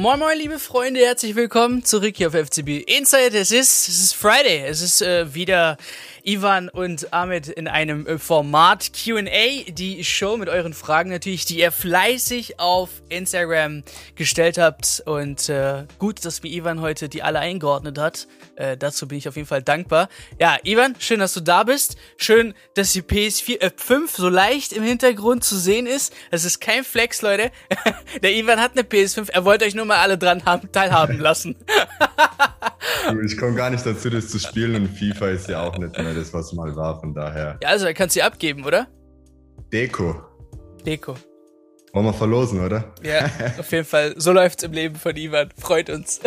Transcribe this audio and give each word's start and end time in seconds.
Moin 0.00 0.18
moin 0.18 0.38
liebe 0.38 0.58
Freunde, 0.58 1.00
herzlich 1.00 1.34
willkommen 1.34 1.84
zurück 1.84 2.16
hier 2.16 2.28
auf 2.28 2.32
FCB 2.32 2.84
Inside. 2.86 3.36
Es 3.36 3.52
ist, 3.52 3.86
es 3.86 4.00
ist 4.02 4.14
Friday, 4.14 4.64
es 4.66 4.80
ist 4.80 5.02
äh, 5.02 5.34
wieder 5.34 5.76
Ivan 6.24 6.68
und 6.68 7.12
Ahmed 7.12 7.48
in 7.48 7.68
einem 7.68 8.06
äh, 8.06 8.18
Format 8.18 8.92
Q&A, 8.92 9.70
die 9.70 10.04
Show 10.04 10.36
mit 10.36 10.48
euren 10.48 10.74
Fragen 10.74 11.10
natürlich, 11.10 11.44
die 11.44 11.58
ihr 11.58 11.72
fleißig 11.72 12.58
auf 12.60 12.90
Instagram 13.08 13.82
gestellt 14.14 14.58
habt 14.58 15.02
und 15.06 15.48
äh, 15.48 15.84
gut, 15.98 16.24
dass 16.24 16.42
mir 16.42 16.50
Ivan 16.50 16.80
heute 16.80 17.08
die 17.08 17.22
alle 17.22 17.38
eingeordnet 17.38 17.98
hat. 17.98 18.26
Äh, 18.56 18.76
dazu 18.76 19.08
bin 19.08 19.18
ich 19.18 19.28
auf 19.28 19.36
jeden 19.36 19.48
Fall 19.48 19.62
dankbar. 19.62 20.08
Ja, 20.38 20.58
Ivan, 20.64 20.94
schön, 20.98 21.20
dass 21.20 21.32
du 21.32 21.40
da 21.40 21.64
bist. 21.64 21.96
Schön, 22.16 22.54
dass 22.74 22.92
die 22.92 23.02
PS4 23.02 23.60
äh, 23.60 23.70
5 23.74 24.10
so 24.10 24.28
leicht 24.28 24.72
im 24.72 24.82
Hintergrund 24.82 25.44
zu 25.44 25.56
sehen 25.58 25.86
ist. 25.86 26.12
Es 26.30 26.44
ist 26.44 26.60
kein 26.60 26.84
Flex, 26.84 27.22
Leute. 27.22 27.50
Der 28.22 28.34
Ivan 28.34 28.60
hat 28.60 28.72
eine 28.72 28.82
PS5. 28.82 29.30
Er 29.30 29.44
wollte 29.44 29.64
euch 29.64 29.74
nur 29.74 29.86
mal 29.86 29.98
alle 29.98 30.18
dran 30.18 30.44
haben, 30.44 30.70
teilhaben 30.72 31.18
lassen. 31.18 31.56
ich 33.24 33.38
komme 33.38 33.54
gar 33.54 33.70
nicht 33.70 33.84
dazu, 33.84 34.10
das 34.10 34.28
zu 34.28 34.38
spielen 34.38 34.74
und 34.74 34.88
FIFA 34.88 35.28
ist 35.28 35.48
ja 35.48 35.62
auch 35.62 35.76
nicht 35.78 35.96
mehr 35.96 36.09
das, 36.14 36.32
was 36.32 36.52
mal 36.52 36.74
war, 36.76 37.00
von 37.00 37.14
daher. 37.14 37.58
Ja, 37.62 37.68
also, 37.68 37.86
er 37.86 37.94
kann 37.94 38.08
sie 38.08 38.22
abgeben, 38.22 38.64
oder? 38.64 38.88
Deko. 39.72 40.16
Deko. 40.84 41.16
Wollen 41.92 42.06
wir 42.06 42.12
verlosen, 42.12 42.64
oder? 42.64 42.92
Ja, 43.02 43.28
auf 43.58 43.70
jeden 43.72 43.84
Fall. 43.84 44.14
So 44.16 44.32
läuft's 44.32 44.62
im 44.62 44.72
Leben 44.72 44.94
von 44.94 45.16
Ivan. 45.16 45.50
Freut 45.58 45.90
uns. 45.90 46.20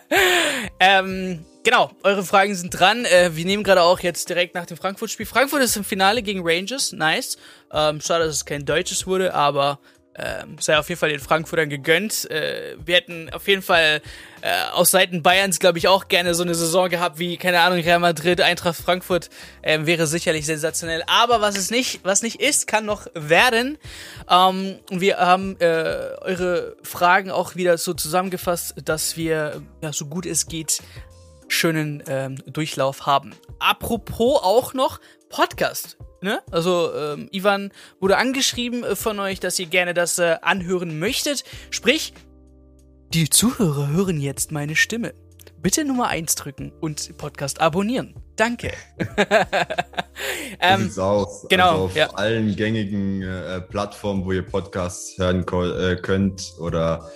ähm, 0.80 1.44
genau, 1.62 1.90
eure 2.02 2.24
Fragen 2.24 2.54
sind 2.54 2.70
dran. 2.70 3.04
Äh, 3.04 3.36
wir 3.36 3.44
nehmen 3.44 3.62
gerade 3.62 3.82
auch 3.82 4.00
jetzt 4.00 4.28
direkt 4.28 4.54
nach 4.54 4.66
dem 4.66 4.76
Frankfurt-Spiel. 4.76 5.26
Frankfurt 5.26 5.62
ist 5.62 5.76
im 5.76 5.84
Finale 5.84 6.22
gegen 6.22 6.40
Rangers. 6.42 6.92
Nice. 6.92 7.38
Ähm, 7.72 8.00
schade, 8.00 8.24
dass 8.24 8.36
es 8.36 8.44
kein 8.44 8.64
deutsches 8.64 9.06
wurde, 9.06 9.32
aber 9.32 9.78
ähm, 10.16 10.56
sei 10.58 10.78
auf 10.78 10.88
jeden 10.88 10.98
Fall 10.98 11.10
den 11.10 11.20
Frankfurtern 11.20 11.70
gegönnt. 11.70 12.30
Äh, 12.30 12.76
wir 12.84 12.96
hätten 12.96 13.30
auf 13.32 13.46
jeden 13.46 13.62
Fall 13.62 14.02
äh, 14.42 14.70
aus 14.72 14.90
Seiten 14.90 15.22
Bayerns, 15.22 15.60
glaube 15.60 15.78
ich, 15.78 15.88
auch 15.88 16.08
gerne 16.08 16.34
so 16.34 16.42
eine 16.42 16.54
Saison 16.54 16.88
gehabt 16.88 17.18
wie, 17.18 17.36
keine 17.36 17.60
Ahnung, 17.60 17.80
Real 17.80 18.00
Madrid, 18.00 18.40
Eintracht 18.40 18.80
Frankfurt. 18.80 19.30
Ähm, 19.62 19.86
wäre 19.86 20.06
sicherlich 20.06 20.46
sensationell. 20.46 21.02
Aber 21.06 21.40
was 21.40 21.56
es 21.56 21.70
nicht, 21.70 22.00
was 22.02 22.22
nicht 22.22 22.40
ist, 22.40 22.66
kann 22.66 22.84
noch 22.84 23.06
werden. 23.14 23.78
Ähm, 24.28 24.78
wir 24.90 25.18
haben 25.18 25.56
äh, 25.60 25.64
eure 26.20 26.76
Fragen 26.82 27.30
auch 27.30 27.54
wieder 27.54 27.78
so 27.78 27.94
zusammengefasst, 27.94 28.74
dass 28.84 29.16
wir, 29.16 29.62
ja, 29.80 29.92
so 29.92 30.06
gut 30.06 30.26
es 30.26 30.48
geht, 30.48 30.82
schönen 31.48 32.02
ähm, 32.08 32.36
Durchlauf 32.46 33.06
haben. 33.06 33.34
Apropos 33.58 34.40
auch 34.42 34.74
noch 34.74 35.00
Podcast. 35.28 35.96
Ne? 36.22 36.40
Also 36.50 36.92
ähm, 36.94 37.28
Ivan 37.32 37.72
wurde 37.98 38.18
angeschrieben 38.18 38.84
äh, 38.84 38.96
von 38.96 39.18
euch, 39.20 39.40
dass 39.40 39.58
ihr 39.58 39.66
gerne 39.66 39.94
das 39.94 40.18
äh, 40.18 40.36
anhören 40.42 40.98
möchtet. 40.98 41.44
Sprich, 41.70 42.12
die 43.14 43.30
Zuhörer 43.30 43.88
hören 43.88 44.20
jetzt 44.20 44.52
meine 44.52 44.76
Stimme. 44.76 45.14
Bitte 45.62 45.84
Nummer 45.84 46.08
1 46.08 46.36
drücken 46.36 46.72
und 46.80 47.16
Podcast 47.18 47.60
abonnieren. 47.60 48.14
Danke. 48.36 48.72
ähm, 50.60 50.88
so 50.88 51.02
aus. 51.02 51.46
Genau. 51.48 51.70
Also 51.72 51.84
auf 51.84 51.96
ja. 51.96 52.10
allen 52.10 52.56
gängigen 52.56 53.22
äh, 53.22 53.60
Plattformen, 53.60 54.24
wo 54.24 54.32
ihr 54.32 54.42
Podcasts 54.42 55.18
hören 55.18 55.40
äh, 55.40 55.96
könnt 55.96 56.54
oder 56.58 57.10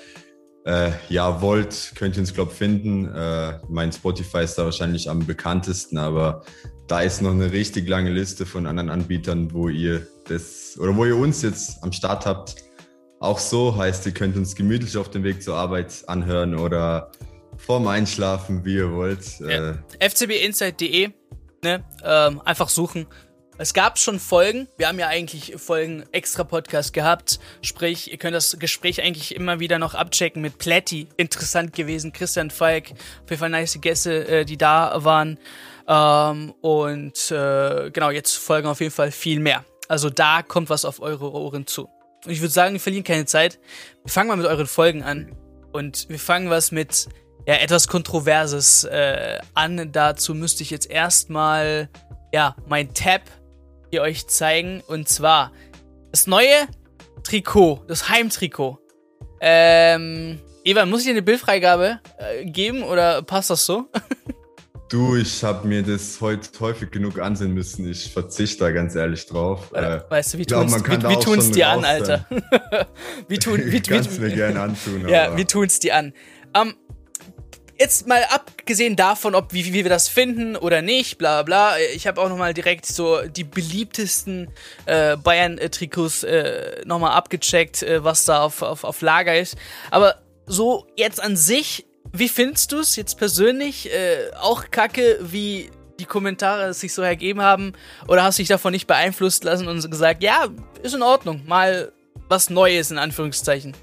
äh, 0.67 0.91
ja, 1.09 1.41
wollt, 1.41 1.93
könnt 1.95 2.17
ihr 2.17 2.21
uns, 2.21 2.35
glaube 2.35 2.53
ich, 2.53 2.59
finden. 2.59 3.15
Äh, 3.15 3.61
mein 3.69 3.93
Spotify 3.93 4.45
ist 4.45 4.57
da 4.57 4.65
wahrscheinlich 4.65 5.09
am 5.09 5.25
bekanntesten, 5.25 5.97
aber 5.97 6.45
da 6.87 7.01
ist 7.01 7.23
noch 7.23 7.31
eine 7.31 7.53
richtig 7.53 7.89
lange 7.89 8.11
Liste 8.11 8.47
von 8.47 8.67
anderen 8.67 8.91
Anbietern, 8.91 9.53
wo 9.53 9.69
ihr 9.69 10.07
das 10.29 10.77
oder 10.79 10.95
wo 10.97 11.05
ihr 11.05 11.17
uns 11.17 11.43
jetzt 11.43 11.83
am 11.83 11.93
Start 11.93 12.27
habt. 12.27 12.57
Auch 13.21 13.39
so 13.39 13.77
heißt, 13.77 14.05
ihr 14.07 14.13
könnt 14.13 14.37
uns 14.37 14.55
gemütlich 14.55 14.97
auf 14.97 15.11
dem 15.11 15.25
Weg 15.25 15.43
zur 15.43 15.57
Arbeit 15.57 16.05
anhören 16.07 16.55
oder 16.55 17.11
vorm 17.57 17.87
Einschlafen, 17.87 18.65
wie 18.65 18.75
ihr 18.75 18.93
wollt. 18.93 19.41
Äh, 19.41 19.75
fcbinsight.de, 20.01 21.11
ne? 21.63 21.85
Ähm, 22.03 22.41
einfach 22.45 22.69
suchen. 22.69 23.07
Es 23.57 23.73
gab 23.73 24.01
schon 24.01 24.19
Folgen. 24.19 24.67
Wir 24.77 24.89
haben 24.89 24.99
ja 24.99 25.07
eigentlich 25.07 25.55
Folgen 25.59 26.05
extra 26.11 26.43
Podcast 26.43 26.93
gehabt. 26.93 27.39
Sprich, 27.63 28.11
ihr 28.11 28.19
könnt 28.19 28.35
das 28.35 28.59
Gespräch 28.59 29.01
eigentlich 29.01 29.33
immer 29.33 29.61
wieder 29.61 29.79
noch 29.79 29.95
abchecken 29.95 30.43
mit 30.43 30.59
Plätti. 30.59 31.07
Interessant 31.17 31.73
gewesen. 31.73 32.13
Christian 32.13 32.51
Falk. 32.51 32.91
Auf 32.91 33.31
jeden 33.31 33.39
Fall 33.39 33.51
nice 33.51 33.79
Gäste, 33.81 34.27
äh, 34.27 34.45
die 34.45 34.57
da 34.57 35.05
waren. 35.05 35.39
Ähm, 35.87 36.53
und 36.63 37.31
äh, 37.31 37.91
genau, 37.93 38.11
jetzt 38.11 38.37
folgen 38.37 38.67
auf 38.67 38.81
jeden 38.81 38.93
Fall 38.93 39.13
viel 39.13 39.39
mehr. 39.39 39.65
Also 39.87 40.11
da 40.11 40.43
kommt 40.43 40.69
was 40.69 40.85
auf 40.85 41.01
eure 41.01 41.31
Ohren 41.33 41.69
zu. 41.69 41.89
Und 42.25 42.33
ich 42.33 42.41
würde 42.41 42.53
sagen, 42.53 42.73
wir 42.73 42.81
verlieren 42.81 43.05
keine 43.05 43.27
Zeit. 43.27 43.61
Wir 44.03 44.11
fangen 44.11 44.29
mal 44.29 44.37
mit 44.37 44.47
euren 44.47 44.67
Folgen 44.67 45.05
an. 45.05 45.37
Und 45.73 46.09
wir 46.09 46.19
fangen 46.19 46.51
was 46.51 46.73
mit 46.73 47.07
ja, 47.47 47.55
etwas 47.55 47.87
Kontroverses 47.87 48.83
äh, 48.83 49.39
an. 49.55 49.93
Dazu 49.93 50.35
müsste 50.35 50.65
ich 50.65 50.71
jetzt 50.71 50.91
erstmal 50.91 51.89
ja, 52.33 52.57
mein 52.67 52.93
Tab 52.95 53.21
hier 53.95 54.03
euch 54.03 54.27
zeigen. 54.27 54.83
Und 54.89 55.09
zwar 55.09 55.53
das 56.11 56.27
neue 56.27 56.67
Trikot, 57.23 57.85
das 57.87 58.09
Heimtrikot. 58.09 58.79
Ähm, 59.41 60.41
Eva, 60.65 60.85
muss 60.85 61.01
ich 61.01 61.07
dir 61.07 61.13
eine 61.13 61.23
Bildfreigabe 61.23 62.01
äh, 62.19 62.45
geben 62.45 62.83
oder 62.83 63.23
passt 63.23 63.51
das 63.51 63.65
so? 63.65 63.89
Du, 64.91 65.17
ich 65.17 65.43
habe 65.43 65.67
mir 65.67 65.83
das 65.83 66.21
heute 66.21 66.49
häufig 66.61 66.91
genug 66.91 67.19
ansehen 67.19 67.53
müssen. 67.53 67.91
Ich 67.91 68.13
verzichte 68.13 68.65
da 68.65 68.71
ganz 68.71 68.95
ehrlich 68.95 69.27
drauf. 69.27 69.73
Äh, 69.73 69.99
weißt 70.09 70.35
du, 70.35 70.39
wie 70.39 70.47
tun 70.47 70.67
es 70.67 70.75
wie, 70.85 71.09
wie 71.09 71.21
tun's 71.21 71.51
dir 71.51 71.69
an, 71.69 71.85
Alter? 71.85 72.27
wie 73.27 73.39
tun 73.39 73.61
wie, 73.65 73.81
Kannst 73.81 74.19
wie, 74.19 74.21
mir 74.21 74.31
gerne 74.31 74.61
antun. 74.61 75.09
Ja, 75.09 75.37
wie 75.37 75.47
tun's 75.47 75.81
dir 75.81 75.97
an? 75.97 76.13
Um, 76.57 76.75
jetzt 77.79 78.07
mal 78.07 78.23
abgesehen 78.31 78.97
davon, 78.97 79.35
ob 79.35 79.53
wie, 79.53 79.65
wie 79.67 79.85
wir 79.85 79.89
das 79.89 80.09
finden 80.09 80.57
oder 80.57 80.83
nicht, 80.83 81.19
bla 81.19 81.43
bla. 81.43 81.79
Ich 81.95 82.07
habe 82.07 82.21
auch 82.21 82.29
noch 82.29 82.39
mal 82.39 82.55
direkt 82.55 82.87
so 82.87 83.23
die 83.23 83.45
beliebtesten 83.45 84.49
äh, 84.87 85.17
Bayern-Trikots 85.17 86.25
äh, 86.25 86.83
noch 86.85 86.99
mal 86.99 87.13
abgecheckt, 87.13 87.83
äh, 87.83 88.05
was 88.05 88.25
da 88.25 88.43
auf, 88.43 88.63
auf, 88.63 88.85
auf 88.85 89.01
Lager 89.01 89.39
ist. 89.39 89.57
Aber 89.91 90.17
so 90.47 90.87
jetzt 90.97 91.23
an 91.23 91.37
sich 91.37 91.87
wie 92.17 92.29
findest 92.29 92.71
du 92.71 92.79
es 92.79 92.95
jetzt 92.95 93.19
persönlich? 93.19 93.93
Äh, 93.93 94.31
auch 94.41 94.71
kacke, 94.71 95.19
wie 95.21 95.71
die 95.99 96.05
Kommentare 96.05 96.73
sich 96.73 96.95
so 96.95 97.03
ergeben 97.03 97.43
haben? 97.43 97.73
Oder 98.07 98.23
hast 98.23 98.39
du 98.39 98.43
dich 98.43 98.49
davon 98.49 98.73
nicht 98.73 98.87
beeinflusst 98.87 99.43
lassen 99.43 99.67
und 99.67 99.91
gesagt, 99.91 100.23
ja, 100.23 100.47
ist 100.83 100.95
in 100.95 101.03
Ordnung, 101.03 101.43
mal 101.47 101.93
was 102.29 102.51
Neues 102.51 102.93
in 102.93 102.99
Anführungszeichen? 102.99 103.77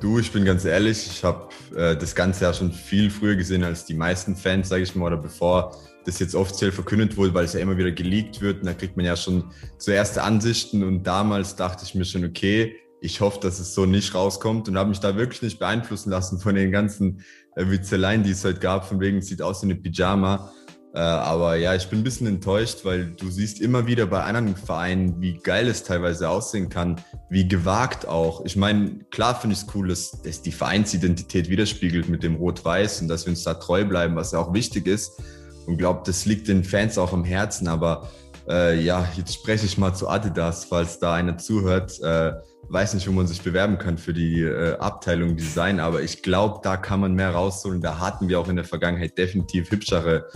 Du, 0.00 0.20
ich 0.20 0.30
bin 0.30 0.44
ganz 0.44 0.64
ehrlich, 0.64 1.06
ich 1.06 1.24
habe 1.24 1.48
äh, 1.74 1.96
das 1.96 2.14
Ganze 2.14 2.44
ja 2.44 2.54
schon 2.54 2.70
viel 2.70 3.10
früher 3.10 3.34
gesehen 3.34 3.64
als 3.64 3.84
die 3.84 3.94
meisten 3.94 4.36
Fans, 4.36 4.68
sage 4.68 4.84
ich 4.84 4.94
mal, 4.94 5.06
oder 5.06 5.16
bevor 5.16 5.76
das 6.04 6.20
jetzt 6.20 6.36
offiziell 6.36 6.70
verkündet 6.70 7.16
wurde, 7.16 7.34
weil 7.34 7.44
es 7.44 7.52
ja 7.52 7.60
immer 7.60 7.76
wieder 7.76 7.90
geleakt 7.90 8.40
wird 8.40 8.60
und 8.60 8.66
da 8.66 8.74
kriegt 8.74 8.96
man 8.96 9.04
ja 9.04 9.16
schon 9.16 9.50
so 9.76 9.90
erste 9.90 10.22
Ansichten 10.22 10.84
und 10.84 11.02
damals 11.02 11.56
dachte 11.56 11.84
ich 11.84 11.96
mir 11.96 12.04
schon, 12.04 12.24
okay, 12.24 12.76
ich 13.00 13.20
hoffe, 13.20 13.40
dass 13.40 13.58
es 13.58 13.74
so 13.74 13.86
nicht 13.86 14.14
rauskommt 14.14 14.68
und 14.68 14.78
habe 14.78 14.88
mich 14.88 15.00
da 15.00 15.16
wirklich 15.16 15.42
nicht 15.42 15.58
beeinflussen 15.58 16.10
lassen 16.10 16.38
von 16.38 16.54
den 16.54 16.70
ganzen 16.70 17.24
äh, 17.56 17.68
Witzeleien, 17.68 18.22
die 18.22 18.30
es 18.30 18.44
heute 18.44 18.60
gab, 18.60 18.86
von 18.86 19.00
wegen, 19.00 19.18
es 19.18 19.26
sieht 19.26 19.42
aus 19.42 19.62
wie 19.62 19.66
eine 19.66 19.74
Pyjama. 19.74 20.52
Äh, 20.94 21.00
aber 21.00 21.56
ja, 21.56 21.74
ich 21.74 21.88
bin 21.88 22.00
ein 22.00 22.04
bisschen 22.04 22.26
enttäuscht, 22.26 22.84
weil 22.84 23.10
du 23.10 23.28
siehst 23.30 23.60
immer 23.60 23.86
wieder 23.86 24.06
bei 24.06 24.22
anderen 24.22 24.56
Vereinen, 24.56 25.20
wie 25.20 25.38
geil 25.38 25.68
es 25.68 25.82
teilweise 25.82 26.28
aussehen 26.28 26.70
kann, 26.70 27.00
wie 27.28 27.46
gewagt 27.46 28.08
auch. 28.08 28.44
Ich 28.44 28.56
meine, 28.56 29.00
klar 29.10 29.38
finde 29.38 29.54
ich 29.54 29.62
es 29.62 29.66
cool, 29.74 29.88
dass, 29.88 30.22
dass 30.22 30.42
die 30.42 30.52
Vereinsidentität 30.52 31.50
widerspiegelt 31.50 32.08
mit 32.08 32.22
dem 32.22 32.36
Rot-Weiß 32.36 33.02
und 33.02 33.08
dass 33.08 33.26
wir 33.26 33.30
uns 33.30 33.44
da 33.44 33.54
treu 33.54 33.84
bleiben, 33.84 34.16
was 34.16 34.32
ja 34.32 34.38
auch 34.38 34.54
wichtig 34.54 34.86
ist. 34.86 35.22
Und 35.66 35.76
glaube, 35.76 36.00
das 36.06 36.24
liegt 36.24 36.48
den 36.48 36.64
Fans 36.64 36.96
auch 36.96 37.12
am 37.12 37.24
Herzen. 37.24 37.68
Aber 37.68 38.08
äh, 38.48 38.80
ja, 38.80 39.06
jetzt 39.16 39.34
spreche 39.34 39.66
ich 39.66 39.76
mal 39.76 39.94
zu 39.94 40.08
Adidas, 40.08 40.64
falls 40.64 40.98
da 40.98 41.14
einer 41.14 41.36
zuhört. 41.36 42.00
Äh, 42.00 42.32
weiß 42.70 42.94
nicht, 42.94 43.06
wo 43.06 43.12
man 43.12 43.26
sich 43.26 43.42
bewerben 43.42 43.78
kann 43.78 43.98
für 43.98 44.14
die 44.14 44.42
äh, 44.42 44.76
Abteilung 44.78 45.36
Design, 45.36 45.80
aber 45.80 46.02
ich 46.02 46.22
glaube, 46.22 46.60
da 46.62 46.76
kann 46.76 47.00
man 47.00 47.14
mehr 47.14 47.30
rausholen. 47.30 47.80
Da 47.80 47.98
hatten 47.98 48.28
wir 48.28 48.40
auch 48.40 48.48
in 48.48 48.56
der 48.56 48.64
Vergangenheit 48.64 49.16
definitiv 49.16 49.70
hübschere 49.70 50.26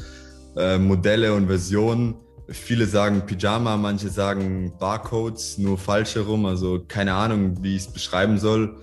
äh, 0.57 0.79
Modelle 0.79 1.35
und 1.35 1.47
Versionen. 1.47 2.17
Viele 2.49 2.87
sagen 2.87 3.23
Pyjama, 3.27 3.77
manche 3.77 4.09
sagen 4.09 4.73
Barcodes, 4.79 5.59
nur 5.59 5.79
falsch 5.79 6.17
herum. 6.17 6.47
Also 6.47 6.85
keine 6.87 7.15
Ahnung, 7.15 7.63
wie 7.63 7.77
ich 7.77 7.83
es 7.83 7.93
beschreiben 7.93 8.39
soll. 8.39 8.77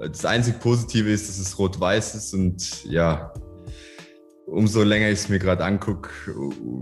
Das 0.00 0.24
einzig 0.24 0.60
Positive 0.60 1.10
ist, 1.10 1.28
dass 1.28 1.38
es 1.38 1.58
rot-weiß 1.58 2.14
ist 2.14 2.34
und 2.34 2.84
ja, 2.84 3.32
umso 4.46 4.82
länger 4.82 5.08
ich 5.08 5.20
es 5.20 5.28
mir 5.28 5.38
gerade 5.38 5.64
angucke, 5.64 6.10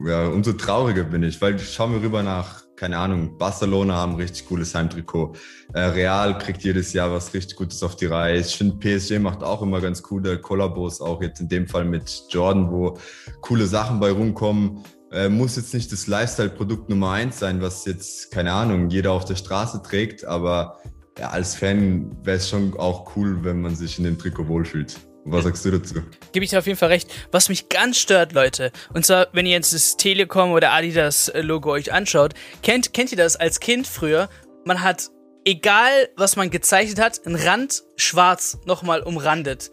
ja, 0.06 0.26
umso 0.28 0.52
trauriger 0.52 1.04
bin 1.04 1.22
ich, 1.22 1.40
weil 1.40 1.56
ich 1.56 1.72
schaue 1.72 1.90
mir 1.90 2.02
rüber 2.02 2.22
nach 2.22 2.63
keine 2.84 2.98
Ahnung, 2.98 3.38
Barcelona 3.38 3.94
haben 3.94 4.16
richtig 4.16 4.46
cooles 4.46 4.74
Heimtrikot. 4.74 5.32
Äh, 5.72 5.80
Real 5.80 6.36
kriegt 6.36 6.62
jedes 6.64 6.92
Jahr 6.92 7.10
was 7.10 7.32
richtig 7.32 7.56
Gutes 7.56 7.82
auf 7.82 7.96
die 7.96 8.04
Reihe. 8.04 8.38
Ich 8.40 8.54
finde, 8.54 8.76
PSG 8.76 9.18
macht 9.20 9.42
auch 9.42 9.62
immer 9.62 9.80
ganz 9.80 10.02
coole 10.02 10.38
Kollabos, 10.38 11.00
auch 11.00 11.22
jetzt 11.22 11.40
in 11.40 11.48
dem 11.48 11.66
Fall 11.66 11.86
mit 11.86 12.24
Jordan, 12.28 12.70
wo 12.70 12.98
coole 13.40 13.66
Sachen 13.66 14.00
bei 14.00 14.10
rumkommen. 14.10 14.84
Äh, 15.10 15.30
muss 15.30 15.56
jetzt 15.56 15.72
nicht 15.72 15.90
das 15.92 16.08
Lifestyle-Produkt 16.08 16.90
Nummer 16.90 17.12
eins 17.12 17.38
sein, 17.38 17.62
was 17.62 17.86
jetzt, 17.86 18.30
keine 18.30 18.52
Ahnung, 18.52 18.90
jeder 18.90 19.12
auf 19.12 19.24
der 19.24 19.36
Straße 19.36 19.80
trägt, 19.80 20.26
aber 20.26 20.76
ja, 21.18 21.30
als 21.30 21.54
Fan 21.54 22.14
wäre 22.22 22.36
es 22.36 22.50
schon 22.50 22.76
auch 22.76 23.16
cool, 23.16 23.42
wenn 23.44 23.62
man 23.62 23.74
sich 23.74 23.96
in 23.96 24.04
dem 24.04 24.18
Trikot 24.18 24.46
wohlfühlt. 24.46 25.00
Was 25.26 25.44
sagst 25.44 25.64
du 25.64 25.70
dazu? 25.70 25.94
Gebe 26.32 26.44
ich 26.44 26.50
dir 26.50 26.58
auf 26.58 26.66
jeden 26.66 26.78
Fall 26.78 26.90
recht. 26.90 27.10
Was 27.32 27.48
mich 27.48 27.68
ganz 27.68 27.98
stört, 27.98 28.32
Leute, 28.32 28.72
und 28.92 29.06
zwar, 29.06 29.28
wenn 29.32 29.46
ihr 29.46 29.52
jetzt 29.52 29.72
das 29.72 29.96
Telekom 29.96 30.52
oder 30.52 30.72
Adidas 30.72 31.32
Logo 31.34 31.70
euch 31.70 31.92
anschaut, 31.92 32.34
kennt, 32.62 32.92
kennt 32.92 33.10
ihr 33.10 33.18
das 33.18 33.36
als 33.36 33.60
Kind 33.60 33.86
früher? 33.86 34.28
Man 34.64 34.82
hat, 34.82 35.10
egal 35.44 36.08
was 36.16 36.36
man 36.36 36.50
gezeichnet 36.50 37.00
hat, 37.00 37.26
einen 37.26 37.36
Rand 37.36 37.82
schwarz 37.96 38.58
nochmal 38.66 39.00
umrandet. 39.00 39.70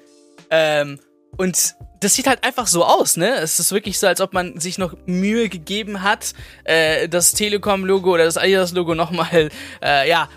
Ähm, 0.50 1.00
und 1.38 1.76
das 2.00 2.16
sieht 2.16 2.28
halt 2.28 2.44
einfach 2.44 2.68
so 2.68 2.84
aus, 2.84 3.16
ne? 3.16 3.36
Es 3.36 3.60
ist 3.60 3.72
wirklich 3.72 4.00
so, 4.00 4.08
als 4.08 4.22
ob 4.22 4.34
man 4.34 4.60
sich 4.60 4.78
noch 4.78 4.96
Mühe 5.06 5.50
gegeben 5.50 6.02
hat, 6.02 6.34
äh, 6.64 7.08
das 7.08 7.34
Telekom-Logo 7.34 8.14
oder 8.14 8.26
das 8.26 8.38
Adidas-Logo 8.38 8.96
nochmal, 8.96 9.50
äh, 9.84 10.10
ja, 10.10 10.30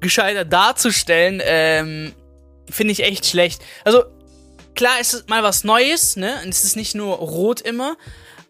gescheiter 0.00 0.44
darzustellen. 0.44 1.40
Ähm, 1.44 2.12
Finde 2.68 2.92
ich 2.92 3.04
echt 3.04 3.26
schlecht. 3.26 3.62
Also, 3.84 4.04
klar, 4.76 4.96
es 5.00 5.14
ist 5.14 5.28
mal 5.28 5.42
was 5.42 5.64
Neues, 5.64 6.16
ne? 6.16 6.40
Und 6.44 6.50
es 6.50 6.62
ist 6.62 6.76
nicht 6.76 6.94
nur 6.94 7.16
rot 7.16 7.60
immer, 7.60 7.96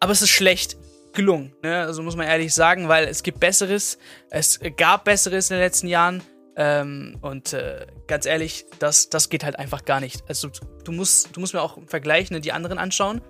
aber 0.00 0.12
es 0.12 0.20
ist 0.20 0.30
schlecht 0.30 0.76
gelungen, 1.14 1.54
ne? 1.62 1.80
Also 1.80 2.02
muss 2.02 2.16
man 2.16 2.26
ehrlich 2.26 2.52
sagen, 2.52 2.88
weil 2.88 3.06
es 3.08 3.22
gibt 3.22 3.40
Besseres. 3.40 3.98
Es 4.30 4.60
gab 4.76 5.04
Besseres 5.04 5.50
in 5.50 5.56
den 5.56 5.64
letzten 5.64 5.88
Jahren. 5.88 6.22
Ähm, 6.58 7.18
und 7.20 7.52
äh, 7.52 7.86
ganz 8.06 8.24
ehrlich, 8.24 8.64
das, 8.78 9.10
das 9.10 9.28
geht 9.28 9.44
halt 9.44 9.58
einfach 9.58 9.84
gar 9.84 10.00
nicht. 10.00 10.24
Also 10.26 10.48
du 10.84 10.92
musst, 10.92 11.36
du 11.36 11.40
musst 11.40 11.52
mir 11.52 11.60
auch 11.60 11.76
im 11.76 11.86
Vergleich 11.86 12.30
ne, 12.30 12.40
die 12.40 12.52
anderen 12.52 12.78
anschauen. 12.78 13.20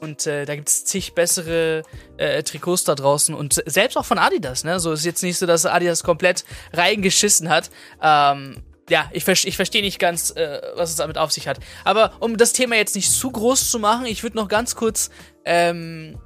Und 0.00 0.26
äh, 0.26 0.46
da 0.46 0.56
gibt 0.56 0.68
es 0.68 0.84
zig 0.84 1.14
bessere 1.14 1.84
äh, 2.16 2.42
Trikots 2.42 2.82
da 2.82 2.96
draußen. 2.96 3.36
Und 3.36 3.62
selbst 3.66 3.96
auch 3.96 4.04
von 4.04 4.18
Adidas, 4.18 4.64
ne? 4.64 4.80
So 4.80 4.92
ist 4.92 5.04
jetzt 5.04 5.22
nicht 5.22 5.38
so, 5.38 5.46
dass 5.46 5.64
Adidas 5.64 6.02
komplett 6.02 6.44
reingeschissen 6.72 7.48
hat. 7.48 7.70
Ähm, 8.02 8.64
ja, 8.92 9.08
ich, 9.10 9.26
ich 9.26 9.56
verstehe 9.56 9.80
nicht 9.80 9.98
ganz, 9.98 10.32
äh, 10.36 10.60
was 10.74 10.90
es 10.90 10.96
damit 10.96 11.16
auf 11.16 11.32
sich 11.32 11.48
hat. 11.48 11.58
Aber 11.82 12.12
um 12.20 12.36
das 12.36 12.52
Thema 12.52 12.76
jetzt 12.76 12.94
nicht 12.94 13.10
zu 13.10 13.30
groß 13.30 13.70
zu 13.70 13.78
machen, 13.78 14.04
ich 14.04 14.22
würde 14.22 14.36
noch 14.36 14.48
ganz 14.48 14.76
kurz 14.76 15.08
ähm, 15.46 16.20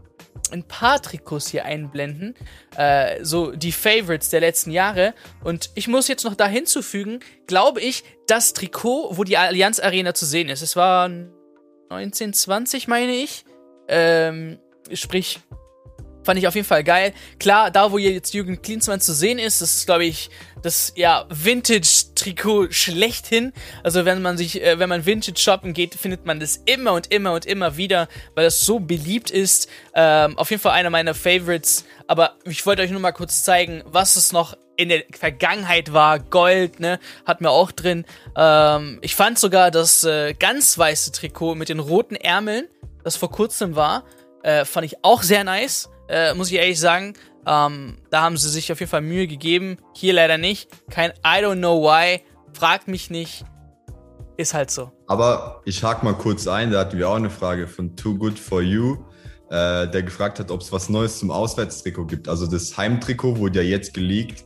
ein 0.50 0.64
paar 0.64 1.00
Trikots 1.00 1.46
hier 1.46 1.64
einblenden. 1.64 2.34
Äh, 2.76 3.22
so 3.24 3.52
die 3.52 3.70
Favorites 3.70 4.30
der 4.30 4.40
letzten 4.40 4.72
Jahre. 4.72 5.14
Und 5.44 5.70
ich 5.76 5.86
muss 5.86 6.08
jetzt 6.08 6.24
noch 6.24 6.34
da 6.34 6.48
hinzufügen, 6.48 7.20
glaube 7.46 7.80
ich, 7.80 8.02
das 8.26 8.52
Trikot, 8.52 9.16
wo 9.16 9.22
die 9.22 9.36
Allianz 9.36 9.78
Arena 9.78 10.12
zu 10.12 10.26
sehen 10.26 10.48
ist. 10.48 10.62
Es 10.62 10.74
war 10.74 11.04
1920, 11.04 12.88
meine 12.88 13.12
ich. 13.12 13.44
Ähm, 13.86 14.58
sprich, 14.92 15.38
fand 16.24 16.40
ich 16.40 16.48
auf 16.48 16.56
jeden 16.56 16.66
Fall 16.66 16.82
geil. 16.82 17.14
Klar, 17.38 17.70
da 17.70 17.92
wo 17.92 17.98
jetzt 17.98 18.34
Jürgen 18.34 18.60
Klinsmann 18.60 19.00
zu 19.00 19.14
sehen 19.14 19.38
ist, 19.38 19.62
das 19.62 19.76
ist, 19.76 19.86
glaube 19.86 20.04
ich, 20.04 20.30
das 20.62 20.92
ja 20.96 21.26
Vintage-Trikot 22.26 22.72
schlechthin. 22.72 23.52
Also 23.82 24.04
wenn 24.04 24.22
man 24.22 24.36
sich, 24.36 24.62
äh, 24.62 24.78
wenn 24.78 24.88
man 24.88 25.06
Vintage 25.06 25.38
shoppen 25.38 25.72
geht, 25.72 25.94
findet 25.94 26.26
man 26.26 26.40
das 26.40 26.60
immer 26.66 26.92
und 26.92 27.12
immer 27.12 27.32
und 27.32 27.46
immer 27.46 27.76
wieder, 27.76 28.08
weil 28.34 28.44
das 28.44 28.60
so 28.60 28.80
beliebt 28.80 29.30
ist. 29.30 29.68
Ähm, 29.94 30.36
auf 30.38 30.50
jeden 30.50 30.62
Fall 30.62 30.72
einer 30.72 30.90
meiner 30.90 31.14
Favorites. 31.14 31.84
Aber 32.06 32.36
ich 32.44 32.64
wollte 32.66 32.82
euch 32.82 32.90
nur 32.90 33.00
mal 33.00 33.12
kurz 33.12 33.44
zeigen, 33.44 33.82
was 33.86 34.16
es 34.16 34.32
noch 34.32 34.56
in 34.76 34.88
der 34.90 35.04
Vergangenheit 35.18 35.92
war. 35.92 36.18
Gold, 36.18 36.80
ne, 36.80 36.98
hat 37.24 37.40
mir 37.40 37.50
auch 37.50 37.72
drin. 37.72 38.04
Ähm, 38.36 38.98
ich 39.02 39.14
fand 39.14 39.38
sogar 39.38 39.70
das 39.70 40.04
äh, 40.04 40.34
ganz 40.34 40.76
weiße 40.76 41.12
Trikot 41.12 41.54
mit 41.54 41.68
den 41.68 41.80
roten 41.80 42.14
Ärmeln, 42.14 42.66
das 43.02 43.16
vor 43.16 43.30
kurzem 43.30 43.76
war, 43.76 44.04
äh, 44.42 44.64
fand 44.64 44.84
ich 44.84 45.02
auch 45.02 45.22
sehr 45.22 45.44
nice. 45.44 45.88
Äh, 46.08 46.34
muss 46.34 46.52
ich 46.52 46.58
ehrlich 46.58 46.78
sagen. 46.78 47.14
Ähm, 47.46 47.98
da 48.10 48.22
haben 48.22 48.36
sie 48.36 48.48
sich 48.48 48.72
auf 48.72 48.80
jeden 48.80 48.90
Fall 48.90 49.02
Mühe 49.02 49.26
gegeben. 49.26 49.78
Hier 49.94 50.12
leider 50.12 50.36
nicht. 50.36 50.68
Kein 50.90 51.10
I 51.24 51.42
don't 51.42 51.58
know 51.58 51.82
why. 51.82 52.22
Fragt 52.52 52.88
mich 52.88 53.10
nicht. 53.10 53.44
Ist 54.36 54.52
halt 54.52 54.70
so. 54.70 54.90
Aber 55.06 55.62
ich 55.64 55.82
hake 55.82 56.04
mal 56.04 56.14
kurz 56.14 56.46
ein. 56.46 56.70
Da 56.70 56.80
hatten 56.80 56.98
wir 56.98 57.08
auch 57.08 57.16
eine 57.16 57.30
Frage 57.30 57.68
von 57.68 57.96
Too 57.96 58.16
Good 58.16 58.38
For 58.38 58.60
You, 58.60 58.96
äh, 59.48 59.88
der 59.88 60.02
gefragt 60.02 60.40
hat, 60.40 60.50
ob 60.50 60.60
es 60.60 60.72
was 60.72 60.88
Neues 60.88 61.18
zum 61.18 61.30
Auswärtstrikot 61.30 62.06
gibt. 62.06 62.28
Also 62.28 62.46
das 62.46 62.76
Heimtrikot 62.76 63.38
wurde 63.38 63.62
ja 63.62 63.70
jetzt 63.70 63.94
geleakt. 63.94 64.44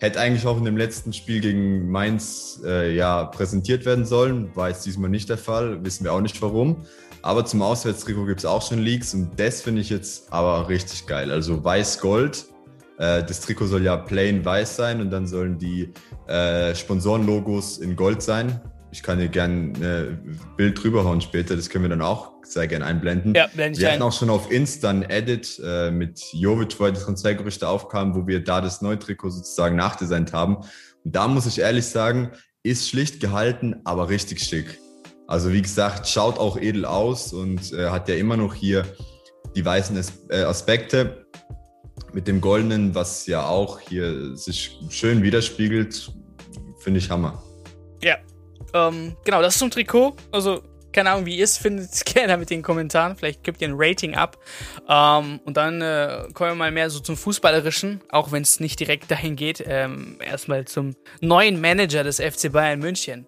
Hätte 0.00 0.20
eigentlich 0.20 0.46
auch 0.46 0.56
in 0.56 0.64
dem 0.64 0.76
letzten 0.76 1.12
Spiel 1.12 1.40
gegen 1.40 1.90
Mainz 1.90 2.60
äh, 2.64 2.94
ja, 2.94 3.24
präsentiert 3.24 3.84
werden 3.84 4.06
sollen. 4.06 4.54
War 4.54 4.68
jetzt 4.68 4.86
diesmal 4.86 5.10
nicht 5.10 5.28
der 5.28 5.38
Fall. 5.38 5.84
Wissen 5.84 6.04
wir 6.04 6.12
auch 6.12 6.20
nicht 6.20 6.40
warum. 6.40 6.86
Aber 7.22 7.44
zum 7.44 7.62
Auswärtstrikot 7.62 8.26
gibt 8.26 8.40
es 8.40 8.46
auch 8.46 8.66
schon 8.66 8.78
Leaks 8.78 9.14
und 9.14 9.38
das 9.38 9.62
finde 9.62 9.80
ich 9.80 9.90
jetzt 9.90 10.32
aber 10.32 10.68
richtig 10.68 11.06
geil. 11.06 11.30
Also 11.30 11.62
weiß-gold. 11.62 12.46
Äh, 12.98 13.24
das 13.24 13.40
Trikot 13.40 13.66
soll 13.66 13.84
ja 13.84 13.96
plain 13.96 14.44
weiß 14.44 14.76
sein 14.76 15.00
und 15.00 15.10
dann 15.10 15.26
sollen 15.26 15.58
die 15.58 15.92
äh, 16.26 16.74
Sponsorenlogos 16.74 17.78
in 17.78 17.96
Gold 17.96 18.22
sein. 18.22 18.60
Ich 18.90 19.02
kann 19.02 19.18
dir 19.18 19.28
gerne 19.28 19.54
ein 19.54 19.82
äh, 19.82 20.04
Bild 20.56 20.82
drüber 20.82 21.04
hauen 21.04 21.20
später, 21.20 21.54
das 21.56 21.68
können 21.68 21.84
wir 21.84 21.90
dann 21.90 22.02
auch 22.02 22.32
sehr 22.42 22.66
gerne 22.66 22.86
einblenden. 22.86 23.34
Ja, 23.34 23.46
blende 23.46 23.76
ich 23.76 23.80
Wir 23.80 23.88
ein. 23.88 23.94
hatten 23.94 24.02
auch 24.02 24.12
schon 24.12 24.30
auf 24.30 24.50
Insta 24.50 24.88
ein 24.88 25.02
Edit 25.02 25.60
äh, 25.62 25.90
mit 25.90 26.20
Jovic, 26.32 26.80
wo 26.80 26.86
die 26.86 26.98
Transfergerüchte 26.98 27.68
aufkamen, 27.68 28.14
wo 28.14 28.26
wir 28.26 28.42
da 28.42 28.60
das 28.60 28.80
neue 28.80 28.98
Trikot 28.98 29.30
sozusagen 29.30 29.76
nachdesignt 29.76 30.32
haben. 30.32 30.56
Und 31.04 31.14
da 31.14 31.28
muss 31.28 31.46
ich 31.46 31.60
ehrlich 31.60 31.86
sagen, 31.86 32.30
ist 32.62 32.88
schlicht 32.88 33.20
gehalten, 33.20 33.76
aber 33.84 34.08
richtig 34.08 34.40
schick. 34.40 34.78
Also 35.28 35.52
wie 35.52 35.60
gesagt, 35.60 36.08
schaut 36.08 36.38
auch 36.38 36.56
edel 36.56 36.86
aus 36.86 37.34
und 37.34 37.72
äh, 37.74 37.90
hat 37.90 38.08
ja 38.08 38.14
immer 38.14 38.38
noch 38.38 38.54
hier 38.54 38.86
die 39.54 39.62
weißen 39.62 40.02
äh, 40.30 40.40
Aspekte 40.40 41.26
mit 42.14 42.26
dem 42.26 42.40
goldenen, 42.40 42.94
was 42.94 43.26
ja 43.26 43.46
auch 43.46 43.78
hier 43.78 44.34
sich 44.34 44.78
schön 44.88 45.22
widerspiegelt, 45.22 46.10
finde 46.78 46.98
ich 46.98 47.10
Hammer. 47.10 47.42
Ja, 48.02 48.16
ähm, 48.72 49.16
genau, 49.26 49.42
das 49.42 49.58
zum 49.58 49.70
Trikot. 49.70 50.16
Also 50.32 50.62
keine 50.92 51.10
Ahnung, 51.10 51.26
wie 51.26 51.36
ihr 51.36 51.44
es 51.44 51.58
findet, 51.58 52.04
gerne 52.06 52.38
mit 52.38 52.48
den 52.48 52.62
Kommentaren. 52.62 53.14
Vielleicht 53.14 53.44
gibt 53.44 53.60
ihr 53.60 53.68
ein 53.68 53.74
Rating 53.76 54.14
ab. 54.14 54.38
Ähm, 54.88 55.40
und 55.44 55.58
dann 55.58 55.82
äh, 55.82 56.26
kommen 56.32 56.52
wir 56.52 56.54
mal 56.54 56.72
mehr 56.72 56.88
so 56.88 57.00
zum 57.00 57.18
Fußballerischen, 57.18 58.00
auch 58.08 58.32
wenn 58.32 58.42
es 58.42 58.60
nicht 58.60 58.80
direkt 58.80 59.10
dahin 59.10 59.36
geht. 59.36 59.62
Ähm, 59.66 60.16
erstmal 60.24 60.64
zum 60.64 60.96
neuen 61.20 61.60
Manager 61.60 62.02
des 62.02 62.18
FC 62.18 62.50
Bayern 62.50 62.78
München 62.78 63.26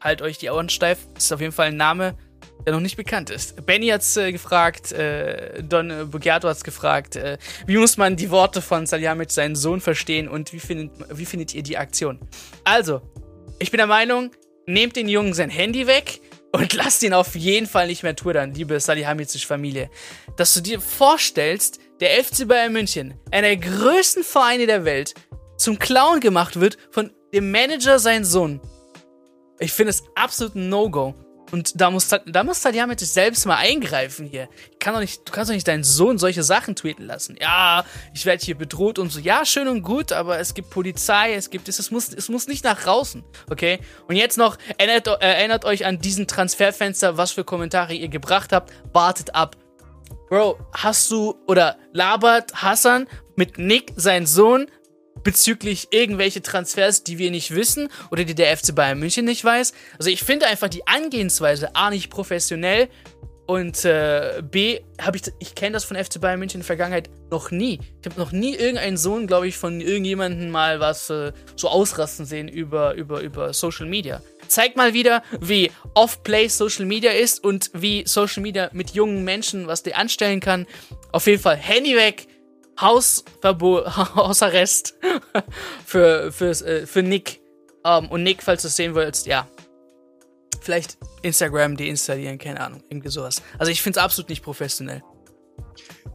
halt 0.00 0.22
euch 0.22 0.38
die 0.38 0.50
Ohren 0.50 0.68
steif. 0.68 0.98
Ist 1.16 1.32
auf 1.32 1.40
jeden 1.40 1.52
Fall 1.52 1.68
ein 1.68 1.76
Name, 1.76 2.16
der 2.64 2.74
noch 2.74 2.80
nicht 2.80 2.96
bekannt 2.96 3.30
ist. 3.30 3.64
Benny 3.66 3.88
hat's 3.88 4.16
äh, 4.16 4.32
gefragt, 4.32 4.92
äh, 4.92 5.62
Don 5.62 6.10
Bugiato 6.10 6.48
hat's 6.48 6.64
gefragt, 6.64 7.16
äh, 7.16 7.38
wie 7.66 7.76
muss 7.76 7.96
man 7.96 8.16
die 8.16 8.30
Worte 8.30 8.62
von 8.62 8.86
Salihamidzic, 8.86 9.32
seinen 9.32 9.56
Sohn, 9.56 9.80
verstehen 9.80 10.28
und 10.28 10.52
wie 10.52 10.60
findet, 10.60 10.92
wie 11.12 11.26
findet 11.26 11.54
ihr 11.54 11.62
die 11.62 11.76
Aktion? 11.76 12.18
Also, 12.64 13.02
ich 13.58 13.70
bin 13.70 13.78
der 13.78 13.86
Meinung, 13.86 14.30
nehmt 14.66 14.96
den 14.96 15.08
Jungen 15.08 15.34
sein 15.34 15.50
Handy 15.50 15.86
weg 15.86 16.20
und 16.52 16.72
lasst 16.74 17.02
ihn 17.02 17.14
auf 17.14 17.34
jeden 17.34 17.66
Fall 17.66 17.86
nicht 17.86 18.02
mehr 18.02 18.16
twittern, 18.16 18.54
liebe 18.54 18.78
Salihamidzic 18.78 19.44
Familie. 19.44 19.90
Dass 20.36 20.54
du 20.54 20.60
dir 20.60 20.80
vorstellst, 20.80 21.80
der 22.00 22.24
FC 22.24 22.48
Bayern 22.48 22.72
München, 22.72 23.14
einer 23.30 23.48
der 23.48 23.56
größten 23.58 24.24
Vereine 24.24 24.66
der 24.66 24.84
Welt, 24.84 25.14
zum 25.58 25.78
Clown 25.78 26.20
gemacht 26.20 26.58
wird 26.58 26.78
von 26.90 27.10
dem 27.34 27.50
Manager 27.50 27.98
sein 27.98 28.24
Sohn. 28.24 28.60
Ich 29.60 29.72
finde 29.72 29.90
es 29.90 30.02
absolut 30.14 30.54
ein 30.54 30.68
No-Go. 30.68 31.14
Und 31.52 31.80
da 31.80 31.90
muss, 31.90 32.08
da 32.08 32.44
muss 32.44 32.62
Salihamidzic 32.62 33.08
selbst 33.08 33.44
mal 33.44 33.56
eingreifen 33.56 34.26
hier. 34.26 34.48
Kann 34.78 34.94
doch 34.94 35.00
nicht, 35.00 35.28
du 35.28 35.32
kannst 35.32 35.50
doch 35.50 35.54
nicht 35.54 35.66
deinen 35.66 35.82
Sohn 35.82 36.16
solche 36.16 36.42
Sachen 36.42 36.76
tweeten 36.76 37.06
lassen. 37.06 37.36
Ja, 37.40 37.84
ich 38.14 38.24
werde 38.24 38.44
hier 38.44 38.56
bedroht 38.56 38.98
und 38.98 39.10
so. 39.10 39.18
Ja, 39.18 39.44
schön 39.44 39.68
und 39.68 39.82
gut, 39.82 40.12
aber 40.12 40.38
es 40.38 40.54
gibt 40.54 40.70
Polizei, 40.70 41.34
es 41.34 41.50
gibt, 41.50 41.68
es, 41.68 41.90
muss, 41.90 42.12
es 42.12 42.28
muss 42.28 42.46
nicht 42.46 42.64
nach 42.64 42.80
draußen, 42.80 43.24
okay? 43.50 43.80
Und 44.06 44.16
jetzt 44.16 44.38
noch, 44.38 44.58
erinnert, 44.78 45.08
äh, 45.08 45.26
erinnert 45.26 45.64
euch 45.64 45.86
an 45.86 45.98
diesen 45.98 46.26
Transferfenster, 46.26 47.16
was 47.16 47.32
für 47.32 47.44
Kommentare 47.44 47.94
ihr 47.94 48.08
gebracht 48.08 48.52
habt. 48.52 48.72
Wartet 48.92 49.34
ab. 49.34 49.56
Bro, 50.28 50.58
hast 50.72 51.10
du, 51.10 51.34
oder 51.48 51.76
labert 51.92 52.62
Hassan 52.62 53.08
mit 53.34 53.58
Nick, 53.58 53.92
sein 53.96 54.26
Sohn, 54.26 54.70
bezüglich 55.22 55.88
irgendwelche 55.90 56.42
Transfers, 56.42 57.04
die 57.04 57.18
wir 57.18 57.30
nicht 57.30 57.54
wissen 57.54 57.88
oder 58.10 58.24
die 58.24 58.34
der 58.34 58.56
FC 58.56 58.74
Bayern 58.74 58.98
München 58.98 59.24
nicht 59.24 59.44
weiß. 59.44 59.72
Also 59.98 60.10
ich 60.10 60.22
finde 60.22 60.46
einfach 60.46 60.68
die 60.68 60.86
Angehensweise 60.86 61.74
A 61.74 61.90
nicht 61.90 62.10
professionell 62.10 62.88
und 63.50 63.84
äh, 63.84 64.44
B 64.48 64.78
habe 65.00 65.16
ich 65.16 65.24
ich 65.40 65.56
kenne 65.56 65.72
das 65.72 65.82
von 65.82 65.96
FC 65.96 66.20
Bayern 66.20 66.38
München 66.38 66.60
in 66.60 66.60
der 66.60 66.66
Vergangenheit 66.66 67.10
noch 67.32 67.50
nie. 67.50 67.80
Ich 68.00 68.08
habe 68.08 68.20
noch 68.20 68.30
nie 68.30 68.54
irgendeinen 68.54 68.96
Sohn, 68.96 69.26
glaube 69.26 69.48
ich, 69.48 69.56
von 69.56 69.80
irgendjemandem 69.80 70.50
mal 70.50 70.78
was 70.78 71.10
äh, 71.10 71.32
so 71.56 71.68
ausrasten 71.68 72.26
sehen 72.26 72.46
über 72.46 72.94
über 72.94 73.20
über 73.22 73.52
Social 73.52 73.86
Media. 73.86 74.22
Zeigt 74.46 74.76
mal 74.76 74.94
wieder, 74.94 75.24
wie 75.40 75.72
off-play 75.94 76.46
Social 76.46 76.86
Media 76.86 77.10
ist 77.10 77.42
und 77.42 77.72
wie 77.74 78.04
Social 78.06 78.40
Media 78.40 78.70
mit 78.72 78.90
jungen 78.90 79.24
Menschen 79.24 79.66
was 79.66 79.82
der 79.82 79.98
anstellen 79.98 80.38
kann. 80.38 80.68
Auf 81.10 81.26
jeden 81.26 81.42
Fall 81.42 81.56
Handy 81.56 81.96
weg 81.96 82.28
Hausverbot, 82.80 83.86
Hausarrest 84.16 84.94
für, 85.84 86.32
für, 86.32 86.50
äh, 86.50 86.86
für 86.86 87.02
Nick. 87.02 87.40
Um, 87.82 88.04
ähm, 88.04 88.10
und 88.10 88.22
Nick, 88.22 88.42
falls 88.42 88.62
du 88.62 88.68
es 88.68 88.76
sehen 88.76 88.94
willst, 88.94 89.26
ja. 89.26 89.48
Vielleicht 90.60 90.98
Instagram 91.22 91.76
deinstallieren, 91.76 92.36
keine 92.38 92.60
Ahnung, 92.60 92.82
irgendwie 92.90 93.08
sowas. 93.08 93.42
Also 93.58 93.72
ich 93.72 93.80
finde 93.80 93.98
es 93.98 94.04
absolut 94.04 94.28
nicht 94.28 94.42
professionell. 94.42 95.02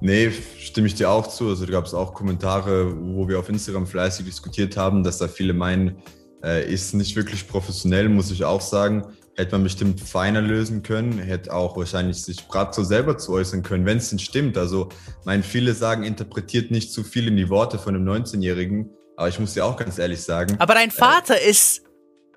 Nee, 0.01 0.31
stimme 0.59 0.87
ich 0.87 0.93
dir 0.93 1.09
auch 1.09 1.25
zu. 1.25 1.49
Also 1.49 1.65
da 1.65 1.71
gab 1.71 1.85
es 1.85 1.95
auch 1.95 2.13
Kommentare, 2.13 2.95
wo 3.15 3.27
wir 3.27 3.39
auf 3.39 3.49
Instagram 3.49 3.87
fleißig 3.87 4.25
diskutiert 4.25 4.77
haben, 4.77 5.03
dass 5.03 5.17
da 5.17 5.27
viele 5.27 5.53
meinen, 5.53 6.01
Äh, 6.43 6.71
ist 6.71 6.93
nicht 6.93 7.15
wirklich 7.15 7.47
professionell, 7.47 8.07
muss 8.07 8.29
ich 8.29 8.43
auch 8.43 8.61
sagen. 8.61 9.14
Hätte 9.35 9.51
man 9.53 9.63
bestimmt 9.63 9.99
feiner 9.99 10.41
lösen 10.41 10.81
können, 10.81 11.17
hätte 11.19 11.53
auch 11.53 11.75
wahrscheinlich 11.75 12.23
sich 12.23 12.47
Brazzo 12.47 12.83
selber 12.83 13.17
zu 13.17 13.33
äußern 13.33 13.63
können, 13.63 13.85
wenn 13.85 13.97
es 13.97 14.09
denn 14.09 14.19
stimmt. 14.19 14.57
Also, 14.57 14.89
mein 15.25 15.43
viele 15.43 15.73
sagen, 15.73 16.03
interpretiert 16.03 16.71
nicht 16.71 16.91
zu 16.91 17.03
viel 17.03 17.27
in 17.27 17.35
die 17.35 17.49
Worte 17.49 17.77
von 17.77 17.95
einem 17.95 18.07
19-Jährigen. 18.07 18.89
Aber 19.17 19.29
ich 19.29 19.39
muss 19.39 19.53
dir 19.53 19.65
auch 19.65 19.77
ganz 19.77 19.97
ehrlich 19.97 20.21
sagen. 20.21 20.55
Aber 20.59 20.73
dein 20.73 20.91
Vater 20.91 21.41
äh, 21.41 21.49
ist 21.49 21.84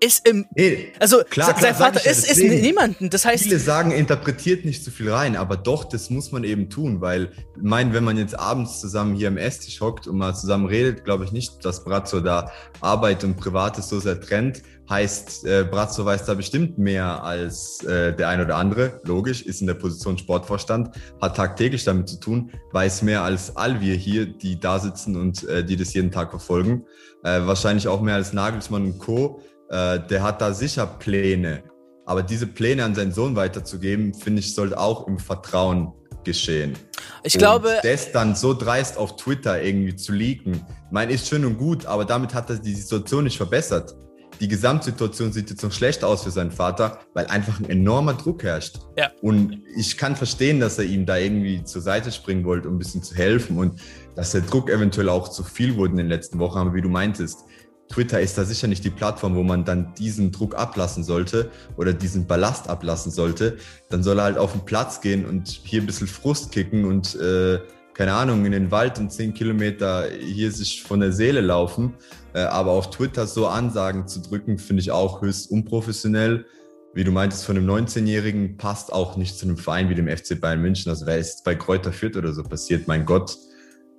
ist 0.01 0.29
im. 0.29 0.47
Nee, 0.55 0.93
also 0.99 1.23
klar, 1.29 1.49
sein 1.49 1.75
klar, 1.75 1.75
Vater 1.75 2.07
ist, 2.09 2.31
ist 2.31 2.39
niemanden. 2.39 3.11
Das 3.11 3.25
heißt. 3.25 3.45
Viele 3.45 3.59
sagen, 3.59 3.91
interpretiert 3.91 4.65
nicht 4.65 4.85
zu 4.85 4.91
viel 4.91 5.11
rein, 5.11 5.37
aber 5.37 5.57
doch, 5.57 5.85
das 5.85 6.11
muss 6.11 6.33
man 6.33 6.45
eben 6.45 6.71
tun, 6.71 7.01
weil, 7.01 7.31
ich 7.57 7.63
meine, 7.63 7.93
wenn 7.93 8.05
man 8.05 8.17
jetzt 8.17 8.39
abends 8.39 8.81
zusammen 8.81 9.15
hier 9.15 9.29
am 9.29 9.37
Esstisch 9.37 9.81
hockt 9.81 10.07
und 10.07 10.17
mal 10.17 10.35
zusammen 10.35 10.67
redet, 10.67 11.05
glaube 11.05 11.25
ich 11.25 11.33
nicht, 11.33 11.65
dass 11.65 11.85
Brazzo 11.85 12.21
da 12.21 12.51
Arbeit 12.81 13.25
und 13.25 13.37
Privates 13.37 13.89
so 13.89 14.01
sehr 14.01 14.21
trennt. 14.21 14.63
Heißt, 14.89 15.45
äh, 15.45 15.67
Brazzo 15.71 16.07
weiß 16.07 16.25
da 16.25 16.33
bestimmt 16.33 16.79
mehr 16.79 17.23
als 17.23 17.85
äh, 17.85 18.15
der 18.17 18.29
ein 18.29 18.41
oder 18.41 18.57
andere. 18.57 19.03
Logisch, 19.05 19.43
ist 19.43 19.61
in 19.61 19.67
der 19.67 19.75
Position 19.75 20.17
Sportvorstand, 20.17 20.97
hat 21.21 21.37
tagtäglich 21.37 21.85
damit 21.85 22.09
zu 22.09 22.19
tun, 22.19 22.53
weiß 22.73 23.03
mehr 23.03 23.23
als 23.23 23.55
all 23.55 23.83
wir 23.83 23.95
hier, 23.97 24.25
die 24.25 24.59
da 24.59 24.79
sitzen 24.79 25.17
und 25.17 25.47
äh, 25.47 25.63
die 25.63 25.77
das 25.77 25.93
jeden 25.93 26.11
Tag 26.11 26.31
verfolgen. 26.31 26.87
Äh, 27.23 27.41
wahrscheinlich 27.45 27.87
auch 27.87 28.01
mehr 28.01 28.15
als 28.15 28.33
Nagelsmann 28.33 28.85
und 28.85 28.99
Co 28.99 29.43
äh, 29.71 30.01
der 30.01 30.23
hat 30.23 30.41
da 30.41 30.53
sicher 30.53 30.87
Pläne. 30.87 31.63
Aber 32.07 32.23
diese 32.23 32.47
Pläne 32.47 32.85
an 32.85 32.95
seinen 32.95 33.13
Sohn 33.13 33.37
weiterzugeben, 33.37 34.15
finde 34.15 34.41
ich, 34.41 34.55
sollte 34.55 34.79
auch 34.79 35.07
im 35.07 35.19
Vertrauen 35.19 35.93
geschehen. 36.25 36.75
Ich 37.23 37.35
und 37.35 37.41
glaube. 37.41 37.79
Das 37.83 38.13
dann 38.13 38.35
so 38.35 38.55
dreist 38.55 38.97
auf 38.97 39.17
Twitter 39.17 39.63
irgendwie 39.63 39.95
zu 39.95 40.13
leaken, 40.13 40.65
mein, 40.91 41.11
ist 41.11 41.29
schön 41.29 41.45
und 41.45 41.59
gut, 41.59 41.87
aber 41.87 42.05
damit 42.05 42.35
hat 42.35 42.49
er 42.51 42.57
die 42.57 42.75
Situation 42.75 43.25
nicht 43.25 43.37
verbessert. 43.37 43.95
Die 44.41 44.47
Gesamtsituation 44.47 45.33
sieht 45.33 45.51
jetzt 45.51 45.63
noch 45.65 45.73
schlecht 45.73 46.05
aus 46.05 46.23
für 46.23 46.31
seinen 46.31 46.53
Vater, 46.53 47.01
weil 47.13 47.27
einfach 47.27 47.59
ein 47.59 47.69
enormer 47.69 48.15
Druck 48.15 48.45
herrscht. 48.45 48.79
Ja. 48.97 49.11
Und 49.21 49.63
ich 49.77 49.99
kann 49.99 50.15
verstehen, 50.15 50.61
dass 50.61 50.79
er 50.79 50.85
ihm 50.85 51.07
da 51.07 51.17
irgendwie 51.17 51.65
zur 51.65 51.83
Seite 51.83 52.13
springen 52.13 52.45
wollte, 52.45 52.69
um 52.69 52.77
ein 52.77 52.79
bisschen 52.79 53.03
zu 53.03 53.17
helfen 53.17 53.59
und 53.59 53.81
dass 54.15 54.31
der 54.31 54.43
Druck 54.43 54.71
eventuell 54.71 55.09
auch 55.09 55.29
zu 55.29 55.43
viel 55.43 55.77
wurde 55.77 55.93
in 55.93 55.99
den 55.99 56.09
letzten 56.09 56.39
Wochen. 56.39 56.59
Aber 56.59 56.73
wie 56.73 56.83
du 56.83 56.89
meintest, 56.89 57.41
Twitter 57.89 58.21
ist 58.21 58.37
da 58.37 58.45
sicher 58.45 58.69
nicht 58.69 58.85
die 58.85 58.91
Plattform, 58.91 59.35
wo 59.35 59.43
man 59.43 59.65
dann 59.65 59.95
diesen 59.95 60.31
Druck 60.31 60.55
ablassen 60.55 61.05
sollte 61.05 61.51
oder 61.77 61.93
diesen 61.93 62.27
Ballast 62.27 62.69
ablassen 62.69 63.11
sollte. 63.11 63.57
Dann 63.89 64.03
soll 64.03 64.19
er 64.19 64.25
halt 64.25 64.39
auf 64.39 64.53
den 64.53 64.65
Platz 64.65 65.01
gehen 65.01 65.25
und 65.25 65.49
hier 65.49 65.83
ein 65.83 65.87
bisschen 65.87 66.07
Frust 66.07 66.53
kicken 66.53 66.85
und 66.85 67.15
äh, 67.17 67.61
keine 67.95 68.13
Ahnung, 68.13 68.45
in 68.45 68.53
den 68.53 68.71
Wald 68.71 68.99
und 69.01 69.11
zehn 69.11 69.35
Kilometer 69.35 70.09
hier 70.09 70.53
sich 70.53 70.83
von 70.85 71.01
der 71.01 71.13
Seele 71.13 71.41
laufen. 71.41 71.95
Äh, 72.33 72.43
aber 72.43 72.71
auf 72.71 72.91
Twitter 72.91 73.27
so 73.27 73.49
Ansagen 73.49 74.07
zu 74.07 74.21
drücken, 74.21 74.59
finde 74.59 74.83
ich 74.83 74.93
auch 74.93 75.21
höchst 75.21 75.51
unprofessionell. 75.51 76.47
Wie 76.95 77.05
du 77.05 77.11
meintest, 77.11 77.45
von 77.45 77.57
einem 77.57 77.69
19-Jährigen 77.69 78.57
passt 78.57 78.93
auch 78.93 79.17
nicht 79.17 79.37
zu 79.37 79.47
einem 79.47 79.57
Verein 79.57 79.89
wie 79.89 79.95
dem 79.95 80.09
FC 80.09 80.41
Bayern 80.41 80.61
München. 80.61 80.91
Also 80.91 81.07
wäre 81.07 81.19
es 81.19 81.43
bei 81.43 81.55
Kräuter 81.55 81.93
Fürth 81.93 82.17
oder 82.17 82.33
so 82.33 82.45
passiert, 82.45 82.87
mein 82.87 83.05
Gott. 83.05 83.37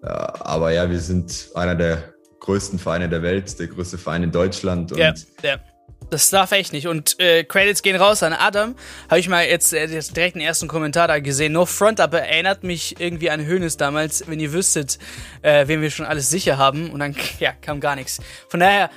Äh, 0.02 0.08
aber 0.08 0.72
ja, 0.72 0.90
wir 0.90 1.00
sind 1.00 1.50
einer 1.56 1.76
der 1.76 2.14
größten 2.40 2.80
Vereine 2.80 3.10
der 3.10 3.22
Welt, 3.22 3.60
der 3.60 3.68
größte 3.68 3.98
Verein 3.98 4.24
in 4.24 4.32
Deutschland. 4.32 4.96
ja, 4.96 5.14
ja. 5.44 5.60
Das 6.10 6.30
darf 6.30 6.52
echt 6.54 6.74
nicht. 6.74 6.88
Und 6.88 7.20
äh, 7.20 7.44
Credits 7.44 7.84
gehen 7.84 7.96
raus 7.96 8.24
an 8.24 8.34
Adam. 8.34 8.76
Habe 9.10 9.20
ich 9.20 9.30
mal 9.30 9.46
jetzt, 9.46 9.74
äh, 9.74 9.88
direkt 9.88 10.36
den 10.36 10.42
ersten 10.42 10.68
Kommentar 10.68 11.08
da 11.08 11.20
gesehen. 11.20 11.54
No 11.54 11.66
Front, 11.66 12.00
aber 12.00 12.22
erinnert 12.22 12.64
mich 12.64 13.00
irgendwie 13.00 13.30
an 13.30 13.46
Hönes 13.46 13.78
damals, 13.78 14.28
wenn 14.28 14.40
ihr 14.40 14.52
wüsstet, 14.52 14.98
äh, 15.42 15.68
wen 15.68 15.82
wir 15.82 15.92
schon 15.92 16.06
alles 16.06 16.30
sicher 16.30 16.58
haben. 16.58 16.90
Und 16.90 17.00
dann, 17.00 17.16
ja, 17.40 17.52
kam 17.52 17.80
gar 17.80 17.96
nichts. 17.96 18.20
Von 18.48 18.60
daher, 18.60 18.90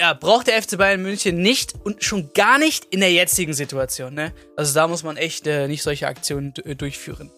ja, 0.00 0.12
braucht 0.12 0.48
der 0.48 0.60
FC 0.60 0.76
Bayern 0.76 1.02
München 1.02 1.40
nicht 1.40 1.74
und 1.84 2.02
schon 2.02 2.30
gar 2.34 2.58
nicht 2.58 2.86
in 2.86 3.00
der 3.00 3.12
jetzigen 3.12 3.54
Situation. 3.54 4.14
Ne? 4.14 4.32
Also 4.56 4.74
da 4.74 4.88
muss 4.88 5.04
man 5.04 5.16
echt 5.16 5.46
äh, 5.46 5.68
nicht 5.68 5.82
solche 5.82 6.08
Aktionen 6.08 6.52
durchführen. 6.76 7.30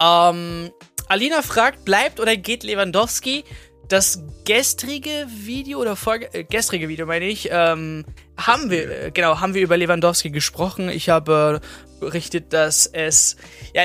Ähm, 0.00 0.70
Alina 1.08 1.42
fragt, 1.42 1.84
bleibt 1.84 2.20
oder 2.20 2.36
geht 2.36 2.62
Lewandowski? 2.62 3.44
Das 3.88 4.22
gestrige 4.44 5.26
Video 5.28 5.80
oder 5.80 5.96
Folge, 5.96 6.28
äh, 6.34 6.44
gestrige 6.44 6.88
Video 6.88 7.06
meine 7.06 7.24
ich, 7.24 7.48
ähm, 7.50 8.04
haben 8.36 8.70
wir, 8.70 9.04
äh, 9.06 9.10
genau, 9.10 9.40
haben 9.40 9.54
wir 9.54 9.62
über 9.62 9.78
Lewandowski 9.78 10.30
gesprochen. 10.30 10.90
Ich 10.90 11.08
habe 11.08 11.62
berichtet, 11.98 12.52
dass 12.52 12.86
es, 12.86 13.36
ja, 13.74 13.84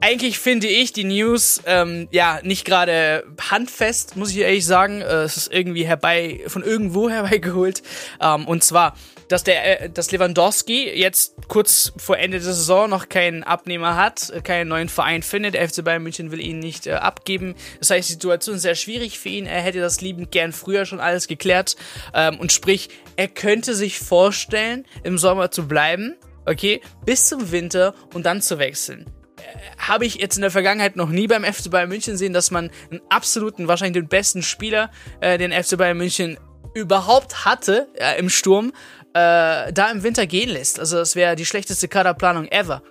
eigentlich 0.00 0.38
finde 0.38 0.68
ich 0.68 0.92
die 0.92 1.02
News 1.02 1.60
ähm, 1.66 2.06
ja 2.12 2.38
nicht 2.44 2.64
gerade 2.64 3.24
handfest, 3.50 4.16
muss 4.16 4.30
ich 4.30 4.38
ehrlich 4.38 4.64
sagen. 4.64 5.00
Äh, 5.00 5.22
es 5.22 5.36
ist 5.36 5.52
irgendwie 5.52 5.84
herbei 5.84 6.42
von 6.46 6.62
irgendwo 6.62 7.10
herbeigeholt. 7.10 7.82
Ähm, 8.20 8.46
und 8.46 8.62
zwar 8.62 8.94
dass 9.30 9.44
der, 9.44 9.82
äh, 9.82 9.90
dass 9.90 10.10
Lewandowski 10.10 10.90
jetzt 10.90 11.36
kurz 11.48 11.92
vor 11.96 12.18
Ende 12.18 12.38
der 12.38 12.52
Saison 12.52 12.90
noch 12.90 13.08
keinen 13.08 13.44
Abnehmer 13.44 13.96
hat, 13.96 14.30
äh, 14.30 14.40
keinen 14.40 14.68
neuen 14.68 14.88
Verein 14.88 15.22
findet. 15.22 15.54
Der 15.54 15.66
FC 15.66 15.84
Bayern 15.84 16.02
München 16.02 16.32
will 16.32 16.40
ihn 16.40 16.58
nicht 16.58 16.86
äh, 16.86 16.94
abgeben. 16.94 17.54
Das 17.78 17.90
heißt, 17.90 18.08
die 18.08 18.14
Situation 18.14 18.56
ist 18.56 18.62
sehr 18.62 18.74
schwierig 18.74 19.18
für 19.18 19.28
ihn. 19.28 19.46
Er 19.46 19.62
hätte 19.62 19.80
das 19.80 20.00
liebend 20.00 20.32
gern 20.32 20.52
früher 20.52 20.84
schon 20.84 21.00
alles 21.00 21.28
geklärt. 21.28 21.76
Ähm, 22.12 22.40
und 22.40 22.50
sprich, 22.50 22.88
er 23.16 23.28
könnte 23.28 23.74
sich 23.74 24.00
vorstellen, 24.00 24.84
im 25.04 25.16
Sommer 25.16 25.52
zu 25.52 25.68
bleiben, 25.68 26.16
okay, 26.44 26.80
bis 27.06 27.26
zum 27.26 27.52
Winter 27.52 27.94
und 28.12 28.26
dann 28.26 28.42
zu 28.42 28.58
wechseln 28.58 29.06
äh, 29.36 29.42
habe 29.78 30.06
ich 30.06 30.16
jetzt 30.16 30.36
in 30.36 30.42
der 30.42 30.50
Vergangenheit 30.50 30.96
noch 30.96 31.08
nie 31.08 31.28
beim 31.28 31.44
FC 31.44 31.70
Bayern 31.70 31.88
München 31.88 32.16
sehen, 32.16 32.32
dass 32.32 32.50
man 32.50 32.70
einen 32.90 33.00
absoluten, 33.08 33.68
wahrscheinlich 33.68 34.02
den 34.02 34.08
besten 34.08 34.42
Spieler, 34.42 34.90
äh, 35.20 35.38
den 35.38 35.52
FC 35.52 35.78
Bayern 35.78 35.96
München 35.96 36.36
überhaupt 36.74 37.44
hatte 37.44 37.88
äh, 37.94 38.18
im 38.18 38.28
Sturm, 38.28 38.72
äh, 39.14 39.72
da 39.72 39.90
im 39.92 40.02
Winter 40.02 40.26
gehen 40.26 40.50
lässt. 40.50 40.78
Also 40.78 40.96
das 40.96 41.16
wäre 41.16 41.36
die 41.36 41.46
schlechteste 41.46 41.88
Kaderplanung 41.88 42.46
ever. 42.48 42.82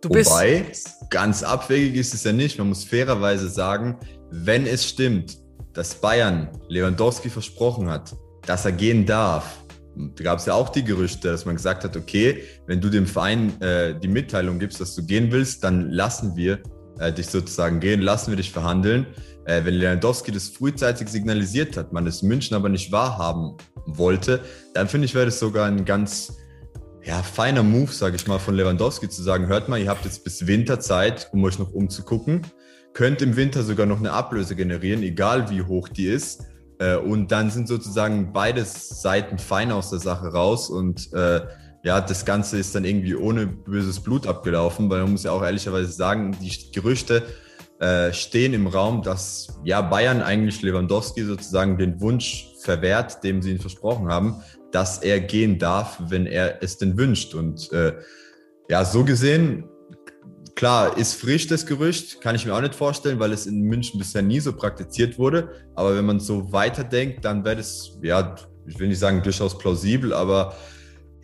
Du 0.00 0.08
Wobei, 0.08 0.66
ganz 1.10 1.42
abwegig 1.42 1.94
ist 1.94 2.12
es 2.12 2.24
ja 2.24 2.32
nicht. 2.32 2.58
Man 2.58 2.68
muss 2.68 2.84
fairerweise 2.84 3.48
sagen, 3.48 3.96
wenn 4.30 4.66
es 4.66 4.88
stimmt, 4.88 5.38
dass 5.72 5.94
Bayern 5.94 6.48
Lewandowski 6.68 7.30
versprochen 7.30 7.88
hat, 7.88 8.14
dass 8.44 8.64
er 8.64 8.72
gehen 8.72 9.06
darf, 9.06 9.62
da 9.94 10.24
gab 10.24 10.38
es 10.38 10.46
ja 10.46 10.54
auch 10.54 10.70
die 10.70 10.82
Gerüchte, 10.82 11.30
dass 11.30 11.44
man 11.44 11.54
gesagt 11.54 11.84
hat, 11.84 11.96
okay, 11.96 12.42
wenn 12.66 12.80
du 12.80 12.88
dem 12.88 13.06
Verein 13.06 13.60
äh, 13.60 13.94
die 13.98 14.08
Mitteilung 14.08 14.58
gibst, 14.58 14.80
dass 14.80 14.94
du 14.94 15.04
gehen 15.04 15.30
willst, 15.30 15.62
dann 15.62 15.90
lassen 15.90 16.34
wir 16.34 16.62
äh, 16.98 17.12
dich 17.12 17.26
sozusagen 17.26 17.80
gehen, 17.80 18.00
lassen 18.00 18.30
wir 18.30 18.36
dich 18.36 18.52
verhandeln. 18.52 19.06
Äh, 19.44 19.64
wenn 19.64 19.74
Lewandowski 19.74 20.30
das 20.30 20.48
frühzeitig 20.48 21.08
signalisiert 21.08 21.76
hat, 21.76 21.92
man 21.92 22.06
es 22.06 22.22
München 22.22 22.56
aber 22.56 22.68
nicht 22.68 22.92
wahrhaben 22.92 23.56
wollte, 23.86 24.40
dann 24.74 24.88
finde 24.88 25.06
ich, 25.06 25.14
wäre 25.14 25.26
das 25.26 25.38
sogar 25.38 25.66
ein 25.66 25.84
ganz 25.84 26.36
ja, 27.04 27.22
feiner 27.22 27.62
Move, 27.62 27.90
sage 27.90 28.16
ich 28.16 28.26
mal, 28.26 28.38
von 28.38 28.54
Lewandowski 28.54 29.08
zu 29.08 29.22
sagen, 29.22 29.48
hört 29.48 29.68
mal, 29.68 29.78
ihr 29.80 29.88
habt 29.88 30.04
jetzt 30.04 30.22
bis 30.22 30.46
Winter 30.46 30.78
Zeit, 30.78 31.28
um 31.32 31.42
euch 31.44 31.58
noch 31.58 31.72
umzugucken, 31.72 32.42
könnt 32.92 33.22
im 33.22 33.36
Winter 33.36 33.62
sogar 33.62 33.86
noch 33.86 33.98
eine 33.98 34.12
Ablöse 34.12 34.54
generieren, 34.54 35.02
egal 35.02 35.50
wie 35.50 35.62
hoch 35.62 35.88
die 35.88 36.06
ist. 36.06 36.44
Äh, 36.78 36.96
und 36.96 37.32
dann 37.32 37.50
sind 37.50 37.66
sozusagen 37.66 38.32
beide 38.32 38.64
Seiten 38.64 39.38
fein 39.38 39.72
aus 39.72 39.90
der 39.90 39.98
Sache 39.98 40.28
raus 40.28 40.70
und 40.70 41.12
äh, 41.12 41.40
ja, 41.82 42.00
das 42.00 42.24
Ganze 42.24 42.58
ist 42.58 42.74
dann 42.74 42.84
irgendwie 42.84 43.16
ohne 43.16 43.46
böses 43.46 44.00
Blut 44.00 44.26
abgelaufen, 44.26 44.88
weil 44.88 45.02
man 45.02 45.12
muss 45.12 45.24
ja 45.24 45.32
auch 45.32 45.42
ehrlicherweise 45.42 45.90
sagen, 45.90 46.36
die 46.40 46.70
Gerüchte 46.72 47.24
äh, 47.80 48.12
stehen 48.12 48.54
im 48.54 48.68
Raum, 48.68 49.02
dass 49.02 49.58
ja 49.64 49.80
Bayern 49.80 50.22
eigentlich 50.22 50.62
Lewandowski 50.62 51.24
sozusagen 51.24 51.78
den 51.78 52.00
Wunsch 52.00 52.54
verwehrt, 52.62 53.24
dem 53.24 53.42
sie 53.42 53.50
ihn 53.50 53.58
versprochen 53.58 54.08
haben, 54.08 54.36
dass 54.70 54.98
er 54.98 55.18
gehen 55.18 55.58
darf, 55.58 56.00
wenn 56.08 56.26
er 56.26 56.62
es 56.62 56.78
denn 56.78 56.96
wünscht. 56.96 57.34
Und 57.34 57.72
äh, 57.72 57.94
ja, 58.68 58.84
so 58.84 59.04
gesehen, 59.04 59.64
klar, 60.54 60.96
ist 60.96 61.14
frisch 61.14 61.48
das 61.48 61.66
Gerücht, 61.66 62.20
kann 62.20 62.36
ich 62.36 62.46
mir 62.46 62.54
auch 62.54 62.60
nicht 62.60 62.76
vorstellen, 62.76 63.18
weil 63.18 63.32
es 63.32 63.46
in 63.46 63.62
München 63.62 63.98
bisher 63.98 64.22
nie 64.22 64.38
so 64.38 64.52
praktiziert 64.52 65.18
wurde. 65.18 65.50
Aber 65.74 65.96
wenn 65.96 66.06
man 66.06 66.20
so 66.20 66.52
weiterdenkt, 66.52 67.24
dann 67.24 67.44
wäre 67.44 67.56
das, 67.56 67.98
ja, 68.02 68.36
ich 68.68 68.78
will 68.78 68.86
nicht 68.86 69.00
sagen 69.00 69.24
durchaus 69.24 69.58
plausibel, 69.58 70.12
aber 70.12 70.54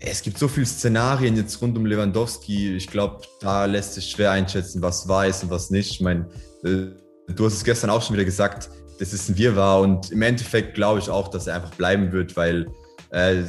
es 0.00 0.22
gibt 0.22 0.38
so 0.38 0.48
viele 0.48 0.66
Szenarien 0.66 1.36
jetzt 1.36 1.60
rund 1.60 1.76
um 1.76 1.84
Lewandowski. 1.84 2.76
Ich 2.76 2.86
glaube, 2.86 3.22
da 3.40 3.64
lässt 3.64 3.94
sich 3.94 4.10
schwer 4.10 4.30
einschätzen, 4.30 4.80
was 4.80 5.08
wahr 5.08 5.26
ist 5.26 5.42
und 5.42 5.50
was 5.50 5.70
nicht. 5.70 5.90
Ich 5.90 6.00
meine, 6.00 6.28
äh, 6.64 6.86
du 7.34 7.44
hast 7.44 7.54
es 7.54 7.64
gestern 7.64 7.90
auch 7.90 8.02
schon 8.02 8.14
wieder 8.14 8.24
gesagt, 8.24 8.70
dass 8.98 9.12
es 9.12 9.28
ein 9.28 9.36
Wirrwarr 9.36 9.80
und 9.80 10.10
im 10.10 10.22
Endeffekt 10.22 10.74
glaube 10.74 11.00
ich 11.00 11.08
auch, 11.10 11.28
dass 11.28 11.46
er 11.46 11.56
einfach 11.56 11.74
bleiben 11.74 12.12
wird, 12.12 12.36
weil 12.36 12.66
äh, 13.10 13.42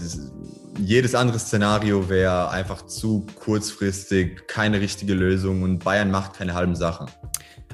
jedes 0.77 1.15
andere 1.15 1.39
Szenario 1.39 2.07
wäre 2.09 2.49
einfach 2.49 2.85
zu 2.85 3.25
kurzfristig, 3.35 4.47
keine 4.47 4.79
richtige 4.79 5.13
Lösung 5.13 5.63
und 5.63 5.83
Bayern 5.83 6.11
macht 6.11 6.35
keine 6.35 6.53
halben 6.53 6.75
Sachen. 6.75 7.07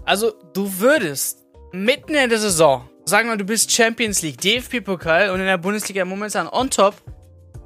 Also 0.06 0.34
du 0.54 0.80
würdest 0.80 1.40
mitten 1.72 2.14
in 2.16 2.30
der 2.30 2.40
Saison, 2.40 2.90
sagen 3.06 3.30
wir, 3.30 3.38
du 3.38 3.46
bist 3.46 3.72
Champions 3.72 4.22
League, 4.22 4.40
DFB-Pokal 4.40 5.30
und 5.32 5.40
in 5.40 5.46
der 5.46 5.58
Bundesliga 5.58 6.06
momentan 6.06 6.48
on 6.48 6.70
top, 6.70 6.96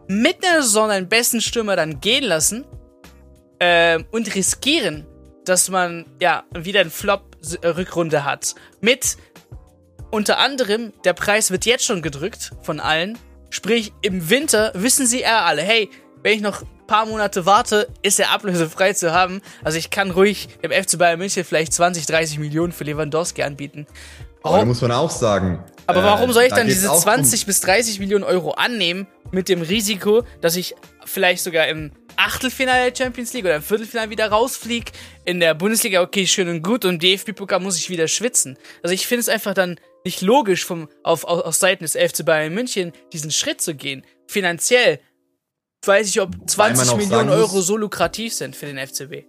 mitten 0.10 0.44
in 0.44 0.54
der 0.54 0.63
Saison 0.63 0.89
deinen 0.89 1.08
besten 1.08 1.39
Stürmer 1.39 1.75
dann 1.75 2.01
gehen 2.01 2.24
lassen 2.24 2.66
äh, 3.60 4.04
und 4.12 4.34
riskieren, 4.36 5.06
dass 5.46 5.70
man 5.70 6.06
ja 6.20 6.44
wieder 6.51 6.82
einen 6.82 6.89
Flop-Rückrunde 6.89 8.25
hat. 8.25 8.56
Mit 8.82 9.18
unter 10.10 10.39
anderem, 10.39 10.92
der 11.06 11.13
Preis 11.13 11.51
wird 11.51 11.66
jetzt 11.66 11.86
schon 11.86 12.01
gedrückt 12.01 12.51
von 12.63 12.80
allen. 12.80 13.20
Sprich, 13.51 13.94
im 14.01 14.32
Winter 14.32 14.72
wissen 14.74 15.06
sie 15.06 15.22
eher 15.22 15.46
alle, 15.46 15.62
hey, 15.62 15.89
wenn 16.24 16.34
ich 16.34 16.42
noch 16.42 16.63
ein 16.63 16.88
paar 16.88 17.06
Monate 17.06 17.46
warte, 17.46 17.88
ist 18.01 18.20
er 18.20 18.32
ablösefrei 18.32 18.94
zu 18.94 19.13
haben. 19.13 19.42
Also 19.63 19.78
ich 19.78 19.92
kann 19.92 20.10
ruhig 20.10 20.50
im 20.63 20.72
FC 20.72 20.98
Bayern 20.98 21.20
München 21.20 21.44
vielleicht 21.44 21.72
20, 21.72 22.08
30 22.08 22.39
Millionen 22.39 22.72
für 22.72 22.84
Lewandowski 22.84 23.44
anbieten. 23.44 23.86
Warum? 24.50 24.56
Aber 24.56 24.63
da 24.63 24.65
muss 24.65 24.82
man 24.82 24.91
auch 24.91 25.12
sagen. 25.12 25.63
Aber 25.88 26.03
warum 26.03 26.32
soll 26.32 26.44
ich 26.44 26.51
äh, 26.51 26.56
dann 26.56 26.68
diese 26.68 26.91
20 26.91 27.46
bis 27.46 27.62
30 27.62 28.00
Millionen 28.00 28.24
Euro 28.24 28.51
annehmen 28.51 29.08
mit 29.32 29.50
dem 29.50 29.62
Risiko, 29.62 30.24
dass 30.41 30.56
ich 30.56 30.75
vielleicht 31.06 31.44
sogar 31.44 31.68
im 31.68 31.91
Achtelfinale 32.15 32.91
der 32.91 32.96
Champions 33.03 33.34
League 33.34 33.46
oder 33.46 33.56
im 33.56 33.63
Viertelfinale 33.63 34.10
wieder 34.10 34.29
rausfliege? 34.29 34.91
In 35.25 35.39
der 35.39 35.56
Bundesliga, 35.56 36.01
okay, 36.01 36.27
schön 36.27 36.50
und 36.50 36.62
gut. 36.63 36.86
Und 36.86 37.01
DFB-Pokal 37.01 37.60
muss 37.60 37.77
ich 37.77 37.89
wieder 37.89 38.08
schwitzen. 38.08 38.58
Also 38.84 38.94
ich 38.94 39.08
finde 39.08 39.22
es 39.22 39.29
einfach 39.29 39.53
dann 39.53 39.79
nicht 40.03 40.22
logisch, 40.22 40.65
vom, 40.65 40.89
auf, 41.03 41.24
auf, 41.24 41.41
auf 41.41 41.56
Seiten 41.56 41.84
des 41.84 41.94
FC 41.94 42.25
Bayern 42.25 42.53
München 42.53 42.91
diesen 43.13 43.32
Schritt 43.32 43.62
zu 43.62 43.75
gehen. 43.75 44.03
Finanziell 44.27 45.00
weiß 45.86 46.08
ich, 46.10 46.22
ob 46.22 46.32
20 46.48 46.98
Millionen 46.98 47.29
Euro 47.29 47.62
so 47.62 47.77
lukrativ 47.77 48.34
sind 48.34 48.56
für 48.56 48.65
den 48.65 48.77
FCB. 48.77 49.25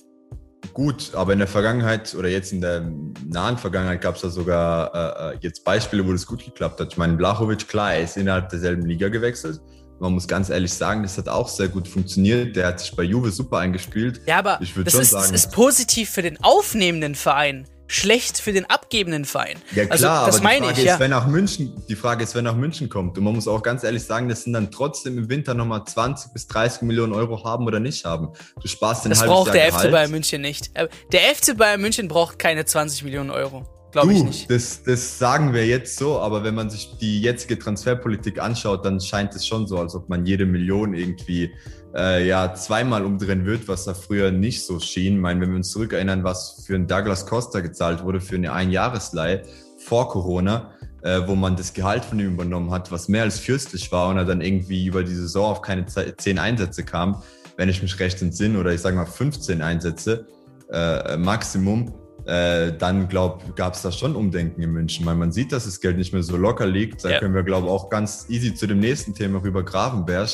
Gut, 0.73 1.15
aber 1.15 1.33
in 1.33 1.39
der 1.39 1.49
Vergangenheit 1.49 2.15
oder 2.15 2.29
jetzt 2.29 2.53
in 2.53 2.61
der 2.61 2.91
nahen 3.27 3.59
Vergangenheit 3.59 4.01
gab 4.01 4.17
es 4.17 4.23
da 4.23 4.29
sogar 4.29 4.95
äh, 4.95 5.35
äh, 5.35 5.39
jetzt 5.41 5.65
Beispiele, 5.65 6.07
wo 6.07 6.13
das 6.13 6.27
gut 6.27 6.45
geklappt 6.45 6.81
hat. 6.81 6.93
Ich 6.93 6.99
meine, 6.99 7.15
Blachowicz, 7.15 7.67
klar, 7.67 7.95
er 7.95 8.03
ist 8.03 8.17
innerhalb 8.17 8.49
derselben 8.49 8.87
Liga 8.87 9.09
gewechselt. 9.09 9.61
Man 9.99 10.13
muss 10.15 10.27
ganz 10.27 10.49
ehrlich 10.49 10.73
sagen, 10.73 11.03
das 11.03 11.19
hat 11.19 11.29
auch 11.29 11.49
sehr 11.49 11.69
gut 11.69 11.87
funktioniert. 11.87 12.57
Der 12.57 12.69
hat 12.69 12.81
sich 12.81 12.95
bei 12.97 13.03
Juve 13.03 13.31
super 13.31 13.59
eingespielt. 13.59 14.23
Ja, 14.27 14.39
aber 14.39 14.59
ich 14.63 14.73
das, 14.73 14.93
schon 14.93 15.03
ist, 15.03 15.11
sagen, 15.11 15.33
das 15.33 15.45
ist 15.45 15.53
positiv 15.53 16.09
für 16.09 16.23
den 16.23 16.43
aufnehmenden 16.43 17.15
Verein 17.15 17.67
schlecht 17.91 18.39
für 18.39 18.53
den 18.53 18.65
abgebenden 18.67 19.25
Verein. 19.25 19.57
Ja 19.75 19.85
also, 19.91 20.05
klar, 20.05 20.25
also, 20.25 20.39
das 20.39 20.41
aber 20.41 20.51
die 20.51 20.61
Frage 20.61 20.73
ich, 20.73 20.79
ist, 20.79 20.85
ja. 20.85 21.01
wenn 21.01 21.11
nach 21.11 21.27
München, 21.27 21.73
die 21.89 21.97
Frage 21.97 22.23
ist, 22.23 22.35
wer 22.35 22.43
nach 22.43 22.55
München 22.55 22.89
kommt. 22.89 23.19
Und 23.19 23.25
man 23.25 23.35
muss 23.35 23.49
auch 23.49 23.63
ganz 23.63 23.83
ehrlich 23.83 24.05
sagen, 24.05 24.29
das 24.29 24.45
sind 24.45 24.53
dann 24.53 24.71
trotzdem 24.71 25.19
im 25.19 25.29
Winter 25.29 25.55
nochmal 25.55 25.85
20 25.85 26.33
bis 26.33 26.47
30 26.47 26.83
Millionen 26.83 27.13
Euro 27.13 27.45
haben 27.45 27.67
oder 27.67 27.81
nicht 27.81 28.05
haben. 28.05 28.29
Du 28.63 28.69
sparst 28.69 29.05
den 29.05 29.11
Das 29.11 29.25
braucht 29.25 29.53
der 29.53 29.67
Gehalt. 29.67 29.87
FC 29.87 29.91
Bayern 29.91 30.11
München 30.13 30.41
nicht. 30.41 30.71
Äh, 30.75 30.89
der 31.13 31.21
FC 31.35 31.57
Bayern 31.57 31.81
München 31.81 32.07
braucht 32.07 32.39
keine 32.39 32.65
20 32.65 33.03
Millionen 33.03 33.31
Euro. 33.31 33.67
Glaube 33.93 34.13
ich 34.13 34.23
nicht. 34.23 34.51
Das, 34.51 34.85
das 34.85 35.19
sagen 35.19 35.53
wir 35.53 35.67
jetzt 35.67 35.97
so, 35.97 36.21
aber 36.21 36.45
wenn 36.45 36.55
man 36.55 36.71
sich 36.71 36.97
die 37.01 37.21
jetzige 37.21 37.59
Transferpolitik 37.59 38.41
anschaut, 38.41 38.85
dann 38.85 39.01
scheint 39.01 39.35
es 39.35 39.45
schon 39.45 39.67
so, 39.67 39.79
als 39.79 39.97
ob 39.97 40.09
man 40.09 40.25
jede 40.25 40.47
Million 40.47 40.95
irgendwie 40.95 41.53
äh, 41.95 42.27
ja 42.27 42.55
zweimal 42.55 43.05
umdrehen 43.05 43.45
wird, 43.47 43.69
was 43.69 43.85
da 43.85 43.95
früher 43.95 44.31
nicht 44.31 44.65
so 44.65 44.81
schien. 44.81 45.15
Ich 45.15 45.21
meine, 45.21 45.41
wenn 45.41 45.51
wir 45.51 45.57
uns 45.57 45.71
zurückerinnern, 45.71 46.25
was 46.25 46.65
für 46.67 46.75
einen 46.75 46.87
Douglas 46.87 47.27
Costa 47.27 47.61
gezahlt 47.61 48.05
wurde 48.05 48.21
für 48.21 48.37
eine 48.37 48.53
Einjahresleihe 48.53 49.43
vor 49.79 50.09
Corona, 50.09 50.73
äh, 51.03 51.21
wo 51.27 51.35
man 51.35 51.57
das 51.57 51.73
Gehalt 51.73 52.05
von 52.05 52.19
ihm 52.21 52.35
übernommen 52.35 52.71
hat, 52.71 52.93
was 52.93 53.09
mehr 53.09 53.23
als 53.23 53.39
fürstlich 53.39 53.91
war 53.91 54.09
und 54.09 54.19
er 54.19 54.25
dann 54.25 54.41
irgendwie 54.41 54.87
über 54.87 55.03
die 55.03 55.15
Saison 55.15 55.51
auf 55.51 55.63
keine 55.63 55.87
zehn 55.87 56.39
Einsätze 56.39 56.85
kam, 56.85 57.23
wenn 57.57 57.69
ich 57.69 57.83
mich 57.83 57.99
recht 57.99 58.21
entsinne, 58.23 58.59
oder 58.59 58.73
ich 58.73 58.81
sage 58.81 58.97
mal 58.97 59.07
15 59.07 59.63
Einsätze 59.63 60.27
äh, 60.71 61.17
Maximum, 61.17 61.93
äh, 62.27 62.73
dann 62.77 63.09
glaube 63.09 63.43
gab 63.57 63.75
es 63.75 63.83
da 63.83 63.91
schon 63.91 64.15
Umdenken 64.15 64.63
in 64.63 64.71
München, 64.71 65.05
weil 65.07 65.17
man 65.17 65.33
sieht, 65.33 65.53
dass 65.53 65.65
das 65.65 65.81
Geld 65.81 65.97
nicht 65.97 66.13
mehr 66.13 66.23
so 66.23 66.37
locker 66.37 66.67
liegt. 66.67 67.05
Da 67.05 67.11
ja. 67.11 67.19
können 67.19 67.35
wir, 67.35 67.43
glaube 67.43 67.67
ich, 67.67 67.73
auch 67.73 67.91
ganz 67.91 68.27
easy 68.29 68.55
zu 68.55 68.67
dem 68.67 68.79
nächsten 68.79 69.15
Thema 69.15 69.43
rüber 69.43 69.65
Gravenberg. 69.65 70.29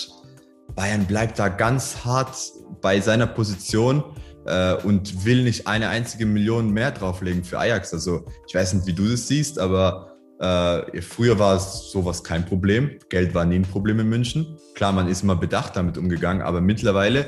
Bayern 0.74 1.06
bleibt 1.06 1.38
da 1.38 1.48
ganz 1.48 2.04
hart 2.04 2.36
bei 2.82 3.00
seiner 3.00 3.26
Position 3.26 4.04
äh, 4.46 4.74
und 4.74 5.24
will 5.24 5.42
nicht 5.42 5.66
eine 5.66 5.88
einzige 5.88 6.26
Million 6.26 6.70
mehr 6.70 6.90
drauflegen 6.90 7.44
für 7.44 7.58
Ajax. 7.58 7.92
Also 7.92 8.24
ich 8.48 8.54
weiß 8.54 8.74
nicht, 8.74 8.86
wie 8.86 8.92
du 8.92 9.08
das 9.08 9.28
siehst, 9.28 9.58
aber 9.58 10.16
äh, 10.38 11.00
früher 11.00 11.38
war 11.38 11.56
es 11.56 11.90
sowas 11.90 12.22
kein 12.22 12.44
Problem. 12.44 12.98
Geld 13.08 13.34
war 13.34 13.44
nie 13.44 13.56
ein 13.56 13.62
Problem 13.62 14.00
in 14.00 14.08
München. 14.08 14.58
Klar, 14.74 14.92
man 14.92 15.08
ist 15.08 15.22
immer 15.22 15.36
bedacht 15.36 15.76
damit 15.76 15.96
umgegangen, 15.96 16.42
aber 16.42 16.60
mittlerweile 16.60 17.20
äh, 17.20 17.26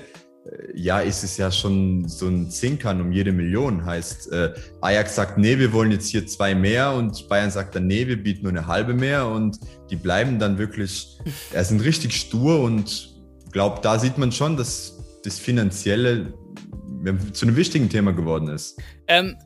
ja, 0.75 1.01
ist 1.01 1.25
es 1.25 1.37
ja 1.39 1.51
schon 1.51 2.07
so 2.07 2.27
ein 2.27 2.51
Zinkern 2.51 3.01
um 3.01 3.13
jede 3.13 3.33
Million. 3.33 3.85
Heißt, 3.85 4.31
äh, 4.33 4.53
Ajax 4.83 5.15
sagt, 5.15 5.39
nee, 5.39 5.59
wir 5.59 5.73
wollen 5.73 5.91
jetzt 5.91 6.09
hier 6.09 6.27
zwei 6.27 6.55
mehr 6.55 6.93
und 6.93 7.29
Bayern 7.29 7.51
sagt 7.51 7.75
dann, 7.75 7.87
nee, 7.87 8.07
wir 8.07 8.23
bieten 8.23 8.43
nur 8.43 8.53
eine 8.53 8.67
halbe 8.67 8.95
mehr 8.95 9.27
und 9.27 9.59
die 9.91 9.97
bleiben 9.97 10.39
dann 10.39 10.59
wirklich, 10.59 11.19
ja, 11.55 11.65
sind 11.65 11.83
richtig 11.83 12.15
stur 12.15 12.61
und 12.61 13.08
glaube, 13.53 13.81
da 13.83 13.99
sieht 13.99 14.19
man 14.19 14.33
schon, 14.33 14.57
dass 14.57 14.95
das 15.25 15.39
Finanzielle 15.39 16.33
zu 17.33 17.47
einem 17.47 17.57
wichtigen 17.57 17.89
Thema 17.89 18.13
geworden 18.13 18.49
ist. 18.49 18.81
Ähm, 19.07 19.37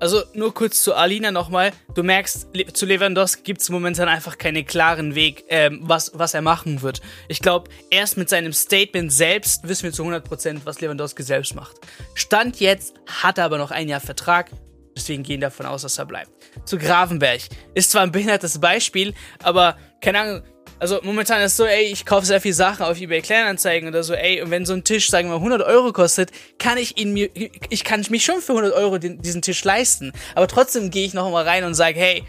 also 0.00 0.22
nur 0.32 0.54
kurz 0.54 0.82
zu 0.82 0.94
Alina 0.94 1.32
nochmal. 1.32 1.72
Du 1.94 2.02
merkst, 2.02 2.48
zu 2.72 2.86
Lewandowski 2.86 3.42
gibt 3.42 3.60
es 3.60 3.70
momentan 3.70 4.08
einfach 4.08 4.38
keinen 4.38 4.64
klaren 4.64 5.14
Weg, 5.14 5.44
ähm, 5.48 5.80
was, 5.82 6.12
was 6.14 6.34
er 6.34 6.42
machen 6.42 6.82
wird. 6.82 7.00
Ich 7.26 7.40
glaube, 7.40 7.70
erst 7.90 8.16
mit 8.16 8.28
seinem 8.28 8.52
Statement 8.52 9.12
selbst 9.12 9.66
wissen 9.66 9.84
wir 9.84 9.92
zu 9.92 10.04
100%, 10.04 10.60
was 10.64 10.80
Lewandowski 10.80 11.22
selbst 11.22 11.54
macht. 11.54 11.76
Stand 12.14 12.60
jetzt 12.60 12.94
hat 13.06 13.38
er 13.38 13.44
aber 13.44 13.58
noch 13.58 13.70
ein 13.70 13.88
Jahr 13.88 14.00
Vertrag. 14.00 14.50
Deswegen 14.96 15.22
gehen 15.22 15.40
davon 15.40 15.66
aus, 15.66 15.82
dass 15.82 15.98
er 15.98 16.06
bleibt. 16.06 16.30
Zu 16.64 16.76
Gravenberg. 16.78 17.42
Ist 17.74 17.92
zwar 17.92 18.02
ein 18.02 18.12
behindertes 18.12 18.60
Beispiel, 18.60 19.14
aber 19.42 19.76
keine 20.00 20.20
Ahnung, 20.20 20.42
also 20.80 21.00
momentan 21.02 21.42
ist 21.42 21.56
so, 21.56 21.64
ey, 21.64 21.84
ich 21.84 22.06
kaufe 22.06 22.26
sehr 22.26 22.40
viel 22.40 22.52
Sachen 22.52 22.84
auf 22.84 23.00
eBay 23.00 23.20
Kleinanzeigen 23.20 23.88
oder 23.88 24.02
so, 24.02 24.14
ey, 24.14 24.42
und 24.42 24.50
wenn 24.50 24.66
so 24.66 24.74
ein 24.74 24.84
Tisch, 24.84 25.10
sagen 25.10 25.28
wir 25.28 25.38
mal, 25.38 25.44
100 25.44 25.62
Euro 25.62 25.92
kostet, 25.92 26.30
kann 26.58 26.78
ich 26.78 26.98
ihn 26.98 27.12
mir, 27.12 27.30
ich 27.34 27.84
kann 27.84 28.04
mich 28.10 28.24
schon 28.24 28.40
für 28.40 28.52
100 28.52 28.74
Euro 28.74 28.98
den, 28.98 29.20
diesen 29.20 29.42
Tisch 29.42 29.62
leisten. 29.64 30.12
Aber 30.34 30.46
trotzdem 30.48 30.90
gehe 30.90 31.04
ich 31.06 31.14
noch 31.14 31.30
mal 31.30 31.44
rein 31.44 31.64
und 31.64 31.74
sage, 31.74 31.98
hey, 31.98 32.24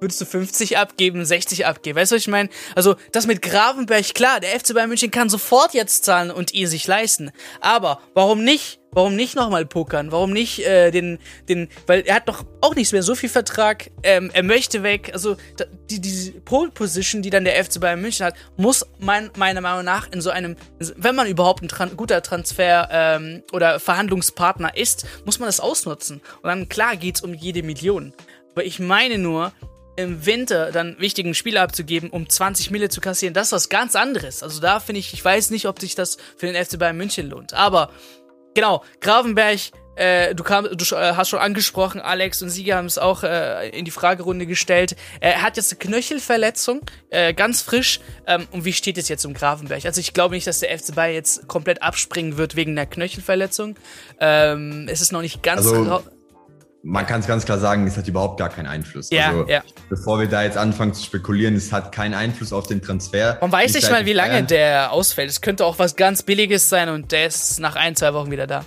würdest 0.00 0.20
du 0.20 0.24
50 0.24 0.78
abgeben, 0.78 1.24
60 1.24 1.66
abgeben. 1.66 1.98
Weißt 1.98 2.12
du, 2.12 2.16
was 2.16 2.22
ich 2.22 2.28
meine? 2.28 2.48
Also, 2.74 2.96
das 3.12 3.26
mit 3.26 3.42
Gravenberg, 3.42 4.14
klar, 4.14 4.40
der 4.40 4.58
FC 4.58 4.74
Bayern 4.74 4.88
München 4.88 5.10
kann 5.10 5.28
sofort 5.28 5.74
jetzt 5.74 6.04
zahlen 6.04 6.30
und 6.30 6.54
ihr 6.54 6.68
sich 6.68 6.86
leisten. 6.86 7.30
Aber 7.60 8.00
warum 8.14 8.44
nicht? 8.44 8.80
Warum 8.90 9.16
nicht 9.16 9.36
nochmal 9.36 9.66
pokern? 9.66 10.12
Warum 10.12 10.32
nicht 10.32 10.60
äh, 10.60 10.90
den, 10.90 11.18
den, 11.48 11.68
weil 11.86 12.00
er 12.06 12.16
hat 12.16 12.28
doch 12.28 12.44
auch 12.62 12.74
nichts 12.74 12.92
mehr 12.92 13.02
so 13.02 13.14
viel 13.14 13.28
Vertrag, 13.28 13.90
ähm, 14.02 14.30
er 14.32 14.42
möchte 14.42 14.82
weg. 14.82 15.10
Also 15.12 15.36
die, 15.90 16.00
diese 16.00 16.32
Pole 16.32 16.70
Position, 16.70 17.20
die 17.20 17.28
dann 17.28 17.44
der 17.44 17.62
FC 17.62 17.80
Bayern 17.80 18.00
München 18.00 18.24
hat, 18.24 18.34
muss 18.56 18.86
mein, 18.98 19.30
meiner 19.36 19.60
Meinung 19.60 19.84
nach 19.84 20.10
in 20.10 20.22
so 20.22 20.30
einem, 20.30 20.56
wenn 20.78 21.14
man 21.14 21.26
überhaupt 21.28 21.62
ein 21.62 21.68
Tran 21.68 21.96
guter 21.98 22.22
Transfer 22.22 22.88
ähm, 22.90 23.42
oder 23.52 23.78
Verhandlungspartner 23.78 24.74
ist, 24.74 25.06
muss 25.26 25.38
man 25.38 25.48
das 25.48 25.60
ausnutzen. 25.60 26.22
Und 26.36 26.44
dann 26.48 26.68
klar 26.70 26.96
geht's 26.96 27.20
um 27.20 27.34
jede 27.34 27.62
Million. 27.62 28.14
Aber 28.52 28.64
ich 28.64 28.80
meine 28.80 29.18
nur, 29.18 29.52
im 29.98 30.24
Winter 30.24 30.70
dann 30.70 30.96
wichtigen 31.00 31.34
Spieler 31.34 31.62
abzugeben, 31.62 32.10
um 32.10 32.28
20 32.28 32.70
Mille 32.70 32.88
zu 32.88 33.00
kassieren, 33.00 33.34
das 33.34 33.48
ist 33.48 33.52
was 33.52 33.68
ganz 33.68 33.96
anderes. 33.96 34.44
Also 34.44 34.60
da 34.60 34.78
finde 34.78 35.00
ich, 35.00 35.12
ich 35.12 35.24
weiß 35.24 35.50
nicht, 35.50 35.66
ob 35.66 35.80
sich 35.80 35.96
das 35.96 36.18
für 36.36 36.46
den 36.46 36.64
FC 36.64 36.78
Bayern 36.78 36.96
München 36.96 37.28
lohnt. 37.28 37.52
Aber 37.52 37.90
genau, 38.54 38.84
Gravenberg, 39.00 39.58
äh, 39.96 40.36
du, 40.36 40.44
kam, 40.44 40.68
du 40.70 40.94
äh, 40.94 41.14
hast 41.16 41.30
schon 41.30 41.40
angesprochen, 41.40 42.00
Alex 42.00 42.40
und 42.42 42.50
Sieger 42.50 42.76
haben 42.76 42.86
es 42.86 42.96
auch 42.96 43.24
äh, 43.24 43.70
in 43.70 43.84
die 43.84 43.90
Fragerunde 43.90 44.46
gestellt. 44.46 44.94
Er 45.18 45.42
hat 45.42 45.56
jetzt 45.56 45.72
eine 45.72 45.80
Knöchelverletzung, 45.80 46.82
äh, 47.10 47.34
ganz 47.34 47.62
frisch. 47.62 47.98
Ähm, 48.24 48.46
und 48.52 48.64
wie 48.64 48.72
steht 48.72 48.98
es 48.98 49.08
jetzt 49.08 49.24
um 49.24 49.34
Gravenberg? 49.34 49.84
Also 49.84 50.00
ich 50.00 50.14
glaube 50.14 50.36
nicht, 50.36 50.46
dass 50.46 50.60
der 50.60 50.78
FC 50.78 50.94
Bayern 50.94 51.14
jetzt 51.14 51.48
komplett 51.48 51.82
abspringen 51.82 52.36
wird 52.36 52.54
wegen 52.54 52.76
der 52.76 52.86
Knöchelverletzung. 52.86 53.74
Ähm, 54.20 54.86
es 54.88 55.00
ist 55.00 55.10
noch 55.10 55.22
nicht 55.22 55.42
ganz 55.42 55.66
also, 55.66 56.04
man 56.82 57.06
kann 57.06 57.20
es 57.20 57.26
ganz 57.26 57.44
klar 57.44 57.58
sagen, 57.58 57.86
es 57.86 57.96
hat 57.96 58.06
überhaupt 58.08 58.38
gar 58.38 58.48
keinen 58.48 58.66
Einfluss. 58.66 59.10
Ja, 59.10 59.30
also, 59.30 59.46
ja. 59.48 59.62
Bevor 59.88 60.20
wir 60.20 60.28
da 60.28 60.42
jetzt 60.42 60.56
anfangen 60.56 60.94
zu 60.94 61.04
spekulieren, 61.04 61.54
es 61.56 61.72
hat 61.72 61.92
keinen 61.92 62.14
Einfluss 62.14 62.52
auf 62.52 62.66
den 62.66 62.80
Transfer. 62.80 63.38
Man 63.40 63.52
weiß 63.52 63.74
nicht 63.74 63.90
mal, 63.90 64.06
wie 64.06 64.12
lange 64.12 64.44
der 64.44 64.92
ausfällt. 64.92 65.28
Es 65.28 65.40
könnte 65.40 65.64
auch 65.64 65.78
was 65.78 65.96
ganz 65.96 66.22
Billiges 66.22 66.68
sein 66.68 66.88
und 66.88 67.12
der 67.12 67.26
ist 67.26 67.60
nach 67.60 67.76
ein, 67.76 67.96
zwei 67.96 68.14
Wochen 68.14 68.30
wieder 68.30 68.46
da. 68.46 68.64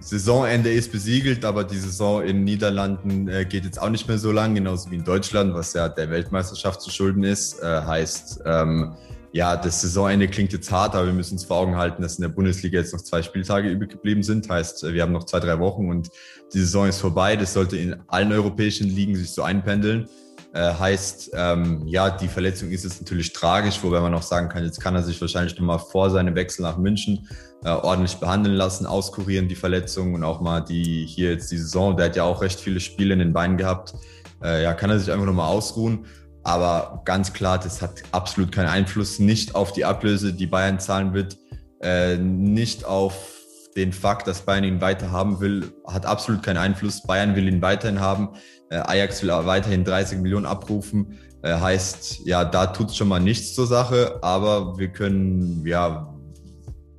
Saisonende 0.00 0.70
ist 0.70 0.92
besiegelt, 0.92 1.44
aber 1.44 1.64
die 1.64 1.78
Saison 1.78 2.22
in 2.22 2.28
den 2.28 2.44
Niederlanden 2.44 3.28
äh, 3.28 3.44
geht 3.44 3.64
jetzt 3.64 3.80
auch 3.82 3.90
nicht 3.90 4.06
mehr 4.06 4.18
so 4.18 4.30
lang, 4.30 4.54
genauso 4.54 4.90
wie 4.90 4.96
in 4.96 5.04
Deutschland, 5.04 5.54
was 5.54 5.72
ja 5.72 5.88
der 5.88 6.08
Weltmeisterschaft 6.10 6.80
zu 6.80 6.90
schulden 6.90 7.24
ist. 7.24 7.60
Äh, 7.60 7.82
heißt, 7.82 8.42
ähm, 8.46 8.94
ja, 9.38 9.56
das 9.56 9.82
Saisonende 9.82 10.26
klingt 10.26 10.52
jetzt 10.52 10.72
hart, 10.72 10.96
aber 10.96 11.06
wir 11.06 11.12
müssen 11.12 11.34
uns 11.34 11.44
vor 11.44 11.58
Augen 11.58 11.76
halten, 11.76 12.02
dass 12.02 12.16
in 12.16 12.22
der 12.22 12.28
Bundesliga 12.28 12.80
jetzt 12.80 12.92
noch 12.92 13.02
zwei 13.02 13.22
Spieltage 13.22 13.68
übrig 13.68 13.88
geblieben 13.88 14.24
sind. 14.24 14.48
Heißt, 14.48 14.92
wir 14.92 15.00
haben 15.00 15.12
noch 15.12 15.22
zwei, 15.22 15.38
drei 15.38 15.60
Wochen 15.60 15.88
und 15.88 16.10
die 16.52 16.58
Saison 16.58 16.88
ist 16.88 16.98
vorbei. 16.98 17.36
Das 17.36 17.52
sollte 17.52 17.76
in 17.76 17.94
allen 18.08 18.32
europäischen 18.32 18.88
Ligen 18.88 19.14
sich 19.14 19.30
so 19.30 19.44
einpendeln. 19.44 20.08
Äh, 20.54 20.74
heißt, 20.74 21.30
ähm, 21.34 21.84
ja, 21.86 22.10
die 22.10 22.26
Verletzung 22.26 22.72
ist 22.72 22.82
jetzt 22.82 23.00
natürlich 23.00 23.32
tragisch, 23.32 23.80
wobei 23.84 24.00
man 24.00 24.12
auch 24.12 24.22
sagen 24.22 24.48
kann, 24.48 24.64
jetzt 24.64 24.80
kann 24.80 24.96
er 24.96 25.04
sich 25.04 25.20
wahrscheinlich 25.20 25.56
nochmal 25.56 25.78
vor 25.78 26.10
seinem 26.10 26.34
Wechsel 26.34 26.62
nach 26.62 26.76
München 26.76 27.28
äh, 27.62 27.68
ordentlich 27.68 28.16
behandeln 28.16 28.56
lassen, 28.56 28.86
auskurieren 28.86 29.46
die 29.46 29.54
Verletzung 29.54 30.14
und 30.14 30.24
auch 30.24 30.40
mal 30.40 30.62
die 30.62 31.06
hier 31.06 31.30
jetzt 31.30 31.52
die 31.52 31.58
Saison, 31.58 31.96
der 31.96 32.06
hat 32.06 32.16
ja 32.16 32.24
auch 32.24 32.42
recht 32.42 32.58
viele 32.58 32.80
Spiele 32.80 33.12
in 33.12 33.20
den 33.20 33.32
Beinen 33.32 33.56
gehabt. 33.56 33.94
Äh, 34.42 34.64
ja, 34.64 34.74
kann 34.74 34.90
er 34.90 34.98
sich 34.98 35.12
einfach 35.12 35.26
nochmal 35.26 35.48
ausruhen. 35.48 36.06
Aber 36.48 37.02
ganz 37.04 37.34
klar, 37.34 37.58
das 37.58 37.82
hat 37.82 38.02
absolut 38.10 38.52
keinen 38.52 38.68
Einfluss, 38.68 39.18
nicht 39.18 39.54
auf 39.54 39.72
die 39.72 39.84
Ablöse, 39.84 40.32
die 40.32 40.46
Bayern 40.46 40.80
zahlen 40.80 41.12
wird, 41.12 41.36
äh, 41.82 42.16
nicht 42.16 42.86
auf 42.86 43.36
den 43.76 43.92
Fakt, 43.92 44.26
dass 44.26 44.40
Bayern 44.40 44.64
ihn 44.64 44.80
weiter 44.80 45.12
haben 45.12 45.40
will, 45.40 45.70
hat 45.86 46.06
absolut 46.06 46.42
keinen 46.42 46.56
Einfluss. 46.56 47.02
Bayern 47.02 47.36
will 47.36 47.46
ihn 47.46 47.60
weiterhin 47.60 48.00
haben. 48.00 48.30
Äh, 48.70 48.76
Ajax 48.76 49.22
will 49.22 49.28
weiterhin 49.28 49.84
30 49.84 50.20
Millionen 50.20 50.46
abrufen. 50.46 51.18
Äh, 51.42 51.52
heißt, 51.52 52.20
ja, 52.24 52.46
da 52.46 52.68
tut 52.68 52.88
es 52.88 52.96
schon 52.96 53.08
mal 53.08 53.20
nichts 53.20 53.54
zur 53.54 53.66
Sache, 53.66 54.18
aber 54.22 54.78
wir 54.78 54.88
können 54.88 55.66
ja 55.66 56.14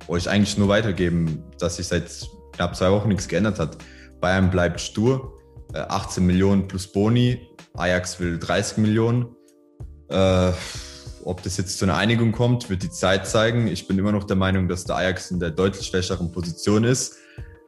euch 0.06 0.30
eigentlich 0.30 0.58
nur 0.58 0.68
weitergeben, 0.68 1.42
dass 1.58 1.78
sich 1.78 1.88
seit 1.88 2.04
knapp 2.52 2.76
zwei 2.76 2.92
Wochen 2.92 3.08
nichts 3.08 3.26
geändert 3.26 3.58
hat. 3.58 3.78
Bayern 4.20 4.48
bleibt 4.48 4.80
stur, 4.80 5.36
äh, 5.74 5.80
18 5.80 6.24
Millionen 6.24 6.68
plus 6.68 6.92
Boni, 6.92 7.48
Ajax 7.74 8.20
will 8.20 8.38
30 8.38 8.78
Millionen. 8.78 9.34
Äh, 10.10 10.52
ob 11.24 11.42
das 11.42 11.56
jetzt 11.56 11.78
zu 11.78 11.84
einer 11.84 11.96
Einigung 11.96 12.32
kommt, 12.32 12.70
wird 12.70 12.82
die 12.82 12.90
Zeit 12.90 13.26
zeigen. 13.26 13.66
Ich 13.66 13.86
bin 13.86 13.98
immer 13.98 14.12
noch 14.12 14.24
der 14.24 14.36
Meinung, 14.36 14.68
dass 14.68 14.84
der 14.84 14.96
Ajax 14.96 15.30
in 15.30 15.38
der 15.38 15.50
deutlich 15.50 15.86
schwächeren 15.86 16.32
Position 16.32 16.84
ist 16.84 17.16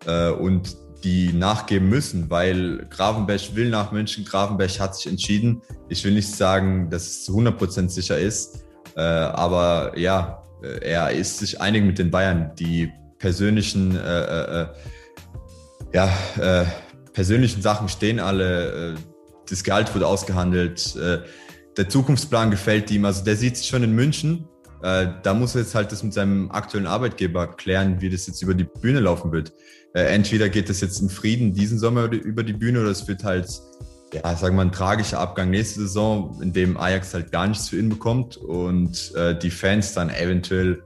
äh, 0.07 0.31
und 0.31 0.76
die 1.05 1.33
nachgeben 1.33 1.88
müssen, 1.88 2.31
weil 2.31 2.87
Gravenberg 2.88 3.55
will 3.55 3.68
nach 3.68 3.92
München. 3.92 4.24
Gravenberg 4.24 4.78
hat 4.81 4.96
sich 4.96 5.07
entschieden. 5.09 5.62
Ich 5.88 6.05
will 6.05 6.12
nicht 6.12 6.31
sagen, 6.31 6.90
dass 6.90 7.02
es 7.02 7.24
zu 7.24 7.37
100% 7.37 7.88
sicher 7.88 8.18
ist, 8.18 8.64
äh, 8.96 9.00
aber 9.00 9.98
ja, 9.98 10.42
äh, 10.62 10.78
er 10.92 11.11
ist 11.11 11.38
sich 11.38 11.61
einig 11.61 11.85
mit 11.85 11.98
den 11.98 12.11
Bayern. 12.11 12.52
Die 12.59 12.90
persönlichen, 13.18 13.96
äh, 13.96 14.22
äh, 14.22 14.62
äh 14.62 14.66
ja, 15.94 16.09
persönlichen 17.12 17.61
Sachen 17.61 17.87
stehen 17.87 18.18
alle. 18.18 18.96
das 19.46 19.62
Gehalt 19.62 19.94
wurde 19.94 20.07
ausgehandelt. 20.07 20.96
Der 21.76 21.88
Zukunftsplan 21.88 22.50
gefällt 22.50 22.90
ihm. 22.90 23.04
Also 23.04 23.24
der 23.24 23.37
sieht 23.37 23.56
sich 23.56 23.66
schon 23.66 23.82
in 23.82 23.92
München. 23.92 24.48
da 24.80 25.35
muss 25.35 25.54
er 25.54 25.62
jetzt 25.62 25.74
halt 25.74 25.92
das 25.92 26.02
mit 26.02 26.12
seinem 26.12 26.50
aktuellen 26.50 26.87
Arbeitgeber 26.87 27.46
klären, 27.46 28.00
wie 28.00 28.11
das 28.11 28.26
jetzt 28.26 28.42
über 28.42 28.54
die 28.54 28.64
Bühne 28.64 29.00
laufen 29.00 29.30
wird 29.30 29.52
äh, 29.94 30.04
entweder 30.14 30.48
geht 30.48 30.70
es 30.70 30.80
jetzt 30.80 31.00
in 31.00 31.08
Frieden 31.08 31.54
diesen 31.54 31.78
Sommer 31.78 32.11
über 32.11 32.42
die 32.42 32.52
Bühne 32.52 32.80
oder 32.80 32.90
es 32.90 33.06
wird 33.08 33.24
halt, 33.24 33.48
ja, 34.12 34.37
sagen 34.37 34.54
wir 34.54 34.64
mal, 34.64 34.70
ein 34.70 34.72
tragischer 34.72 35.18
Abgang 35.18 35.50
nächste 35.50 35.80
Saison, 35.80 36.40
in 36.42 36.52
dem 36.52 36.76
Ajax 36.76 37.14
halt 37.14 37.30
gar 37.30 37.46
nichts 37.46 37.68
für 37.68 37.78
ihn 37.78 37.88
bekommt 37.88 38.37
und 38.37 39.14
äh, 39.14 39.38
die 39.38 39.50
Fans 39.50 39.92
dann 39.94 40.11
eventuell 40.11 40.82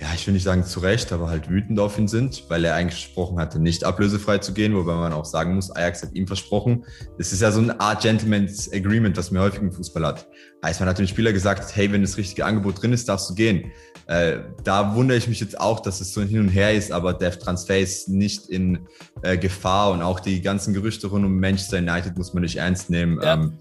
ja, 0.00 0.06
ich 0.14 0.24
will 0.26 0.34
nicht 0.34 0.44
sagen 0.44 0.64
zu 0.64 0.78
Recht, 0.78 1.12
aber 1.12 1.28
halt 1.28 1.50
wütend 1.50 1.80
auf 1.80 1.98
ihn 1.98 2.06
sind, 2.06 2.44
weil 2.48 2.64
er 2.64 2.74
eigentlich 2.74 3.00
versprochen 3.02 3.40
hatte, 3.40 3.58
nicht 3.58 3.82
ablösefrei 3.82 4.38
zu 4.38 4.52
gehen, 4.52 4.74
wobei 4.76 4.94
man 4.94 5.12
auch 5.12 5.24
sagen 5.24 5.56
muss, 5.56 5.72
Ajax 5.72 6.02
hat 6.02 6.14
ihm 6.14 6.28
versprochen. 6.28 6.84
Es 7.18 7.32
ist 7.32 7.42
ja 7.42 7.50
so 7.50 7.60
eine 7.60 7.80
Art 7.80 8.02
Gentleman's 8.02 8.72
Agreement, 8.72 9.16
was 9.16 9.32
man 9.32 9.42
häufig 9.42 9.60
im 9.60 9.72
Fußball 9.72 10.06
hat. 10.06 10.28
Heißt, 10.64 10.78
man 10.78 10.88
hat 10.88 10.98
dem 10.98 11.08
Spieler 11.08 11.32
gesagt, 11.32 11.74
hey, 11.74 11.90
wenn 11.90 12.02
das 12.02 12.16
richtige 12.16 12.44
Angebot 12.44 12.80
drin 12.80 12.92
ist, 12.92 13.08
darfst 13.08 13.28
du 13.28 13.34
gehen. 13.34 13.72
Äh, 14.06 14.38
da 14.62 14.94
wundere 14.94 15.18
ich 15.18 15.26
mich 15.26 15.40
jetzt 15.40 15.58
auch, 15.58 15.80
dass 15.80 16.00
es 16.00 16.14
so 16.14 16.22
hin 16.22 16.40
und 16.40 16.48
her 16.48 16.72
ist, 16.72 16.92
aber 16.92 17.12
der 17.12 17.36
Transfer 17.36 17.78
ist 17.78 18.08
nicht 18.08 18.48
in 18.48 18.86
äh, 19.22 19.36
Gefahr 19.36 19.90
und 19.90 20.02
auch 20.02 20.20
die 20.20 20.40
ganzen 20.42 20.74
Gerüchte 20.74 21.08
rund 21.08 21.24
um 21.24 21.40
Manchester 21.40 21.78
United 21.78 22.16
muss 22.16 22.34
man 22.34 22.44
nicht 22.44 22.56
ernst 22.56 22.88
nehmen. 22.88 23.20
Ja. 23.20 23.34
Ähm, 23.34 23.58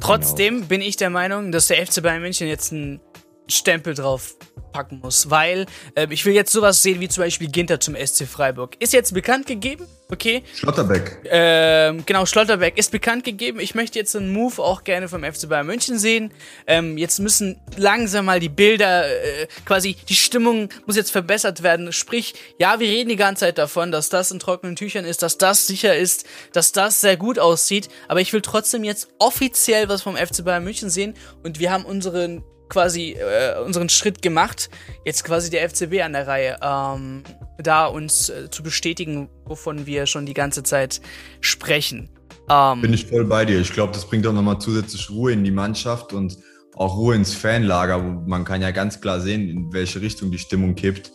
Trotzdem 0.00 0.54
genau. 0.56 0.66
bin 0.68 0.80
ich 0.80 0.96
der 0.96 1.10
Meinung, 1.10 1.52
dass 1.52 1.66
der 1.66 1.84
FC 1.84 2.02
Bayern 2.02 2.22
München 2.22 2.48
jetzt 2.48 2.72
einen 2.72 3.00
Stempel 3.48 3.94
drauf 3.94 4.36
packen 4.72 5.00
muss, 5.00 5.30
weil 5.30 5.66
äh, 5.94 6.06
ich 6.10 6.24
will 6.24 6.34
jetzt 6.34 6.52
sowas 6.52 6.82
sehen 6.82 7.00
wie 7.00 7.08
zum 7.08 7.24
Beispiel 7.24 7.48
Ginter 7.48 7.80
zum 7.80 7.96
SC 7.96 8.26
Freiburg. 8.26 8.76
Ist 8.78 8.92
jetzt 8.92 9.14
bekannt 9.14 9.46
gegeben, 9.46 9.86
okay? 10.10 10.42
Schlotterbeck. 10.54 11.20
Ähm, 11.24 12.04
genau, 12.06 12.26
Schlotterbeck 12.26 12.78
ist 12.78 12.92
bekannt 12.92 13.24
gegeben. 13.24 13.60
Ich 13.60 13.74
möchte 13.74 13.98
jetzt 13.98 14.14
einen 14.14 14.32
Move 14.32 14.62
auch 14.62 14.84
gerne 14.84 15.08
vom 15.08 15.24
FC 15.24 15.48
Bayern 15.48 15.66
München 15.66 15.98
sehen. 15.98 16.32
Ähm, 16.66 16.98
jetzt 16.98 17.18
müssen 17.18 17.60
langsam 17.76 18.26
mal 18.26 18.40
die 18.40 18.48
Bilder, 18.48 19.08
äh, 19.08 19.46
quasi 19.64 19.96
die 20.08 20.14
Stimmung 20.14 20.68
muss 20.86 20.96
jetzt 20.96 21.10
verbessert 21.10 21.62
werden. 21.62 21.92
Sprich, 21.92 22.34
ja, 22.58 22.78
wir 22.78 22.88
reden 22.88 23.08
die 23.08 23.16
ganze 23.16 23.40
Zeit 23.40 23.58
davon, 23.58 23.90
dass 23.90 24.08
das 24.08 24.30
in 24.30 24.38
trockenen 24.38 24.76
Tüchern 24.76 25.04
ist, 25.04 25.22
dass 25.22 25.38
das 25.38 25.66
sicher 25.66 25.96
ist, 25.96 26.26
dass 26.52 26.72
das 26.72 27.00
sehr 27.00 27.16
gut 27.16 27.38
aussieht. 27.38 27.88
Aber 28.06 28.20
ich 28.20 28.32
will 28.32 28.42
trotzdem 28.42 28.84
jetzt 28.84 29.08
offiziell 29.18 29.88
was 29.88 30.02
vom 30.02 30.16
FC 30.16 30.44
Bayern 30.44 30.64
München 30.64 30.90
sehen 30.90 31.14
und 31.42 31.58
wir 31.58 31.72
haben 31.72 31.84
unseren 31.84 32.44
quasi 32.68 33.12
äh, 33.12 33.58
unseren 33.64 33.88
Schritt 33.88 34.22
gemacht. 34.22 34.70
Jetzt 35.04 35.24
quasi 35.24 35.50
der 35.50 35.68
FCB 35.68 36.02
an 36.02 36.12
der 36.12 36.26
Reihe, 36.26 36.58
ähm, 36.62 37.22
da 37.58 37.86
uns 37.86 38.28
äh, 38.28 38.50
zu 38.50 38.62
bestätigen, 38.62 39.28
wovon 39.44 39.86
wir 39.86 40.06
schon 40.06 40.26
die 40.26 40.34
ganze 40.34 40.62
Zeit 40.62 41.00
sprechen. 41.40 42.10
Ähm, 42.48 42.82
Bin 42.82 42.92
ich 42.92 43.06
voll 43.06 43.24
bei 43.24 43.44
dir. 43.44 43.60
Ich 43.60 43.72
glaube, 43.72 43.92
das 43.92 44.06
bringt 44.06 44.26
auch 44.26 44.32
nochmal 44.32 44.58
zusätzlich 44.58 45.10
Ruhe 45.10 45.32
in 45.32 45.44
die 45.44 45.50
Mannschaft 45.50 46.12
und 46.12 46.38
auch 46.76 46.96
Ruhe 46.96 47.14
ins 47.14 47.34
Fanlager, 47.34 48.02
wo 48.02 48.28
man 48.28 48.44
kann 48.44 48.62
ja 48.62 48.70
ganz 48.70 49.00
klar 49.00 49.20
sehen, 49.20 49.48
in 49.48 49.72
welche 49.72 50.00
Richtung 50.00 50.30
die 50.30 50.38
Stimmung 50.38 50.74
kippt. 50.74 51.10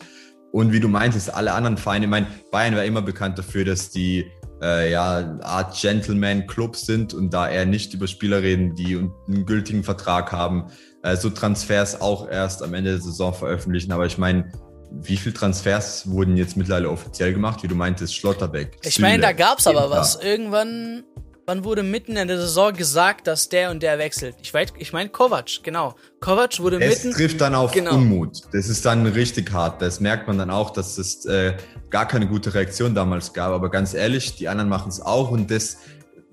Und 0.52 0.72
wie 0.72 0.80
du 0.80 0.88
meintest, 0.88 1.34
alle 1.34 1.52
anderen 1.52 1.76
Vereine, 1.76 2.04
ich 2.04 2.10
meine, 2.10 2.26
Bayern 2.52 2.76
war 2.76 2.84
immer 2.84 3.02
bekannt 3.02 3.38
dafür, 3.38 3.64
dass 3.64 3.90
die 3.90 4.30
äh, 4.62 4.92
ja, 4.92 5.38
Art 5.42 5.76
Gentleman-Club 5.80 6.76
sind 6.76 7.12
und 7.12 7.34
da 7.34 7.48
eher 7.48 7.66
nicht 7.66 7.92
über 7.94 8.06
Spieler 8.06 8.42
reden, 8.42 8.74
die 8.74 8.96
einen 8.96 9.46
gültigen 9.46 9.82
Vertrag 9.82 10.32
haben, 10.32 10.66
äh, 11.04 11.16
so 11.16 11.30
Transfers 11.30 12.00
auch 12.00 12.28
erst 12.28 12.62
am 12.62 12.74
Ende 12.74 12.90
der 12.90 13.00
Saison 13.00 13.32
veröffentlichen. 13.32 13.92
Aber 13.92 14.06
ich 14.06 14.18
meine, 14.18 14.50
wie 14.90 15.16
viele 15.16 15.34
Transfers 15.34 16.10
wurden 16.10 16.36
jetzt 16.36 16.56
mittlerweile 16.56 16.90
offiziell 16.90 17.32
gemacht? 17.32 17.62
Wie 17.62 17.68
du 17.68 17.74
meintest, 17.74 18.16
Schlotterbeck. 18.16 18.78
Ich 18.82 18.98
meine, 18.98 19.22
da 19.22 19.32
gab 19.32 19.58
es 19.58 19.66
aber 19.66 19.90
was. 19.90 20.16
Irgendwann 20.16 21.04
Wann 21.46 21.62
wurde 21.62 21.82
mitten 21.82 22.16
in 22.16 22.26
der 22.26 22.38
Saison 22.38 22.72
gesagt, 22.72 23.26
dass 23.26 23.50
der 23.50 23.70
und 23.70 23.82
der 23.82 23.98
wechselt? 23.98 24.36
Ich, 24.40 24.54
weiß, 24.54 24.72
ich 24.78 24.94
meine 24.94 25.10
Kovac, 25.10 25.62
genau. 25.62 25.94
Kovac 26.20 26.58
wurde 26.58 26.82
es 26.82 26.96
mitten. 26.96 27.10
Es 27.10 27.16
trifft 27.16 27.40
dann 27.42 27.54
auf 27.54 27.72
genau. 27.72 27.96
Unmut. 27.96 28.38
Das 28.52 28.70
ist 28.70 28.86
dann 28.86 29.04
richtig 29.04 29.52
hart. 29.52 29.82
Das 29.82 30.00
merkt 30.00 30.26
man 30.26 30.38
dann 30.38 30.48
auch, 30.48 30.70
dass 30.70 30.96
es 30.96 31.26
äh, 31.26 31.54
gar 31.90 32.08
keine 32.08 32.26
gute 32.26 32.54
Reaktion 32.54 32.94
damals 32.94 33.34
gab. 33.34 33.52
Aber 33.52 33.70
ganz 33.70 33.92
ehrlich, 33.92 34.36
die 34.36 34.48
anderen 34.48 34.70
machen 34.70 34.88
es 34.88 35.00
auch 35.00 35.30
und 35.30 35.50
das. 35.50 35.78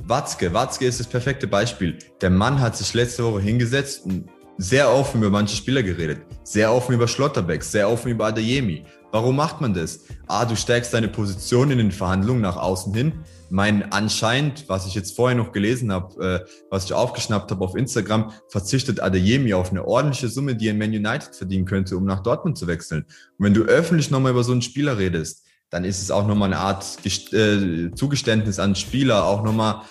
Watzke, 0.03 0.51
Watzke 0.51 0.88
ist 0.88 0.99
das 0.99 1.05
perfekte 1.05 1.45
Beispiel. 1.45 1.99
Der 2.21 2.31
Mann 2.31 2.60
hat 2.60 2.75
sich 2.75 2.91
letzte 2.95 3.23
Woche 3.23 3.41
hingesetzt 3.41 4.03
und 4.03 4.27
sehr 4.62 4.93
offen 4.93 5.21
über 5.21 5.32
manche 5.32 5.56
Spieler 5.56 5.82
geredet. 5.82 6.19
Sehr 6.43 6.71
offen 6.71 6.93
über 6.93 7.08
Schlotterbeck, 7.08 7.63
sehr 7.63 7.89
offen 7.89 8.12
über 8.12 8.28
Adeyemi. 8.28 8.84
Warum 9.12 9.36
macht 9.36 9.60
man 9.60 9.74
das? 9.74 10.02
Ah, 10.28 10.45
du 10.45 10.56
stärkst 10.56 10.93
deine 10.93 11.08
Position 11.08 11.71
in 11.71 11.80
den 11.80 11.91
Verhandlungen 11.91 12.41
nach 12.41 12.58
außen 12.58 12.93
hin. 12.93 13.13
Mein 13.50 13.91
anscheinend, 13.91 14.69
was 14.69 14.86
ich 14.86 14.93
jetzt 14.93 15.15
vorher 15.15 15.36
noch 15.36 15.52
gelesen 15.52 15.91
habe, 15.91 16.45
äh, 16.45 16.52
was 16.69 16.86
ich 16.86 16.93
aufgeschnappt 16.93 17.50
habe 17.50 17.65
auf 17.65 17.76
Instagram, 17.76 18.32
verzichtet 18.50 19.02
Adeyemi 19.02 19.54
auf 19.56 19.71
eine 19.71 19.86
ordentliche 19.86 20.30
Summe, 20.30 20.56
die 20.56 20.67
er 20.67 20.74
in 20.74 20.78
Man 20.78 20.89
United 20.89 21.36
verdienen 21.36 21.65
könnte, 21.65 21.97
um 21.97 22.06
nach 22.06 22.21
Dortmund 22.21 22.58
zu 22.58 22.67
wechseln. 22.67 23.06
Und 23.38 23.45
wenn 23.45 23.56
du 23.56 23.63
öffentlich 23.63 24.12
nochmal 24.12 24.32
über 24.32 24.43
so 24.43 24.52
einen 24.52 24.62
Spieler 24.62 25.00
redest, 25.00 25.43
dann 25.71 25.86
ist 25.86 26.02
es 26.02 26.12
auch 26.12 26.28
nochmal 26.28 26.54
eine 26.54 26.60
Art 26.60 26.86
äh, 27.04 27.91
Zugeständnis 27.95 28.60
an 28.60 28.76
Spieler, 28.76 29.26
auch 29.26 29.43
nochmal 29.43 29.82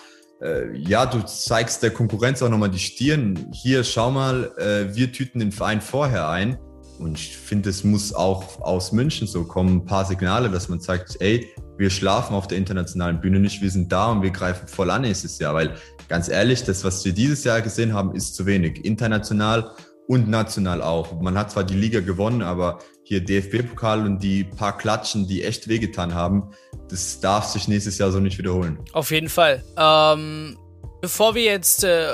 äh, 0.43 0.77
ja, 0.77 1.07
du 1.07 1.21
zeigst 1.25 1.83
der 1.83 1.91
Konkurrenz 1.91 2.43
auch 2.43 2.49
nochmal 2.49 2.71
die 2.71 2.79
Stirn. 2.79 3.51
Hier, 3.53 3.85
schau 3.85 4.11
mal, 4.11 4.51
äh, 4.57 4.95
wir 4.95 5.13
tüten 5.13 5.41
den 5.41 5.53
Verein 5.53 5.81
vorher 5.81 6.29
ein 6.29 6.59
und 6.99 7.19
ich 7.19 7.37
finde, 7.37 7.71
es 7.71 7.83
muss 7.83 8.13
auch 8.13 8.61
aus 8.61 8.93
München 8.93 9.27
so 9.27 9.45
kommen, 9.45 9.77
ein 9.77 9.85
paar 9.87 10.05
Signale, 10.05 10.51
dass 10.51 10.69
man 10.69 10.81
sagt, 10.81 11.17
ey, 11.21 11.49
wir 11.79 11.89
schlafen 11.89 12.35
auf 12.35 12.47
der 12.47 12.59
internationalen 12.59 13.21
Bühne 13.21 13.41
nicht, 13.41 13.63
wir 13.63 13.71
sind 13.71 13.91
da 13.91 14.13
und 14.13 14.23
wir 14.23 14.31
greifen 14.31 14.69
voll 14.69 14.91
an 14.91 15.03
nächstes 15.03 15.39
Jahr. 15.39 15.55
Weil 15.55 15.75
ganz 16.09 16.29
ehrlich, 16.29 16.63
das, 16.65 16.85
was 16.85 17.05
wir 17.05 17.13
dieses 17.13 17.45
Jahr 17.45 17.63
gesehen 17.63 17.95
haben, 17.95 18.15
ist 18.15 18.35
zu 18.35 18.45
wenig. 18.45 18.85
International 18.85 19.71
und 20.09 20.29
national 20.29 20.83
auch. 20.83 21.21
Man 21.21 21.39
hat 21.39 21.53
zwar 21.53 21.65
die 21.65 21.77
Liga 21.77 22.01
gewonnen, 22.01 22.43
aber 22.43 22.81
hier 23.05 23.25
DFB-Pokal 23.25 24.05
und 24.05 24.23
die 24.23 24.45
paar 24.45 24.77
Klatschen, 24.77 25.27
die 25.27 25.43
echt 25.43 25.69
wehgetan 25.69 26.15
haben, 26.15 26.51
das 26.91 27.21
darf 27.21 27.47
sich 27.47 27.69
nächstes 27.69 27.99
Jahr 27.99 28.11
so 28.11 28.21
nicht 28.21 28.39
wiederholen. 28.39 28.79
Auf 28.93 29.11
jeden 29.11 29.29
Fall. 29.29 29.63
Ähm, 29.77 30.57
Bevor 31.01 31.35
wir 31.35 31.45
jetzt 31.45 31.83
äh, 31.83 32.09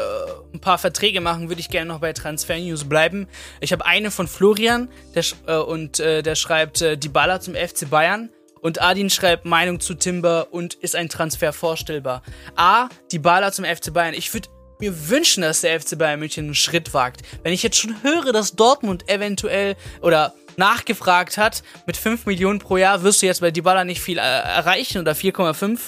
ein 0.54 0.60
paar 0.60 0.78
Verträge 0.78 1.20
machen, 1.20 1.48
würde 1.48 1.60
ich 1.60 1.70
gerne 1.70 1.88
noch 1.88 1.98
bei 1.98 2.12
Transfer 2.12 2.56
News 2.56 2.84
bleiben. 2.84 3.26
Ich 3.60 3.72
habe 3.72 3.84
eine 3.84 4.12
von 4.12 4.28
Florian 4.28 4.88
der, 5.14 5.24
äh, 5.46 5.56
und 5.56 5.98
äh, 5.98 6.22
der 6.22 6.36
schreibt 6.36 6.82
äh, 6.82 6.96
die 6.96 7.08
Baller 7.08 7.40
zum 7.40 7.54
FC 7.54 7.90
Bayern. 7.90 8.30
Und 8.60 8.80
Adin 8.80 9.10
schreibt 9.10 9.44
Meinung 9.44 9.80
zu 9.80 9.94
Timber 9.94 10.48
und 10.52 10.74
ist 10.74 10.94
ein 10.94 11.08
Transfer 11.08 11.52
vorstellbar. 11.52 12.22
A, 12.54 12.88
die 13.10 13.18
Baller 13.18 13.50
zum 13.52 13.64
FC 13.64 13.92
Bayern. 13.92 14.14
Ich 14.14 14.32
würde 14.32 14.48
mir 14.78 15.08
wünschen, 15.08 15.42
dass 15.42 15.62
der 15.62 15.80
FC 15.80 15.98
Bayern 15.98 16.20
München 16.20 16.44
einen 16.44 16.54
Schritt 16.54 16.94
wagt. 16.94 17.22
Wenn 17.42 17.52
ich 17.52 17.62
jetzt 17.62 17.78
schon 17.78 18.02
höre, 18.02 18.32
dass 18.32 18.54
Dortmund 18.54 19.08
eventuell 19.08 19.76
oder 20.00 20.34
nachgefragt 20.56 21.38
hat, 21.38 21.62
mit 21.86 21.96
5 21.96 22.26
Millionen 22.26 22.58
pro 22.58 22.76
Jahr 22.76 23.02
wirst 23.02 23.22
du 23.22 23.26
jetzt 23.26 23.40
bei 23.40 23.50
Dybala 23.50 23.84
nicht 23.84 24.00
viel 24.00 24.18
äh, 24.18 24.20
erreichen 24.20 24.98
oder 24.98 25.12
4,5 25.12 25.78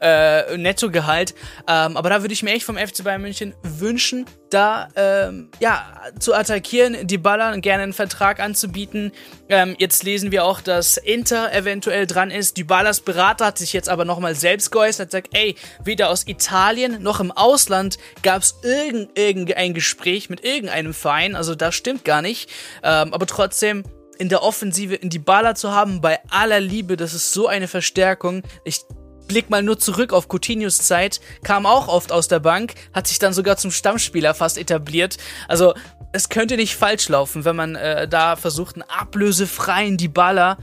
äh, 0.00 0.56
Nettogehalt. 0.56 1.34
Ähm, 1.66 1.96
aber 1.96 2.10
da 2.10 2.22
würde 2.22 2.34
ich 2.34 2.42
mir 2.42 2.52
echt 2.52 2.64
vom 2.64 2.76
FC 2.76 3.04
Bayern 3.04 3.22
München 3.22 3.54
wünschen, 3.62 4.26
da 4.50 4.88
ähm, 4.96 5.50
ja 5.60 5.84
zu 6.18 6.34
attackieren, 6.34 7.06
Dybala 7.06 7.56
gerne 7.56 7.82
einen 7.82 7.92
Vertrag 7.92 8.40
anzubieten. 8.40 9.12
Ähm, 9.48 9.74
jetzt 9.78 10.04
lesen 10.04 10.30
wir 10.30 10.44
auch, 10.44 10.60
dass 10.60 10.96
Inter 10.96 11.52
eventuell 11.52 12.06
dran 12.06 12.30
ist. 12.30 12.56
Dybalas 12.56 13.00
Berater 13.00 13.46
hat 13.46 13.58
sich 13.58 13.72
jetzt 13.72 13.88
aber 13.88 14.04
nochmal 14.04 14.34
selbst 14.34 14.70
geäußert, 14.70 15.10
sagt, 15.10 15.28
ey, 15.32 15.56
weder 15.82 16.10
aus 16.10 16.26
Italien 16.26 17.02
noch 17.02 17.20
im 17.20 17.32
Ausland 17.32 17.98
gab 18.22 18.42
es 18.42 18.56
irgendein 18.62 19.74
Gespräch 19.74 20.30
mit 20.30 20.44
irgendeinem 20.44 20.94
Verein. 20.94 21.34
Also 21.34 21.54
das 21.54 21.74
stimmt 21.74 22.04
gar 22.04 22.22
nicht. 22.22 22.50
Ähm, 22.82 23.12
aber 23.12 23.26
trotzdem 23.26 23.84
in 24.14 24.28
der 24.28 24.42
Offensive 24.42 24.94
in 24.94 25.10
die 25.10 25.18
Baller 25.18 25.54
zu 25.54 25.72
haben, 25.72 26.00
bei 26.00 26.20
aller 26.30 26.60
Liebe, 26.60 26.96
das 26.96 27.14
ist 27.14 27.32
so 27.32 27.48
eine 27.48 27.68
Verstärkung. 27.68 28.42
Ich 28.64 28.80
blick 29.26 29.50
mal 29.50 29.62
nur 29.62 29.78
zurück 29.78 30.12
auf 30.12 30.28
Coutinhos 30.28 30.78
Zeit, 30.78 31.20
kam 31.42 31.66
auch 31.66 31.88
oft 31.88 32.12
aus 32.12 32.28
der 32.28 32.40
Bank, 32.40 32.74
hat 32.92 33.06
sich 33.06 33.18
dann 33.18 33.32
sogar 33.32 33.56
zum 33.56 33.70
Stammspieler 33.70 34.34
fast 34.34 34.58
etabliert. 34.58 35.16
Also 35.48 35.74
es 36.12 36.28
könnte 36.28 36.56
nicht 36.56 36.76
falsch 36.76 37.08
laufen, 37.08 37.44
wenn 37.44 37.56
man 37.56 37.74
äh, 37.74 38.06
da 38.06 38.36
versucht, 38.36 38.76
einen 38.76 38.82
ablösefreien 38.82 39.96
Dybala 39.96 40.58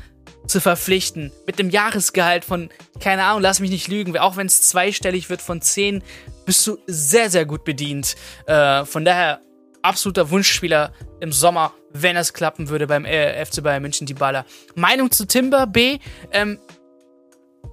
zu 0.47 0.59
verpflichten. 0.59 1.31
Mit 1.45 1.59
einem 1.59 1.69
Jahresgehalt 1.69 2.45
von, 2.45 2.69
keine 2.99 3.23
Ahnung, 3.23 3.41
lass 3.41 3.59
mich 3.59 3.71
nicht 3.71 3.87
lügen, 3.87 4.17
auch 4.17 4.37
wenn 4.37 4.47
es 4.47 4.61
zweistellig 4.61 5.29
wird 5.29 5.41
von 5.41 5.61
10, 5.61 6.03
bist 6.45 6.65
du 6.65 6.77
sehr, 6.87 7.29
sehr 7.29 7.45
gut 7.45 7.63
bedient. 7.63 8.15
Äh, 8.45 8.85
von 8.85 9.05
daher 9.05 9.41
absoluter 9.81 10.29
Wunschspieler 10.29 10.93
im 11.19 11.31
Sommer, 11.31 11.73
wenn 11.93 12.15
es 12.17 12.33
klappen 12.33 12.69
würde 12.69 12.87
beim 12.87 13.05
äh, 13.05 13.45
FC 13.45 13.63
Bayern 13.63 13.81
München, 13.81 14.07
Dybala. 14.07 14.45
Meinung 14.75 15.11
zu 15.11 15.25
Timber 15.25 15.67
B, 15.67 15.99
ähm, 16.31 16.59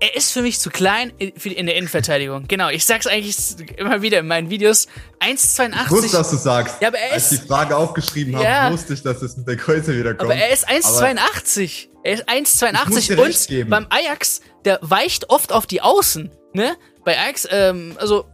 er 0.01 0.15
ist 0.15 0.33
für 0.33 0.43
mich 0.43 0.61
zu 0.61 0.71
klein 0.71 1.13
in 1.19 1.67
der 1.67 1.75
Innenverteidigung. 1.75 2.47
Genau, 2.47 2.69
ich 2.69 2.85
sag's 2.85 3.07
eigentlich 3.07 3.37
immer 3.77 4.01
wieder 4.01 4.21
in 4.21 4.29
meinen 4.29 4.49
Videos. 4.49 4.87
1,82. 5.21 5.85
Ich 5.85 5.91
wusste, 5.91 6.17
dass 6.17 6.31
du 6.31 6.37
sagst. 6.37 6.77
Ja, 6.81 6.89
aber 6.89 6.99
er 6.99 7.15
Als 7.15 7.33
ich 7.33 7.41
die 7.41 7.47
Frage 7.47 7.77
aufgeschrieben 7.77 8.37
habe, 8.37 8.45
ja, 8.45 8.71
wusste 8.71 8.95
ich, 8.95 9.03
dass 9.03 9.23
es 9.23 9.37
mit 9.37 9.49
der 9.49 9.57
Größe 9.57 9.97
wieder 9.97 10.15
kommt. 10.15 10.31
Aber 10.31 10.41
er 10.41 10.53
ist 10.53 10.69
1,82. 10.69 11.89
Er 12.05 12.15
ist 12.15 12.29
1,82 12.29 13.63
und 13.63 13.71
beim 13.71 13.87
Ajax, 13.91 14.41
der 14.65 14.79
weicht 14.83 15.31
oft 15.31 15.53
auf 15.53 15.67
die 15.67 15.81
Außen. 15.83 16.31
Ne? 16.53 16.77
Bei 17.05 17.19
Ajax, 17.19 17.49
ähm, 17.51 17.97
also 17.99 18.27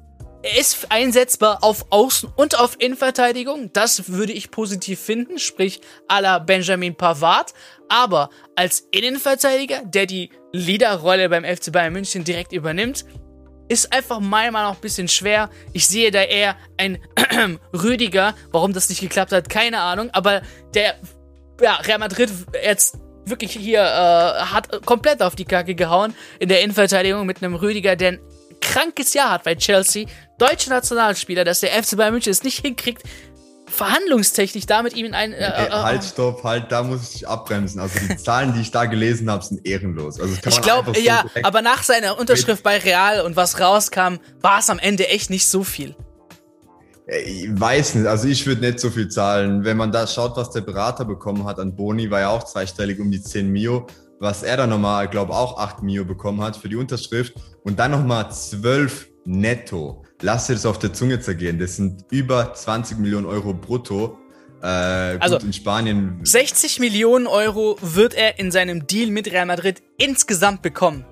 er 0.44 0.60
ist 0.60 0.86
einsetzbar 0.90 1.64
auf 1.64 1.90
Außen- 1.90 2.28
und 2.36 2.58
auf 2.58 2.76
Innenverteidigung. 2.78 3.72
Das 3.72 4.10
würde 4.10 4.34
ich 4.34 4.50
positiv 4.50 5.00
finden, 5.00 5.38
sprich 5.38 5.80
à 6.06 6.20
la 6.20 6.38
Benjamin 6.38 6.94
Pavard. 6.94 7.54
Aber 7.88 8.28
als 8.54 8.86
Innenverteidiger, 8.90 9.82
der 9.86 10.04
die 10.04 10.30
Leaderrolle 10.52 11.30
beim 11.30 11.44
FC 11.44 11.72
Bayern 11.72 11.94
München 11.94 12.24
direkt 12.24 12.52
übernimmt, 12.52 13.06
ist 13.68 13.90
einfach 13.94 14.20
meiner 14.20 14.52
Meinung 14.52 14.68
nach 14.72 14.76
ein 14.76 14.82
bisschen 14.82 15.08
schwer. 15.08 15.48
Ich 15.72 15.88
sehe 15.88 16.10
da 16.10 16.20
eher 16.20 16.56
ein 16.76 16.98
Rüdiger. 17.72 18.34
Warum 18.52 18.74
das 18.74 18.90
nicht 18.90 19.00
geklappt 19.00 19.32
hat, 19.32 19.48
keine 19.48 19.80
Ahnung. 19.80 20.10
Aber 20.12 20.42
der 20.74 20.96
ja, 21.62 21.76
Real 21.76 21.98
Madrid 21.98 22.30
jetzt 22.62 22.98
wirklich 23.24 23.52
hier 23.52 23.80
äh, 23.80 24.44
hat 24.44 24.84
komplett 24.84 25.22
auf 25.22 25.34
die 25.36 25.46
Kacke 25.46 25.74
gehauen 25.74 26.14
in 26.38 26.50
der 26.50 26.60
Innenverteidigung 26.60 27.24
mit 27.24 27.42
einem 27.42 27.54
Rüdiger, 27.54 27.96
der 27.96 28.12
ein 28.12 28.20
krankes 28.64 29.14
Jahr 29.14 29.30
hat 29.30 29.44
bei 29.44 29.54
Chelsea 29.54 30.06
deutsche 30.38 30.70
Nationalspieler, 30.70 31.44
dass 31.44 31.60
der 31.60 31.70
FC 31.70 31.96
Bayern 31.96 32.12
München 32.12 32.30
es 32.30 32.42
nicht 32.42 32.60
hinkriegt, 32.60 33.02
verhandlungstechnisch 33.66 34.66
damit 34.66 34.94
ihm 34.94 35.06
in 35.06 35.14
ein. 35.14 35.32
Äh, 35.32 35.66
äh, 35.66 35.70
halt, 35.70 36.04
stopp, 36.04 36.44
halt, 36.44 36.70
da 36.70 36.82
muss 36.82 37.02
ich 37.02 37.10
dich 37.10 37.28
abbremsen. 37.28 37.80
Also 37.80 37.98
die 37.98 38.16
Zahlen, 38.16 38.54
die 38.54 38.60
ich 38.60 38.70
da 38.70 38.84
gelesen 38.86 39.30
habe, 39.30 39.44
sind 39.44 39.66
ehrenlos. 39.66 40.20
Also 40.20 40.34
ich 40.34 40.60
glaube, 40.62 40.94
so 40.94 41.00
ja, 41.00 41.24
aber 41.42 41.62
nach 41.62 41.82
seiner 41.82 42.18
Unterschrift 42.18 42.62
bei 42.62 42.78
Real 42.78 43.22
und 43.22 43.36
was 43.36 43.60
rauskam, 43.60 44.16
war 44.40 44.60
es 44.60 44.70
am 44.70 44.78
Ende 44.78 45.08
echt 45.08 45.30
nicht 45.30 45.46
so 45.46 45.64
viel. 45.64 45.94
Ich 47.06 47.48
weiß 47.48 47.96
nicht, 47.96 48.06
also 48.06 48.28
ich 48.28 48.46
würde 48.46 48.62
nicht 48.62 48.80
so 48.80 48.88
viel 48.90 49.08
zahlen. 49.08 49.64
Wenn 49.64 49.76
man 49.76 49.92
da 49.92 50.06
schaut, 50.06 50.36
was 50.36 50.50
der 50.50 50.62
Berater 50.62 51.04
bekommen 51.04 51.44
hat 51.44 51.58
an 51.58 51.76
Boni, 51.76 52.10
war 52.10 52.20
ja 52.20 52.28
auch 52.30 52.44
zweistellig 52.44 52.98
um 52.98 53.10
die 53.10 53.22
10 53.22 53.50
Mio. 53.50 53.86
Was 54.20 54.42
er 54.42 54.56
dann 54.56 54.70
nochmal, 54.70 55.08
glaube 55.08 55.34
auch 55.34 55.58
8 55.58 55.82
Mio 55.82 56.04
bekommen 56.04 56.40
hat 56.40 56.56
für 56.56 56.68
die 56.68 56.76
Unterschrift. 56.76 57.34
Und 57.62 57.78
dann 57.78 57.90
nochmal 57.90 58.30
12 58.30 59.08
netto 59.26 60.03
lass 60.24 60.46
dir 60.46 60.54
das 60.54 60.66
auf 60.66 60.78
der 60.78 60.92
Zunge 60.92 61.20
zergehen. 61.20 61.58
Das 61.58 61.76
sind 61.76 62.06
über 62.10 62.54
20 62.54 62.98
Millionen 62.98 63.26
Euro 63.26 63.52
brutto. 63.52 64.18
Äh, 64.62 64.66
also 64.66 65.36
in 65.36 65.52
Spanien. 65.52 66.18
60 66.22 66.80
Millionen 66.80 67.26
Euro 67.26 67.76
wird 67.82 68.14
er 68.14 68.38
in 68.38 68.50
seinem 68.50 68.86
Deal 68.86 69.10
mit 69.10 69.30
Real 69.30 69.46
Madrid 69.46 69.82
insgesamt 69.98 70.62
bekommen. 70.62 71.04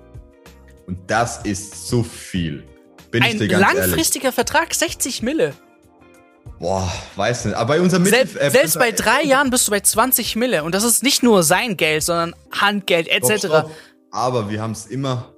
Und 0.87 0.99
das 1.07 1.41
ist 1.43 1.87
so 1.87 2.03
viel. 2.03 2.63
Bin 3.11 3.23
Ein 3.23 3.37
langfristiger 3.37 4.25
ehrlich. 4.25 4.35
Vertrag, 4.35 4.73
60 4.73 5.21
Mille. 5.21 5.53
Boah, 6.59 6.91
weiß 7.15 7.45
nicht. 7.45 7.55
Aber 7.55 7.75
bei 7.75 7.81
unserem 7.81 8.03
Mittel 8.03 8.27
Selbst, 8.27 8.35
äh, 8.35 8.49
selbst 8.49 8.79
bei 8.79 8.91
drei 8.91 9.21
Jahren 9.23 9.49
bist 9.51 9.67
du 9.67 9.71
bei 9.71 9.79
20 9.79 10.35
Mille. 10.35 10.63
Und 10.63 10.73
das 10.73 10.83
ist 10.83 11.03
nicht 11.03 11.21
nur 11.21 11.43
sein 11.43 11.77
Geld, 11.77 12.03
sondern 12.03 12.35
Handgeld 12.51 13.07
etc. 13.07 13.43
Doch, 13.43 13.63
doch. 13.63 13.71
Aber 14.11 14.49
wir 14.49 14.61
haben 14.61 14.71
es 14.71 14.87
immer 14.87 15.32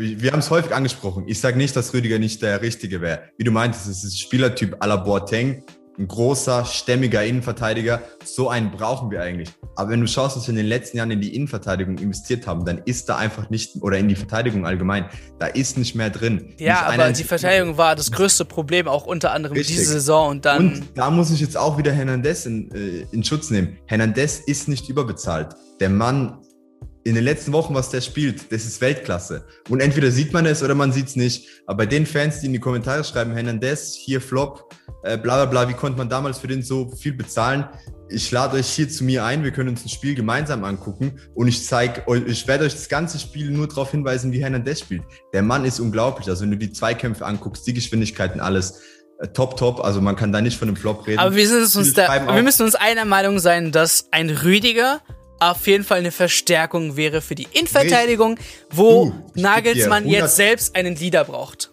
wir 0.00 0.30
haben 0.30 0.38
es 0.38 0.50
häufig 0.50 0.72
angesprochen. 0.72 1.24
Ich 1.26 1.40
sage 1.40 1.58
nicht, 1.58 1.74
dass 1.74 1.92
Rüdiger 1.92 2.20
nicht 2.20 2.40
der 2.40 2.62
Richtige 2.62 3.00
wäre. 3.00 3.22
Wie 3.36 3.42
du 3.42 3.50
meintest, 3.50 3.88
es 3.88 4.04
ist 4.04 4.20
Spielertyp 4.20 4.80
à 4.80 4.86
la 4.86 4.94
Boateng, 4.94 5.64
ein 5.98 6.06
großer, 6.06 6.64
stämmiger 6.64 7.24
Innenverteidiger. 7.24 8.00
So 8.24 8.48
einen 8.48 8.70
brauchen 8.70 9.10
wir 9.10 9.20
eigentlich. 9.22 9.48
Aber 9.74 9.90
wenn 9.90 10.00
du 10.00 10.06
schaust, 10.06 10.36
was 10.36 10.46
wir 10.46 10.50
in 10.50 10.56
den 10.56 10.66
letzten 10.66 10.98
Jahren 10.98 11.10
in 11.10 11.20
die 11.20 11.34
Innenverteidigung 11.34 11.98
investiert 11.98 12.46
haben, 12.46 12.64
dann 12.64 12.78
ist 12.84 13.08
da 13.08 13.16
einfach 13.16 13.50
nicht, 13.50 13.82
oder 13.82 13.98
in 13.98 14.06
die 14.06 14.14
Verteidigung 14.14 14.64
allgemein, 14.64 15.06
da 15.40 15.46
ist 15.48 15.76
nicht 15.76 15.96
mehr 15.96 16.10
drin. 16.10 16.54
Ja, 16.58 16.82
aber 16.82 17.10
die 17.10 17.24
Verteidigung 17.24 17.76
war 17.76 17.96
das 17.96 18.12
größte 18.12 18.44
Problem, 18.44 18.86
auch 18.86 19.04
unter 19.04 19.32
anderem 19.32 19.56
Richtig. 19.56 19.78
diese 19.78 19.94
Saison 19.94 20.30
und 20.30 20.44
dann. 20.44 20.74
Und 20.74 20.82
da 20.94 21.10
muss 21.10 21.32
ich 21.32 21.40
jetzt 21.40 21.56
auch 21.56 21.76
wieder 21.76 21.90
Hernandez 21.90 22.46
in, 22.46 22.70
äh, 22.70 23.04
in 23.10 23.24
Schutz 23.24 23.50
nehmen. 23.50 23.78
Hernandez 23.86 24.38
ist 24.38 24.68
nicht 24.68 24.88
überbezahlt. 24.88 25.56
Der 25.80 25.90
Mann 25.90 26.38
in 27.08 27.14
den 27.14 27.24
letzten 27.24 27.52
Wochen, 27.52 27.74
was 27.74 27.88
der 27.88 28.02
spielt, 28.02 28.52
das 28.52 28.66
ist 28.66 28.82
Weltklasse. 28.82 29.44
Und 29.70 29.80
entweder 29.80 30.10
sieht 30.10 30.34
man 30.34 30.44
es 30.44 30.62
oder 30.62 30.74
man 30.74 30.92
sieht 30.92 31.06
es 31.06 31.16
nicht. 31.16 31.48
Aber 31.66 31.78
bei 31.78 31.86
den 31.86 32.04
Fans, 32.04 32.40
die 32.40 32.46
in 32.46 32.52
die 32.52 32.60
Kommentare 32.60 33.02
schreiben, 33.02 33.32
Hernandez, 33.32 33.94
hier 33.94 34.20
Flop, 34.20 34.74
äh, 35.02 35.16
bla 35.16 35.36
bla 35.36 35.46
bla, 35.46 35.68
wie 35.70 35.74
konnte 35.74 35.96
man 35.96 36.10
damals 36.10 36.38
für 36.38 36.48
den 36.48 36.62
so 36.62 36.90
viel 36.90 37.14
bezahlen? 37.14 37.66
Ich 38.10 38.30
lade 38.30 38.56
euch 38.58 38.68
hier 38.68 38.90
zu 38.90 39.04
mir 39.04 39.24
ein, 39.24 39.42
wir 39.42 39.52
können 39.52 39.70
uns 39.70 39.86
ein 39.86 39.88
Spiel 39.88 40.14
gemeinsam 40.14 40.64
angucken 40.64 41.18
und 41.34 41.48
ich 41.48 41.64
zeige 41.64 42.06
euch, 42.08 42.22
ich 42.26 42.46
werde 42.46 42.64
euch 42.64 42.72
das 42.72 42.90
ganze 42.90 43.18
Spiel 43.18 43.50
nur 43.50 43.68
darauf 43.68 43.90
hinweisen, 43.90 44.30
wie 44.32 44.42
Hernandez 44.42 44.80
spielt. 44.80 45.02
Der 45.32 45.42
Mann 45.42 45.64
ist 45.64 45.80
unglaublich. 45.80 46.28
Also 46.28 46.42
wenn 46.42 46.50
du 46.50 46.58
die 46.58 46.72
Zweikämpfe 46.72 47.24
anguckst, 47.24 47.66
die 47.66 47.72
Geschwindigkeiten, 47.72 48.38
alles, 48.38 48.82
äh, 49.18 49.28
top, 49.28 49.56
top. 49.56 49.80
Also 49.80 50.02
man 50.02 50.14
kann 50.14 50.30
da 50.30 50.42
nicht 50.42 50.58
von 50.58 50.68
einem 50.68 50.76
Flop 50.76 51.06
reden. 51.06 51.20
Aber 51.20 51.34
wir, 51.34 51.48
sind 51.48 51.74
uns 51.74 51.94
da, 51.94 52.34
wir 52.34 52.42
müssen 52.42 52.64
uns 52.64 52.74
einer 52.74 53.06
Meinung 53.06 53.38
sein, 53.38 53.72
dass 53.72 54.08
ein 54.10 54.28
Rüdiger 54.28 55.00
auf 55.40 55.66
jeden 55.66 55.84
Fall 55.84 55.98
eine 55.98 56.12
Verstärkung 56.12 56.96
wäre 56.96 57.20
für 57.20 57.34
die 57.34 57.48
Innenverteidigung, 57.52 58.38
wo 58.70 59.04
uh, 59.04 59.12
Nagelsmann 59.34 60.08
jetzt 60.08 60.36
selbst 60.36 60.74
einen 60.74 60.96
Leader 60.96 61.24
braucht. 61.24 61.70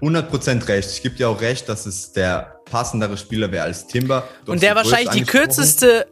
100% 0.00 0.68
recht. 0.68 0.90
Ich 0.90 1.02
gebe 1.02 1.14
dir 1.14 1.28
auch 1.28 1.40
recht, 1.40 1.68
dass 1.68 1.86
es 1.86 2.12
der 2.12 2.60
passendere 2.64 3.16
Spieler 3.16 3.52
wäre 3.52 3.64
als 3.64 3.86
Timber. 3.86 4.28
Und 4.46 4.62
der 4.62 4.74
wahrscheinlich 4.74 5.10
die 5.10 5.24
kürzeste 5.24 6.06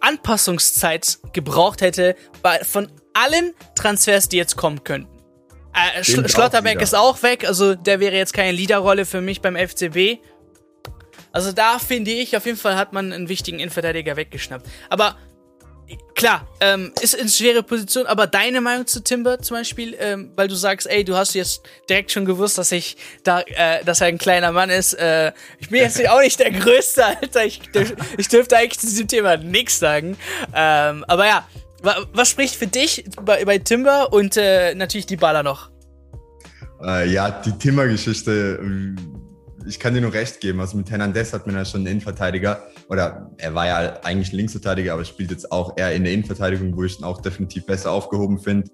Anpassungszeit 0.00 1.18
gebraucht 1.32 1.80
hätte 1.80 2.16
von 2.62 2.90
allen 3.14 3.54
Transfers, 3.74 4.28
die 4.28 4.36
jetzt 4.36 4.56
kommen 4.56 4.82
könnten. 4.82 5.08
Äh, 5.72 6.02
Sch 6.02 6.30
Schlotterbeck 6.30 6.80
ist 6.80 6.94
auch 6.94 7.22
weg, 7.22 7.46
also 7.46 7.74
der 7.74 8.00
wäre 8.00 8.16
jetzt 8.16 8.32
keine 8.32 8.52
Leaderrolle 8.52 9.04
für 9.04 9.20
mich 9.20 9.40
beim 9.40 9.56
FCB. 9.56 10.18
Also 11.30 11.52
da 11.52 11.78
finde 11.78 12.10
ich, 12.10 12.36
auf 12.36 12.46
jeden 12.46 12.58
Fall 12.58 12.76
hat 12.76 12.92
man 12.92 13.12
einen 13.12 13.28
wichtigen 13.28 13.58
Innenverteidiger 13.58 14.16
weggeschnappt. 14.16 14.66
Aber 14.88 15.16
klar, 16.14 16.46
ähm, 16.60 16.92
ist 17.00 17.14
in 17.14 17.28
schwere 17.28 17.62
Position, 17.62 18.06
aber 18.06 18.26
deine 18.26 18.60
Meinung 18.60 18.86
zu 18.86 19.02
Timber 19.02 19.38
zum 19.40 19.56
Beispiel, 19.56 19.96
ähm, 19.98 20.32
weil 20.36 20.48
du 20.48 20.54
sagst, 20.54 20.86
ey, 20.88 21.04
du 21.04 21.16
hast 21.16 21.34
jetzt 21.34 21.62
direkt 21.88 22.12
schon 22.12 22.24
gewusst, 22.24 22.58
dass 22.58 22.72
ich 22.72 22.96
da, 23.24 23.40
äh, 23.40 23.84
dass 23.84 24.00
er 24.00 24.08
ein 24.08 24.18
kleiner 24.18 24.52
Mann 24.52 24.70
ist. 24.70 24.94
Äh, 24.94 25.32
ich 25.58 25.70
bin 25.70 25.80
jetzt 25.80 26.06
auch 26.08 26.20
nicht 26.20 26.38
der 26.40 26.50
Größte, 26.50 27.04
Alter. 27.20 27.44
Ich, 27.44 27.60
ich 28.16 28.28
dürfte 28.28 28.56
eigentlich 28.56 28.80
zu 28.80 28.86
diesem 28.86 29.08
Thema 29.08 29.36
nichts 29.36 29.78
sagen. 29.78 30.16
Ähm, 30.54 31.04
aber 31.08 31.26
ja, 31.26 31.48
was 32.12 32.30
spricht 32.30 32.56
für 32.56 32.66
dich 32.66 33.04
bei, 33.22 33.44
bei 33.44 33.58
Timber 33.58 34.12
und 34.12 34.36
äh, 34.36 34.74
natürlich 34.74 35.06
die 35.06 35.16
Baller 35.16 35.42
noch? 35.42 35.70
Äh, 36.82 37.08
ja, 37.10 37.30
die 37.30 37.52
Timber-Geschichte 37.52 38.60
ich 39.68 39.78
kann 39.78 39.94
dir 39.94 40.00
nur 40.00 40.12
recht 40.12 40.40
geben. 40.40 40.60
Also 40.60 40.76
mit 40.76 40.90
Hernandez 40.90 41.32
hat 41.32 41.46
man 41.46 41.54
ja 41.56 41.64
schon 41.64 41.80
einen 41.80 41.88
Innenverteidiger, 41.88 42.66
oder 42.88 43.30
er 43.36 43.54
war 43.54 43.66
ja 43.66 44.00
eigentlich 44.02 44.32
Linksverteidiger, 44.32 44.94
aber 44.94 45.04
spielt 45.04 45.30
jetzt 45.30 45.52
auch 45.52 45.76
eher 45.76 45.94
in 45.94 46.04
der 46.04 46.12
Innenverteidigung, 46.12 46.76
wo 46.76 46.84
ich 46.84 46.98
ihn 46.98 47.04
auch 47.04 47.20
definitiv 47.20 47.66
besser 47.66 47.92
aufgehoben 47.92 48.38
finde. 48.38 48.70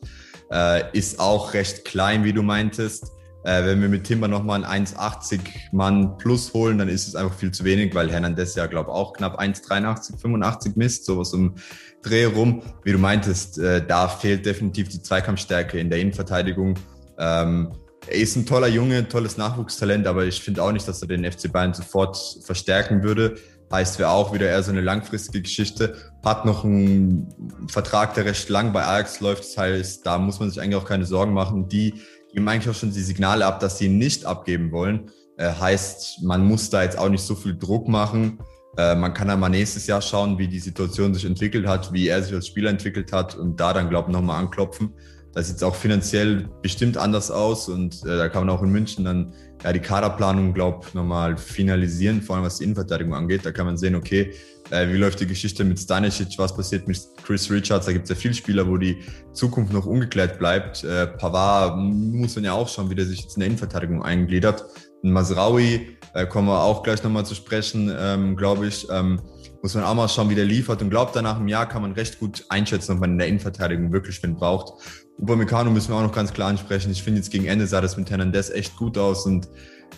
Äh, 0.51 0.97
ist 0.97 1.19
auch 1.19 1.55
recht 1.55 1.85
klein, 1.85 2.25
wie 2.25 2.33
du 2.33 2.43
meintest. 2.43 3.11
Äh, 3.45 3.65
wenn 3.67 3.83
wir 3.83 3.89
mit 3.89 4.05
Timber 4.05 4.29
nochmal 4.29 4.65
einen 4.65 4.87
1,80 4.87 5.41
Mann 5.73 6.17
plus 6.17 6.55
holen, 6.55 6.79
dann 6.79 6.89
ist 6.89 7.09
es 7.09 7.17
einfach 7.17 7.37
viel 7.37 7.51
zu 7.51 7.65
wenig, 7.65 7.95
weil 7.95 8.11
Hernandez 8.11 8.55
ja, 8.55 8.67
glaube 8.67 8.91
auch 8.91 9.13
knapp 9.13 9.39
1,83, 9.39 10.19
85 10.19 10.77
misst, 10.77 11.05
sowas 11.05 11.33
um 11.35 11.55
Dreh 12.03 12.25
rum. 12.25 12.63
Wie 12.85 12.93
du 12.93 12.99
meintest, 12.99 13.59
äh, 13.59 13.85
da 13.85 14.09
fehlt 14.09 14.47
definitiv 14.47 14.89
die 14.89 15.03
Zweikampfstärke 15.03 15.79
in 15.79 15.91
der 15.91 15.99
Innenverteidigung. 15.99 16.75
Ähm, 17.19 17.73
er 18.07 18.17
ist 18.17 18.37
ein 18.37 18.47
toller 18.47 18.69
Junge, 18.69 19.09
tolles 19.09 19.39
Nachwuchstalent, 19.39 20.07
aber 20.07 20.25
ich 20.25 20.41
finde 20.41 20.63
auch 20.63 20.73
nicht, 20.73 20.87
dass 20.87 21.01
er 21.03 21.09
den 21.09 21.31
FC 21.31 21.51
Bayern 21.51 21.73
sofort 21.73 22.19
verstärken 22.45 23.03
würde. 23.03 23.37
Heißt, 23.75 23.99
wäre 23.99 24.11
auch 24.11 24.33
wieder 24.33 24.47
eher 24.47 24.63
so 24.63 24.71
eine 24.71 24.83
langfristige 24.83 25.43
Geschichte. 25.43 25.97
Hat 26.25 26.45
noch 26.45 26.65
einen 26.65 27.27
Vertrag, 27.67 28.15
der 28.15 28.25
recht 28.25 28.49
lang 28.49 28.73
bei 28.73 28.85
Ajax 28.85 29.19
läuft. 29.19 29.43
Das 29.43 29.59
heißt, 29.59 30.07
da 30.07 30.17
muss 30.17 30.39
man 30.39 30.49
sich 30.49 30.61
eigentlich 30.61 30.77
auch 30.77 30.85
keine 30.85 31.07
Sorgen 31.07 31.33
machen. 31.33 31.69
Die 31.69 31.95
geben 32.33 32.47
eigentlich 32.47 32.69
auch 32.69 32.79
schon 32.79 32.93
die 32.93 33.01
Signale 33.01 33.45
ab, 33.45 33.59
dass 33.59 33.79
sie 33.79 33.87
ihn 33.87 33.99
nicht 33.99 34.27
abgeben 34.27 34.71
wollen. 34.71 35.11
Äh, 35.39 35.51
heißt, 35.51 36.23
man 36.23 36.47
muss 36.47 36.71
da 36.71 36.85
jetzt 36.85 36.97
auch 36.97 37.09
nicht 37.09 37.25
so 37.25 37.35
viel 37.35 37.59
Druck 37.59 37.89
machen. 37.89 38.39
Äh, 38.77 38.95
man 38.95 39.13
kann 39.13 39.27
dann 39.27 39.41
mal 39.41 39.49
nächstes 39.49 39.89
Jahr 39.89 40.01
schauen, 40.01 40.39
wie 40.39 40.47
die 40.47 40.61
Situation 40.61 41.13
sich 41.13 41.25
entwickelt 41.25 41.67
hat, 41.67 41.93
wie 41.93 42.07
er 42.07 42.23
sich 42.23 42.33
als 42.33 42.47
Spieler 42.47 42.71
entwickelt 42.71 43.13
hat 43.13 43.35
und 43.35 43.59
da 43.59 43.73
dann, 43.73 43.91
glaube 43.91 44.09
ich, 44.09 44.13
nochmal 44.13 44.39
anklopfen. 44.39 44.95
Da 45.35 45.43
sieht 45.43 45.63
auch 45.65 45.75
finanziell 45.75 46.49
bestimmt 46.63 46.97
anders 46.97 47.31
aus 47.31 47.69
und 47.69 48.05
äh, 48.05 48.17
da 48.17 48.29
kann 48.29 48.47
man 48.47 48.57
auch 48.57 48.63
in 48.63 48.71
München 48.71 49.05
dann 49.05 49.33
ja, 49.65 49.73
die 49.73 49.81
Kaderplanung, 49.81 50.55
glaube 50.55 50.85
ich, 50.87 50.95
nochmal 50.95 51.37
finalisieren, 51.37 52.23
vor 52.23 52.37
allem 52.37 52.45
was 52.45 52.59
die 52.59 52.65
Innenverteidigung 52.65 53.15
angeht. 53.15 53.45
Da 53.45 53.51
kann 53.51 53.67
man 53.67 53.77
sehen, 53.77 53.97
okay, 53.97 54.33
äh, 54.71 54.89
wie 54.89 54.97
läuft 54.97 55.21
die 55.21 55.27
Geschichte 55.27 55.65
mit 55.65 55.79
Stanisic, 55.79 56.39
was 56.39 56.55
passiert 56.55 56.87
mit 56.87 57.01
Chris 57.25 57.51
Richards. 57.51 57.87
Da 57.87 57.93
gibt 57.93 58.05
es 58.05 58.11
ja 58.11 58.17
viele 58.17 58.35
Spieler, 58.35 58.69
wo 58.69 58.77
die 58.77 58.99
Zukunft 59.33 59.73
noch 59.73 59.87
ungeklärt 59.87 60.39
bleibt. 60.39 60.85
Äh, 60.85 61.09
Pavard 61.09 61.79
muss 61.79 62.37
man 62.37 62.45
ja 62.45 62.53
auch 62.53 62.69
schauen, 62.69 62.91
wie 62.91 62.95
der 62.95 63.07
sich 63.07 63.23
jetzt 63.23 63.37
in 63.37 63.41
der 63.41 63.49
Innenverteidigung 63.49 64.03
eingliedert. 64.03 64.65
Und 65.03 65.13
Masraui 65.13 65.97
äh, 66.15 66.27
kommen 66.27 66.49
wir 66.49 66.63
auch 66.63 66.83
gleich 66.83 67.03
nochmal 67.03 67.27
zu 67.27 67.35
sprechen, 67.35 67.93
ähm, 67.99 68.37
glaube 68.37 68.67
ich. 68.69 68.87
Ähm, 68.91 69.21
muss 69.63 69.75
man 69.75 69.85
auch 69.85 69.95
mal 69.95 70.09
schauen, 70.09 70.29
wie 70.29 70.35
der 70.35 70.45
liefert. 70.45 70.83
Und 70.83 70.91
glaubt, 70.91 71.15
nach 71.17 71.37
einem 71.37 71.49
Jahr 71.49 71.67
kann 71.67 71.81
man 71.81 71.93
recht 71.93 72.19
gut 72.19 72.45
einschätzen, 72.51 72.93
ob 72.93 73.01
man 73.01 73.13
in 73.13 73.19
der 73.19 73.29
Innenverteidigung 73.29 73.93
wirklich 73.93 74.23
wen 74.23 74.35
braucht. 74.35 74.75
Upamecano 75.21 75.71
müssen 75.71 75.91
wir 75.91 75.97
auch 75.97 76.03
noch 76.03 76.13
ganz 76.13 76.33
klar 76.33 76.49
ansprechen. 76.49 76.91
Ich 76.91 77.03
finde, 77.03 77.21
jetzt 77.21 77.31
gegen 77.31 77.47
Ende 77.47 77.67
sah 77.67 77.81
das 77.81 77.97
mit 77.97 78.11
Hernandez 78.11 78.51
echt 78.51 78.77
gut 78.77 78.99
aus 78.99 79.27
und 79.27 79.49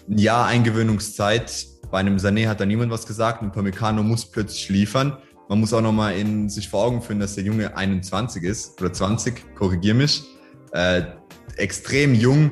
ein 0.09 0.19
Jahr 0.19 0.47
Eingewöhnungszeit. 0.47 1.67
Bei 1.91 1.99
einem 1.99 2.17
Sané 2.17 2.49
hat 2.49 2.61
da 2.61 2.67
niemand 2.67 2.91
was 2.91 3.07
gesagt 3.07 3.43
und 3.43 3.49
Upamecano 3.49 4.03
muss 4.03 4.27
plötzlich 4.27 4.69
liefern. 4.69 5.19
Man 5.49 5.61
muss 5.61 5.73
auch 5.73 5.81
noch 5.81 5.93
mal 5.93 6.11
in 6.11 6.49
sich 6.49 6.69
vor 6.69 6.85
Augen 6.85 7.01
führen, 7.03 7.21
dass 7.21 7.37
der 7.37 7.45
Junge 7.45 7.77
21 7.77 8.43
ist 8.43 8.81
oder 8.81 8.93
20, 8.93 9.55
korrigier 9.55 9.95
mich. 9.95 10.25
Äh, 10.73 11.03
extrem 11.57 12.15
jung. 12.15 12.51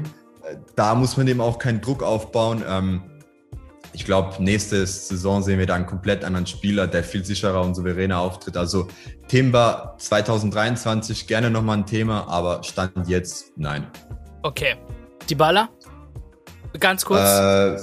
Da 0.76 0.94
muss 0.94 1.16
man 1.16 1.26
dem 1.26 1.40
auch 1.40 1.58
keinen 1.58 1.80
Druck 1.80 2.02
aufbauen. 2.02 2.62
Ähm, 2.66 3.02
ich 3.94 4.04
glaube, 4.04 4.42
nächste 4.42 4.84
Saison 4.86 5.42
sehen 5.42 5.58
wir 5.58 5.66
da 5.66 5.76
einen 5.76 5.86
komplett 5.86 6.24
anderen 6.24 6.46
Spieler, 6.46 6.88
der 6.88 7.04
viel 7.04 7.24
sicherer 7.24 7.62
und 7.62 7.74
souveräner 7.74 8.18
auftritt. 8.18 8.56
Also 8.56 8.88
Timber 9.28 9.94
2023 9.98 11.26
gerne 11.28 11.48
nochmal 11.48 11.78
ein 11.78 11.86
Thema, 11.86 12.26
aber 12.28 12.62
Stand 12.64 13.08
jetzt 13.08 13.52
nein. 13.56 13.86
Okay. 14.42 14.76
Die 15.28 15.36
Baller? 15.36 15.68
Ganz 16.80 17.04
kurz. 17.04 17.22
Äh, 17.22 17.76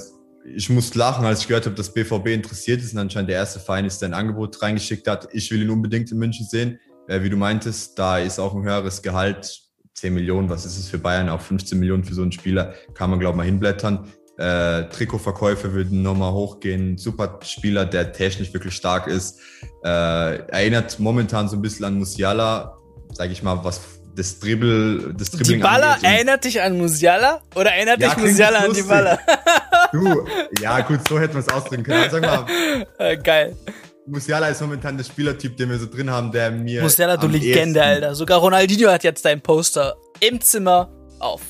ich 0.54 0.68
muss 0.68 0.94
lachen, 0.94 1.24
als 1.24 1.40
ich 1.40 1.48
gehört 1.48 1.64
habe, 1.64 1.74
dass 1.74 1.92
BVB 1.92 2.26
interessiert 2.28 2.82
ist 2.82 2.92
und 2.92 2.98
anscheinend 2.98 3.30
der 3.30 3.36
erste 3.36 3.58
Verein 3.58 3.86
ist, 3.86 4.02
der 4.02 4.10
ein 4.10 4.14
Angebot 4.14 4.60
reingeschickt 4.60 5.08
hat. 5.08 5.28
Ich 5.32 5.50
will 5.50 5.62
ihn 5.62 5.70
unbedingt 5.70 6.12
in 6.12 6.18
München 6.18 6.46
sehen. 6.46 6.78
Äh, 7.08 7.22
wie 7.22 7.30
du 7.30 7.36
meintest, 7.36 7.98
da 7.98 8.18
ist 8.18 8.38
auch 8.38 8.54
ein 8.54 8.62
höheres 8.62 9.02
Gehalt. 9.02 9.60
10 9.94 10.14
Millionen, 10.14 10.48
was 10.48 10.64
ist 10.64 10.78
es 10.78 10.88
für 10.88 10.98
Bayern? 10.98 11.28
Auch 11.28 11.40
15 11.40 11.78
Millionen 11.78 12.02
für 12.02 12.14
so 12.14 12.22
einen 12.22 12.32
Spieler 12.32 12.74
kann 12.94 13.10
man, 13.10 13.20
glaube 13.20 13.34
ich, 13.34 13.36
mal 13.38 13.46
hinblättern. 13.46 14.08
Äh, 14.42 14.88
Trikotverkäufe 14.88 15.72
würden 15.72 16.02
nochmal 16.02 16.32
hochgehen. 16.32 16.98
Super 16.98 17.38
Spieler, 17.44 17.84
der 17.84 18.12
technisch 18.12 18.52
wirklich 18.52 18.74
stark 18.74 19.06
ist. 19.06 19.38
Äh, 19.84 19.88
erinnert 20.48 20.98
momentan 20.98 21.48
so 21.48 21.54
ein 21.54 21.62
bisschen 21.62 21.84
an 21.84 21.94
Musiala, 21.94 22.76
sage 23.12 23.30
ich 23.30 23.44
mal, 23.44 23.62
was 23.62 23.80
das 24.16 24.40
Dribbel, 24.40 25.14
das 25.16 25.30
Dribbling 25.30 25.58
Die 25.58 25.62
Baller 25.62 25.96
erinnert 26.02 26.42
dich 26.42 26.60
an 26.60 26.76
Musiala 26.76 27.40
oder 27.54 27.70
erinnert 27.70 28.00
ja, 28.00 28.08
dich 28.08 28.24
Musiala 28.24 28.58
an 28.58 28.72
die 28.72 28.82
Baller? 28.82 29.20
du, 29.92 30.26
ja 30.60 30.80
gut, 30.80 31.06
so 31.08 31.20
hätten 31.20 31.34
wir 31.34 31.40
es 31.40 31.48
ausdrücken 31.48 31.84
können. 31.84 32.02
Also, 32.02 32.20
sag 32.20 32.22
mal, 32.22 32.46
äh, 32.98 33.16
geil. 33.16 33.56
Musiala 34.06 34.48
ist 34.48 34.60
momentan 34.60 34.96
der 34.96 35.04
Spielertyp, 35.04 35.56
den 35.56 35.70
wir 35.70 35.78
so 35.78 35.86
drin 35.86 36.10
haben, 36.10 36.32
der 36.32 36.50
mir. 36.50 36.82
Musiala, 36.82 37.16
du 37.16 37.28
Legende, 37.28 37.80
Alter. 37.80 38.16
Sogar 38.16 38.40
Ronaldinho 38.40 38.90
hat 38.90 39.04
jetzt 39.04 39.24
dein 39.24 39.40
Poster 39.40 39.94
im 40.18 40.40
Zimmer 40.40 40.90
auf 41.20 41.42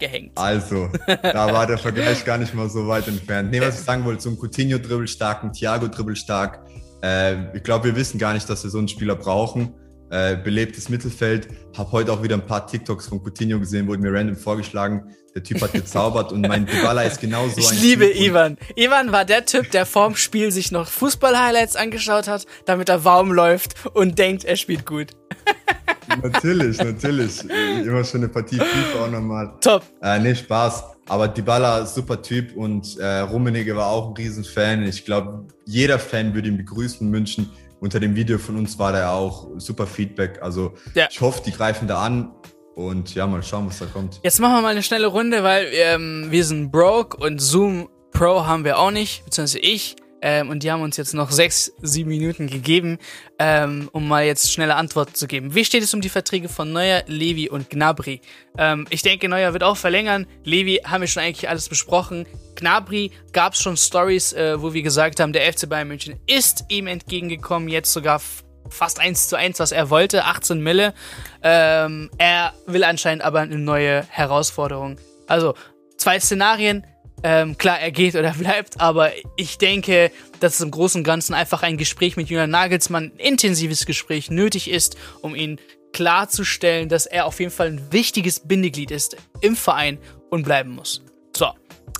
gehängt. 0.00 0.32
Also, 0.36 0.88
da 1.22 1.52
war 1.52 1.66
der 1.66 1.78
Vergleich 1.78 2.24
gar 2.24 2.38
nicht 2.38 2.54
mal 2.54 2.68
so 2.68 2.88
weit 2.88 3.06
entfernt. 3.06 3.50
Nee, 3.50 3.60
was 3.60 3.78
ich 3.78 3.84
sagen 3.84 4.04
wollte, 4.04 4.22
so 4.22 4.30
ein 4.30 4.38
Coutinho 4.38 4.78
dribbelstark, 4.78 5.44
ein 5.44 5.52
Thiago 5.52 5.88
dribbelstark. 5.88 6.60
Äh, 7.02 7.56
ich 7.56 7.62
glaube, 7.62 7.86
wir 7.86 7.96
wissen 7.96 8.18
gar 8.18 8.34
nicht, 8.34 8.48
dass 8.48 8.64
wir 8.64 8.70
so 8.70 8.78
einen 8.78 8.88
Spieler 8.88 9.14
brauchen. 9.14 9.74
Äh, 10.10 10.36
belebtes 10.36 10.88
Mittelfeld. 10.88 11.48
Hab 11.78 11.92
heute 11.92 12.12
auch 12.12 12.22
wieder 12.22 12.34
ein 12.34 12.44
paar 12.44 12.66
TikToks 12.66 13.06
von 13.06 13.22
Coutinho 13.22 13.60
gesehen, 13.60 13.86
wurde 13.86 14.02
mir 14.02 14.12
random 14.12 14.34
vorgeschlagen. 14.34 15.14
Der 15.36 15.44
Typ 15.44 15.60
hat 15.62 15.72
gezaubert 15.72 16.32
und 16.32 16.40
mein 16.40 16.66
Dybala 16.66 17.02
ist 17.02 17.20
genauso 17.20 17.58
ich 17.58 17.68
ein 17.70 17.74
Ich 17.76 17.82
liebe 17.82 18.06
typ 18.06 18.20
Ivan. 18.20 18.58
Ivan 18.74 19.12
war 19.12 19.24
der 19.24 19.46
Typ, 19.46 19.70
der 19.70 19.86
vorm 19.86 20.16
Spiel 20.16 20.50
sich 20.50 20.72
noch 20.72 20.88
Fußball-Highlights 20.88 21.76
angeschaut 21.76 22.26
hat, 22.26 22.46
damit 22.64 22.88
er 22.88 23.04
warm 23.04 23.32
läuft 23.32 23.74
und 23.94 24.18
denkt, 24.18 24.44
er 24.44 24.56
spielt 24.56 24.84
gut. 24.84 25.12
natürlich, 26.22 26.78
natürlich. 26.78 27.44
Immer 27.44 28.04
schon 28.04 28.20
eine 28.20 28.28
Partie 28.28 28.56
FIFA 28.56 29.04
auch 29.04 29.10
nochmal. 29.10 29.52
Top. 29.60 29.82
Äh, 30.02 30.18
nee, 30.20 30.34
Spaß. 30.34 30.84
Aber 31.08 31.28
Dybala, 31.28 31.86
super 31.86 32.22
Typ 32.22 32.56
und 32.56 32.96
äh, 32.98 33.20
Rummenigge 33.20 33.74
war 33.74 33.88
auch 33.88 34.08
ein 34.08 34.14
Riesenfan. 34.14 34.84
Ich 34.84 35.04
glaube, 35.04 35.46
jeder 35.64 35.98
Fan 35.98 36.34
würde 36.34 36.48
ihn 36.48 36.56
begrüßen 36.56 37.06
in 37.06 37.10
München. 37.10 37.50
Unter 37.80 37.98
dem 37.98 38.14
Video 38.14 38.38
von 38.38 38.56
uns 38.56 38.78
war 38.78 38.92
da 38.92 39.12
auch 39.12 39.48
super 39.56 39.86
Feedback. 39.86 40.40
Also 40.42 40.74
ja. 40.94 41.08
ich 41.10 41.20
hoffe, 41.20 41.42
die 41.44 41.52
greifen 41.52 41.88
da 41.88 42.02
an. 42.02 42.30
Und 42.76 43.14
ja, 43.14 43.26
mal 43.26 43.42
schauen, 43.42 43.66
was 43.66 43.78
da 43.80 43.86
kommt. 43.86 44.20
Jetzt 44.22 44.40
machen 44.40 44.54
wir 44.54 44.62
mal 44.62 44.68
eine 44.68 44.82
schnelle 44.82 45.08
Runde, 45.08 45.42
weil 45.42 45.66
ähm, 45.72 46.28
wir 46.30 46.44
sind 46.44 46.70
broke 46.70 47.16
und 47.16 47.40
Zoom 47.40 47.88
Pro 48.12 48.46
haben 48.46 48.64
wir 48.64 48.78
auch 48.78 48.90
nicht, 48.90 49.24
beziehungsweise 49.24 49.58
ich. 49.58 49.96
Ähm, 50.22 50.50
und 50.50 50.62
die 50.62 50.70
haben 50.70 50.82
uns 50.82 50.96
jetzt 50.96 51.14
noch 51.14 51.30
sechs, 51.30 51.72
sieben 51.80 52.10
Minuten 52.10 52.46
gegeben, 52.48 52.98
ähm, 53.38 53.88
um 53.92 54.06
mal 54.06 54.24
jetzt 54.24 54.52
schnelle 54.52 54.74
Antworten 54.74 55.14
zu 55.14 55.26
geben. 55.26 55.54
Wie 55.54 55.64
steht 55.64 55.82
es 55.82 55.94
um 55.94 56.00
die 56.00 56.08
Verträge 56.08 56.48
von 56.48 56.72
Neuer, 56.72 57.02
Levi 57.06 57.48
und 57.48 57.70
Gnabry? 57.70 58.20
Ähm, 58.58 58.86
ich 58.90 59.02
denke, 59.02 59.28
Neuer 59.28 59.52
wird 59.52 59.64
auch 59.64 59.76
verlängern. 59.76 60.26
Levi 60.44 60.80
haben 60.84 61.00
wir 61.00 61.08
schon 61.08 61.22
eigentlich 61.22 61.48
alles 61.48 61.68
besprochen. 61.68 62.26
Gnabry 62.56 63.12
gab 63.32 63.54
es 63.54 63.62
schon 63.62 63.76
Stories, 63.76 64.32
äh, 64.32 64.60
wo 64.60 64.74
wir 64.74 64.82
gesagt 64.82 65.20
haben, 65.20 65.32
der 65.32 65.50
FC 65.52 65.68
Bayern 65.68 65.88
München 65.88 66.18
ist 66.26 66.64
ihm 66.68 66.86
entgegengekommen, 66.86 67.68
jetzt 67.68 67.92
sogar 67.92 68.20
fast 68.68 69.00
eins 69.00 69.28
zu 69.28 69.36
eins, 69.36 69.58
was 69.58 69.72
er 69.72 69.90
wollte, 69.90 70.24
18 70.24 70.60
Mille. 70.60 70.94
Ähm, 71.42 72.10
er 72.18 72.52
will 72.66 72.84
anscheinend 72.84 73.24
aber 73.24 73.40
eine 73.40 73.58
neue 73.58 74.04
Herausforderung. 74.08 74.98
Also, 75.26 75.54
zwei 75.96 76.20
Szenarien 76.20 76.86
ähm, 77.22 77.58
klar, 77.58 77.80
er 77.80 77.90
geht 77.90 78.14
oder 78.14 78.32
bleibt, 78.38 78.80
aber 78.80 79.12
ich 79.36 79.58
denke, 79.58 80.10
dass 80.40 80.54
es 80.54 80.60
im 80.60 80.70
Großen 80.70 81.00
und 81.00 81.04
Ganzen 81.04 81.34
einfach 81.34 81.62
ein 81.62 81.76
Gespräch 81.76 82.16
mit 82.16 82.28
Julian 82.28 82.50
Nagelsmann, 82.50 83.12
ein 83.14 83.18
intensives 83.18 83.86
Gespräch 83.86 84.30
nötig 84.30 84.70
ist, 84.70 84.96
um 85.20 85.34
ihn 85.34 85.60
klarzustellen, 85.92 86.88
dass 86.88 87.06
er 87.06 87.26
auf 87.26 87.40
jeden 87.40 87.52
Fall 87.52 87.68
ein 87.68 87.92
wichtiges 87.92 88.40
Bindeglied 88.40 88.90
ist 88.90 89.16
im 89.40 89.56
Verein 89.56 89.98
und 90.30 90.44
bleiben 90.44 90.70
muss. 90.70 91.02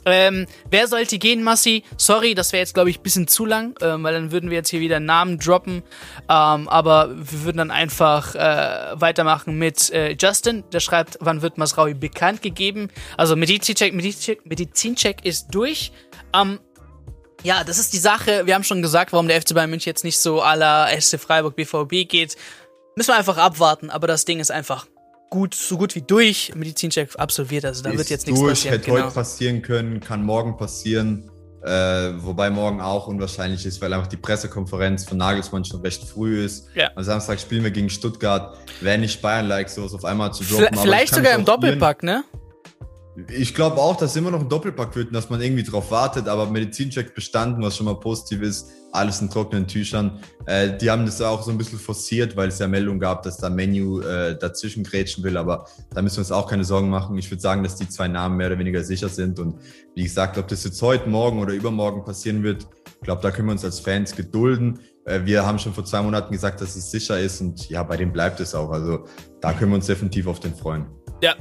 Ähm, 0.07 0.47
wer 0.71 0.87
sollte 0.87 1.19
gehen, 1.19 1.43
Massi? 1.43 1.85
Sorry, 1.97 2.35
das 2.35 2.53
wäre 2.53 2.61
jetzt, 2.61 2.75
glaube 2.75 2.91
ich, 2.91 2.99
ein 2.99 3.03
bisschen 3.03 3.29
zu 3.29 3.45
lang, 3.45 3.75
ähm, 3.83 4.03
weil 4.03 4.15
dann 4.15 4.33
würden 4.33 4.51
wir 4.51 4.57
jetzt 4.57 4.71
hier 4.71 4.81
wieder 4.81 5.01
Namen 5.01 5.39
droppen. 5.39 5.83
Ähm, 6.29 6.69
aber 6.69 7.11
wir 7.11 7.45
würden 7.45 7.59
dann 7.59 7.71
einfach 7.71 8.35
äh, 8.35 9.01
weitermachen 9.01 9.59
mit 9.59 9.91
äh, 9.91 10.17
Justin. 10.19 10.65
Der 10.73 10.81
schreibt, 10.81 11.19
wann 11.21 11.43
wird 11.43 11.59
Masraui 11.59 11.95
bekannt 11.95 12.43
gegeben? 12.43 12.89
Also 13.17 13.37
Medizincheck, 13.37 13.93
Medizincheck, 13.93 14.45
Medizincheck 14.47 15.25
ist 15.25 15.49
durch. 15.51 15.93
Ähm, 16.35 16.61
ja, 17.43 17.65
das 17.65 17.79
ist 17.79 17.93
die 17.93 17.99
Sache. 17.99 18.47
Wir 18.47 18.55
haben 18.55 18.65
schon 18.65 18.83
gesagt, 18.83 19.13
warum 19.13 19.29
der 19.29 19.41
FC 19.41 19.55
Bayern 19.55 19.71
München 19.71 19.91
jetzt 19.91 20.05
nicht 20.05 20.19
so 20.19 20.37
la 20.39 20.89
SC 20.89 21.19
Freiburg 21.19 21.57
BVB 21.57 22.09
geht. 22.09 22.37
Müssen 22.97 23.09
wir 23.09 23.17
einfach 23.17 23.39
abwarten, 23.39 23.89
aber 23.89 24.07
das 24.07 24.25
Ding 24.25 24.41
ist 24.41 24.51
einfach 24.51 24.87
gut, 25.31 25.55
so 25.55 25.79
gut 25.79 25.95
wie 25.95 26.03
durch 26.03 26.53
Medizincheck 26.55 27.19
absolviert. 27.19 27.65
Also 27.65 27.83
da 27.83 27.91
ist 27.91 27.99
wird 27.99 28.11
jetzt 28.11 28.27
nichts 28.27 28.41
durch, 28.41 28.51
passieren. 28.53 28.75
Hätte 28.75 28.91
genau. 28.91 29.05
heute 29.05 29.15
passieren 29.15 29.63
können, 29.63 30.01
kann 30.01 30.25
morgen 30.25 30.57
passieren. 30.57 31.31
Äh, 31.63 32.15
wobei 32.23 32.49
morgen 32.49 32.81
auch 32.81 33.07
unwahrscheinlich 33.07 33.67
ist, 33.67 33.83
weil 33.83 33.93
einfach 33.93 34.07
die 34.07 34.17
Pressekonferenz 34.17 35.05
von 35.05 35.19
Nagelsmann 35.19 35.65
schon 35.65 35.83
recht 35.83 36.05
früh 36.05 36.43
ist. 36.43 36.69
Ja. 36.75 36.91
Am 36.97 37.05
Samstag 37.05 37.39
spielen 37.39 37.65
wir 37.65 37.71
gegen 37.71 37.91
Stuttgart. 37.91 38.57
Wäre 38.81 38.97
nicht 38.97 39.21
Bayern-like, 39.21 39.69
sowas 39.69 39.93
auf 39.93 40.05
einmal 40.05 40.33
zu 40.33 40.43
droppen. 40.43 40.79
Vielleicht 40.79 41.15
sogar 41.15 41.35
im 41.35 41.45
Doppelpack, 41.45 42.03
ne? 42.03 42.25
Ich 43.29 43.55
glaube 43.55 43.77
auch, 43.79 43.97
dass 43.97 44.15
immer 44.15 44.31
noch 44.31 44.41
ein 44.41 44.49
Doppelpack 44.49 44.95
wird 44.95 45.09
und 45.09 45.15
dass 45.15 45.31
man 45.31 45.41
irgendwie 45.41 45.65
drauf 45.65 45.91
wartet, 45.91 46.29
aber 46.29 46.49
Medizincheck 46.49 47.15
bestanden, 47.15 47.63
was 47.63 47.77
schon 47.77 47.87
mal 47.87 47.99
positiv 47.99 48.41
ist, 48.41 48.71
alles 48.93 49.21
in 49.21 49.29
trockenen 49.29 49.67
Tüchern. 49.67 50.21
Äh, 50.47 50.77
die 50.79 50.91
haben 50.91 51.07
das 51.07 51.21
auch 51.21 51.43
so 51.43 51.51
ein 51.51 51.59
bisschen 51.59 51.79
forciert, 51.79 52.37
weil 52.37 52.49
es 52.49 52.59
ja 52.59 52.69
Meldung 52.69 52.99
gab, 52.99 53.23
dass 53.23 53.37
da 53.37 53.51
Menu 53.51 54.01
äh, 54.01 54.39
dazwischen 54.39 54.85
grätschen 54.85 55.25
will, 55.25 55.37
aber 55.37 55.67
da 55.93 56.03
müssen 56.03 56.17
wir 56.17 56.21
uns 56.21 56.33
auch 56.33 56.49
keine 56.49 56.65
Sorgen 56.65 56.89
machen. 56.89 57.19
Ich 57.19 57.31
würde 57.31 57.41
sagen, 57.41 57.63
dass 57.63 57.77
die 57.77 57.89
zwei 57.89 58.09
Namen 58.09 58.37
mehr 58.37 58.47
oder 58.47 58.59
weniger 58.59 58.85
sicher 58.85 59.09
sind 59.09 59.39
und 59.39 59.57
wie 59.95 60.05
gesagt, 60.05 60.39
ob 60.39 60.49
das 60.49 60.65
jetzt 60.65 60.81
heute, 60.81 61.09
morgen 61.09 61.41
oder 61.41 61.53
übermorgen 61.53 62.05
passieren 62.05 62.43
wird, 62.43 62.67
ich 63.01 63.05
glaube, 63.05 63.23
da 63.23 63.31
können 63.31 63.49
wir 63.49 63.53
uns 63.53 63.65
als 63.65 63.81
Fans 63.81 64.15
gedulden. 64.15 64.81
Äh, 65.05 65.21
wir 65.25 65.45
haben 65.45 65.59
schon 65.59 65.73
vor 65.73 65.85
zwei 65.85 66.03
Monaten 66.03 66.33
gesagt, 66.33 66.61
dass 66.61 66.77
es 66.77 66.91
sicher 66.91 67.19
ist 67.19 67.41
und 67.41 67.69
ja, 67.69 67.83
bei 67.83 67.97
dem 67.97 68.13
bleibt 68.13 68.41
es 68.41 68.55
auch. 68.55 68.71
Also 68.71 69.05
da 69.41 69.53
können 69.53 69.73
wir 69.73 69.77
uns 69.77 69.87
definitiv 69.87 70.27
auf 70.27 70.39
den 70.41 70.55
freuen. 70.55 70.87
Ja, 71.23 71.35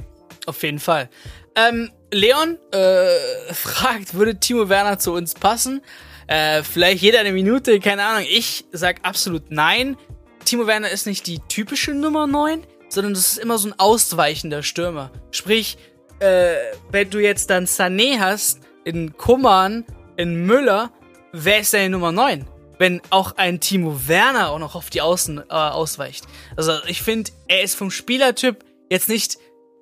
auf 0.46 0.62
jeden 0.62 0.78
Fall. 0.78 1.08
Ähm, 1.54 1.90
Leon 2.12 2.58
äh, 2.72 3.52
fragt, 3.52 4.14
würde 4.14 4.38
Timo 4.38 4.68
Werner 4.68 4.98
zu 4.98 5.12
uns 5.12 5.34
passen? 5.34 5.82
Äh, 6.26 6.62
vielleicht 6.62 7.02
jeder 7.02 7.20
eine 7.20 7.32
Minute, 7.32 7.80
keine 7.80 8.04
Ahnung. 8.04 8.26
Ich 8.30 8.64
sag 8.72 9.04
absolut 9.04 9.50
nein. 9.50 9.96
Timo 10.44 10.66
Werner 10.66 10.90
ist 10.90 11.06
nicht 11.06 11.26
die 11.26 11.40
typische 11.48 11.92
Nummer 11.92 12.26
9, 12.26 12.62
sondern 12.88 13.14
das 13.14 13.32
ist 13.32 13.38
immer 13.38 13.58
so 13.58 13.68
ein 13.68 13.78
ausweichender 13.78 14.62
Stürmer. 14.62 15.10
Sprich, 15.32 15.76
äh, 16.20 16.54
wenn 16.90 17.10
du 17.10 17.18
jetzt 17.18 17.50
dann 17.50 17.66
Sané 17.66 18.18
hast, 18.18 18.60
in 18.84 19.16
Kummern, 19.16 19.84
in 20.16 20.46
Müller, 20.46 20.90
wer 21.32 21.60
ist 21.60 21.74
deine 21.74 21.90
Nummer 21.90 22.12
9? 22.12 22.46
Wenn 22.78 23.02
auch 23.10 23.36
ein 23.36 23.60
Timo 23.60 24.08
Werner 24.08 24.50
auch 24.50 24.58
noch 24.58 24.74
auf 24.74 24.88
die 24.88 25.02
Außen 25.02 25.38
äh, 25.38 25.52
ausweicht. 25.52 26.24
Also 26.56 26.72
ich 26.86 27.02
finde, 27.02 27.30
er 27.46 27.62
ist 27.62 27.74
vom 27.74 27.90
Spielertyp 27.90 28.64
jetzt 28.88 29.08
nicht 29.08 29.38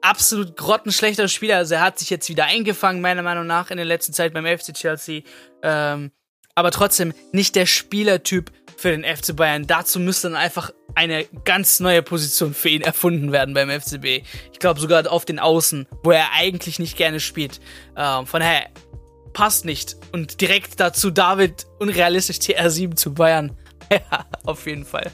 absolut 0.08 0.56
grottenschlechter 0.56 1.28
Spieler. 1.28 1.56
Also 1.56 1.74
er 1.74 1.82
hat 1.82 1.98
sich 1.98 2.10
jetzt 2.10 2.28
wieder 2.28 2.44
eingefangen, 2.44 3.00
meiner 3.00 3.22
Meinung 3.22 3.46
nach, 3.46 3.70
in 3.70 3.76
der 3.76 3.86
letzten 3.86 4.12
Zeit 4.12 4.32
beim 4.32 4.46
FC 4.46 4.72
Chelsea. 4.74 5.22
Ähm, 5.62 6.10
aber 6.54 6.70
trotzdem 6.70 7.12
nicht 7.32 7.54
der 7.54 7.66
Spielertyp 7.66 8.50
für 8.76 8.90
den 8.90 9.04
FC 9.04 9.36
Bayern. 9.36 9.66
Dazu 9.66 10.00
müsste 10.00 10.28
dann 10.28 10.36
einfach 10.36 10.72
eine 10.94 11.24
ganz 11.44 11.78
neue 11.78 12.02
Position 12.02 12.54
für 12.54 12.68
ihn 12.68 12.82
erfunden 12.82 13.30
werden 13.30 13.54
beim 13.54 13.70
FCB. 13.70 14.24
Ich 14.52 14.58
glaube 14.58 14.80
sogar 14.80 15.10
auf 15.12 15.24
den 15.24 15.38
Außen, 15.38 15.86
wo 16.02 16.10
er 16.10 16.32
eigentlich 16.32 16.78
nicht 16.78 16.96
gerne 16.96 17.20
spielt. 17.20 17.60
Ähm, 17.96 18.26
von 18.26 18.40
daher 18.40 18.66
passt 19.32 19.64
nicht. 19.64 19.96
Und 20.12 20.40
direkt 20.40 20.80
dazu 20.80 21.10
David 21.10 21.66
unrealistisch 21.78 22.38
TR7 22.38 22.96
zu 22.96 23.14
Bayern. 23.14 23.56
ja, 23.92 24.26
auf 24.44 24.66
jeden 24.66 24.84
Fall. 24.84 25.12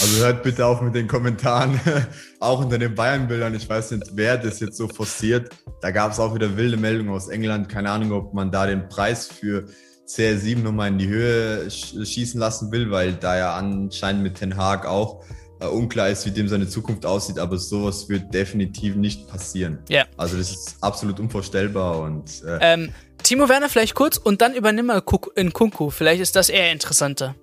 Also 0.00 0.24
hört 0.24 0.42
bitte 0.42 0.64
auf 0.64 0.80
mit 0.80 0.94
den 0.94 1.08
Kommentaren, 1.08 1.80
auch 2.40 2.60
unter 2.60 2.78
den 2.78 2.94
Bayern-Bildern. 2.94 3.54
Ich 3.54 3.68
weiß 3.68 3.90
nicht, 3.92 4.10
wer 4.14 4.38
das 4.38 4.60
jetzt 4.60 4.76
so 4.76 4.88
forciert. 4.88 5.50
Da 5.80 5.90
gab 5.90 6.12
es 6.12 6.20
auch 6.20 6.34
wieder 6.34 6.56
wilde 6.56 6.76
Meldungen 6.76 7.12
aus 7.12 7.28
England. 7.28 7.68
Keine 7.68 7.90
Ahnung, 7.90 8.12
ob 8.12 8.32
man 8.32 8.50
da 8.52 8.66
den 8.66 8.88
Preis 8.88 9.26
für 9.26 9.66
CR7 10.06 10.58
nochmal 10.58 10.88
in 10.88 10.98
die 10.98 11.08
Höhe 11.08 11.70
schießen 11.70 12.38
lassen 12.38 12.72
will, 12.72 12.90
weil 12.90 13.14
da 13.14 13.36
ja 13.36 13.54
anscheinend 13.54 14.22
mit 14.22 14.36
Ten 14.36 14.56
Haag 14.56 14.86
auch 14.86 15.24
äh, 15.60 15.66
unklar 15.66 16.08
ist, 16.08 16.26
wie 16.26 16.30
dem 16.30 16.48
seine 16.48 16.68
Zukunft 16.68 17.04
aussieht. 17.04 17.38
Aber 17.38 17.58
sowas 17.58 18.08
wird 18.08 18.32
definitiv 18.32 18.96
nicht 18.96 19.28
passieren. 19.28 19.80
Ja. 19.88 20.06
Also 20.16 20.36
das 20.36 20.50
ist 20.50 20.76
absolut 20.80 21.20
unvorstellbar 21.20 22.00
und. 22.00 22.42
Äh, 22.44 22.58
ähm, 22.60 22.92
Timo 23.22 23.48
Werner 23.48 23.68
vielleicht 23.68 23.94
kurz 23.94 24.16
und 24.16 24.40
dann 24.40 24.54
übernimm 24.54 24.86
mal 24.86 25.02
in 25.36 25.52
Kunku. 25.52 25.90
Vielleicht 25.90 26.22
ist 26.22 26.36
das 26.36 26.48
eher 26.48 26.72
interessanter. 26.72 27.34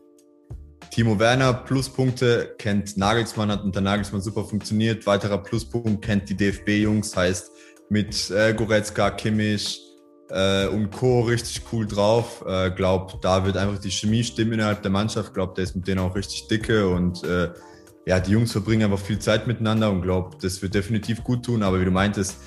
Timo 0.97 1.19
Werner, 1.19 1.53
Pluspunkte, 1.53 2.55
kennt 2.57 2.97
Nagelsmann, 2.97 3.51
hat 3.51 3.63
unter 3.63 3.81
Nagelsmann 3.81 4.19
super 4.19 4.43
funktioniert. 4.43 5.05
Weiterer 5.05 5.37
Pluspunkt, 5.37 6.03
kennt 6.03 6.27
die 6.27 6.35
DFB-Jungs, 6.35 7.15
heißt 7.15 7.51
mit 7.91 8.31
äh, 8.31 8.55
Goretzka, 8.55 9.11
Kimmich 9.11 9.79
äh, 10.31 10.65
und 10.65 10.89
Co. 10.89 11.21
richtig 11.21 11.61
cool 11.71 11.85
drauf. 11.85 12.43
Äh, 12.47 12.71
glaub, 12.71 13.21
da 13.21 13.45
wird 13.45 13.57
einfach 13.57 13.77
die 13.77 13.91
Chemie 13.91 14.23
stimmen 14.23 14.53
innerhalb 14.53 14.81
der 14.81 14.89
Mannschaft. 14.89 15.35
Glaub, 15.35 15.53
der 15.53 15.65
ist 15.65 15.75
mit 15.75 15.87
denen 15.87 15.99
auch 15.99 16.15
richtig 16.15 16.47
dicke 16.47 16.89
und 16.89 17.23
äh, 17.23 17.51
ja, 18.07 18.19
die 18.19 18.31
Jungs 18.31 18.51
verbringen 18.51 18.91
einfach 18.91 19.05
viel 19.05 19.19
Zeit 19.19 19.45
miteinander 19.45 19.91
und 19.91 20.01
glaub, 20.01 20.39
das 20.39 20.63
wird 20.63 20.73
definitiv 20.73 21.23
gut 21.23 21.45
tun. 21.45 21.61
Aber 21.61 21.79
wie 21.79 21.85
du 21.85 21.91
meintest, 21.91 22.37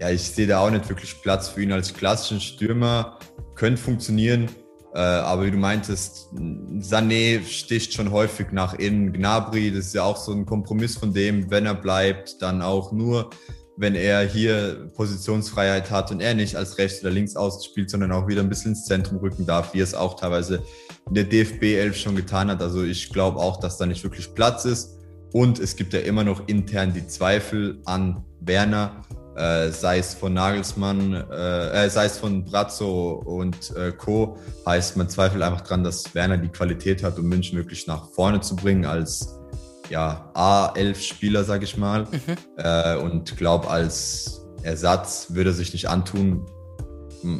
ja, 0.00 0.10
ich 0.10 0.22
sehe 0.22 0.48
da 0.48 0.58
auch 0.58 0.70
nicht 0.72 0.88
wirklich 0.88 1.22
Platz 1.22 1.50
für 1.50 1.62
ihn 1.62 1.70
als 1.70 1.94
klassischen 1.94 2.40
Stürmer. 2.40 3.20
Könnte 3.54 3.80
funktionieren, 3.80 4.48
aber 4.92 5.46
wie 5.46 5.50
du 5.50 5.56
meintest, 5.56 6.28
Sané 6.32 7.44
sticht 7.44 7.92
schon 7.92 8.10
häufig 8.10 8.48
nach 8.52 8.74
innen. 8.74 9.12
Gnabry, 9.12 9.70
das 9.70 9.86
ist 9.86 9.94
ja 9.94 10.02
auch 10.02 10.16
so 10.16 10.32
ein 10.32 10.46
Kompromiss 10.46 10.96
von 10.96 11.12
dem, 11.12 11.50
wenn 11.50 11.66
er 11.66 11.74
bleibt, 11.74 12.42
dann 12.42 12.60
auch 12.60 12.90
nur, 12.90 13.30
wenn 13.76 13.94
er 13.94 14.26
hier 14.26 14.90
Positionsfreiheit 14.94 15.90
hat 15.90 16.10
und 16.10 16.20
er 16.20 16.34
nicht 16.34 16.56
als 16.56 16.76
rechts 16.76 17.00
oder 17.00 17.10
links 17.10 17.36
ausspielt, 17.36 17.88
sondern 17.88 18.12
auch 18.12 18.28
wieder 18.28 18.42
ein 18.42 18.48
bisschen 18.48 18.72
ins 18.72 18.84
Zentrum 18.84 19.18
rücken 19.18 19.46
darf, 19.46 19.72
wie 19.72 19.80
es 19.80 19.94
auch 19.94 20.18
teilweise 20.18 20.62
in 21.08 21.14
der 21.14 21.24
DFB 21.24 21.62
11 21.62 21.96
schon 21.96 22.16
getan 22.16 22.50
hat. 22.50 22.60
Also 22.60 22.82
ich 22.82 23.10
glaube 23.10 23.38
auch, 23.38 23.58
dass 23.58 23.78
da 23.78 23.86
nicht 23.86 24.02
wirklich 24.02 24.34
Platz 24.34 24.64
ist. 24.64 24.96
Und 25.32 25.60
es 25.60 25.76
gibt 25.76 25.92
ja 25.94 26.00
immer 26.00 26.24
noch 26.24 26.48
intern 26.48 26.92
die 26.92 27.06
Zweifel 27.06 27.80
an 27.84 28.24
Werner 28.40 29.02
äh, 29.40 29.70
sei 29.70 29.98
es 29.98 30.14
von 30.14 30.34
Nagelsmann, 30.34 31.14
äh, 31.14 31.86
äh, 31.86 31.90
sei 31.90 32.04
es 32.04 32.18
von 32.18 32.44
Brazzo 32.44 33.22
und 33.24 33.74
äh, 33.74 33.92
Co., 33.92 34.36
heißt 34.66 34.96
man 34.96 35.08
zweifelt 35.08 35.42
einfach 35.42 35.62
dran, 35.62 35.82
dass 35.82 36.14
Werner 36.14 36.36
die 36.36 36.48
Qualität 36.48 37.02
hat, 37.02 37.18
um 37.18 37.28
München 37.28 37.56
wirklich 37.56 37.86
nach 37.86 38.10
vorne 38.10 38.40
zu 38.40 38.54
bringen 38.54 38.84
als 38.84 39.40
ja, 39.88 40.30
A11-Spieler, 40.34 41.44
sag 41.44 41.62
ich 41.62 41.76
mal. 41.76 42.04
Mhm. 42.04 42.36
Äh, 42.58 42.96
und 42.96 43.36
glaube, 43.36 43.68
als 43.68 44.46
Ersatz 44.62 45.28
würde 45.30 45.50
er 45.50 45.54
sich 45.54 45.72
nicht 45.72 45.88
antun. 45.88 46.46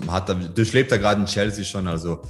Hat 0.09 0.29
er, 0.29 0.35
durchlebt 0.35 0.91
er 0.93 0.99
gerade 0.99 1.21
in 1.21 1.27
Chelsea 1.27 1.65
schon, 1.65 1.87
also 1.87 2.23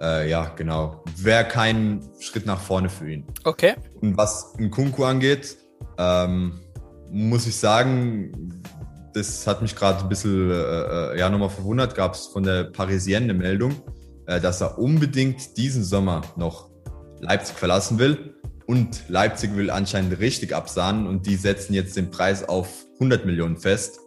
äh, 0.00 0.30
ja, 0.30 0.52
genau. 0.56 1.02
Wäre 1.16 1.44
kein 1.44 2.00
Schritt 2.20 2.46
nach 2.46 2.60
vorne 2.60 2.88
für 2.88 3.10
ihn. 3.10 3.26
Okay. 3.44 3.74
Und 4.00 4.16
was 4.16 4.54
Nkunku 4.58 5.04
angeht, 5.04 5.56
ähm, 5.98 6.60
muss 7.10 7.46
ich 7.46 7.56
sagen, 7.56 8.62
das 9.16 9.46
hat 9.46 9.62
mich 9.62 9.74
gerade 9.74 10.02
ein 10.02 10.08
bisschen 10.10 10.50
äh, 10.50 10.54
äh 10.54 11.18
ja, 11.18 11.30
nochmal 11.30 11.48
verwundert, 11.48 11.94
gab 11.94 12.14
es 12.14 12.26
von 12.26 12.42
der 12.42 12.64
Parisienne 12.64 13.24
eine 13.24 13.34
Meldung, 13.34 13.74
äh, 14.26 14.40
dass 14.40 14.60
er 14.60 14.78
unbedingt 14.78 15.56
diesen 15.56 15.82
Sommer 15.82 16.20
noch 16.36 16.68
Leipzig 17.20 17.56
verlassen 17.56 17.98
will. 17.98 18.34
Und 18.66 19.08
Leipzig 19.08 19.56
will 19.56 19.70
anscheinend 19.70 20.18
richtig 20.18 20.54
absahnen 20.54 21.06
und 21.06 21.26
die 21.26 21.36
setzen 21.36 21.72
jetzt 21.72 21.96
den 21.96 22.10
Preis 22.10 22.46
auf 22.46 22.68
100 22.94 23.24
Millionen 23.24 23.56
fest. 23.56 24.00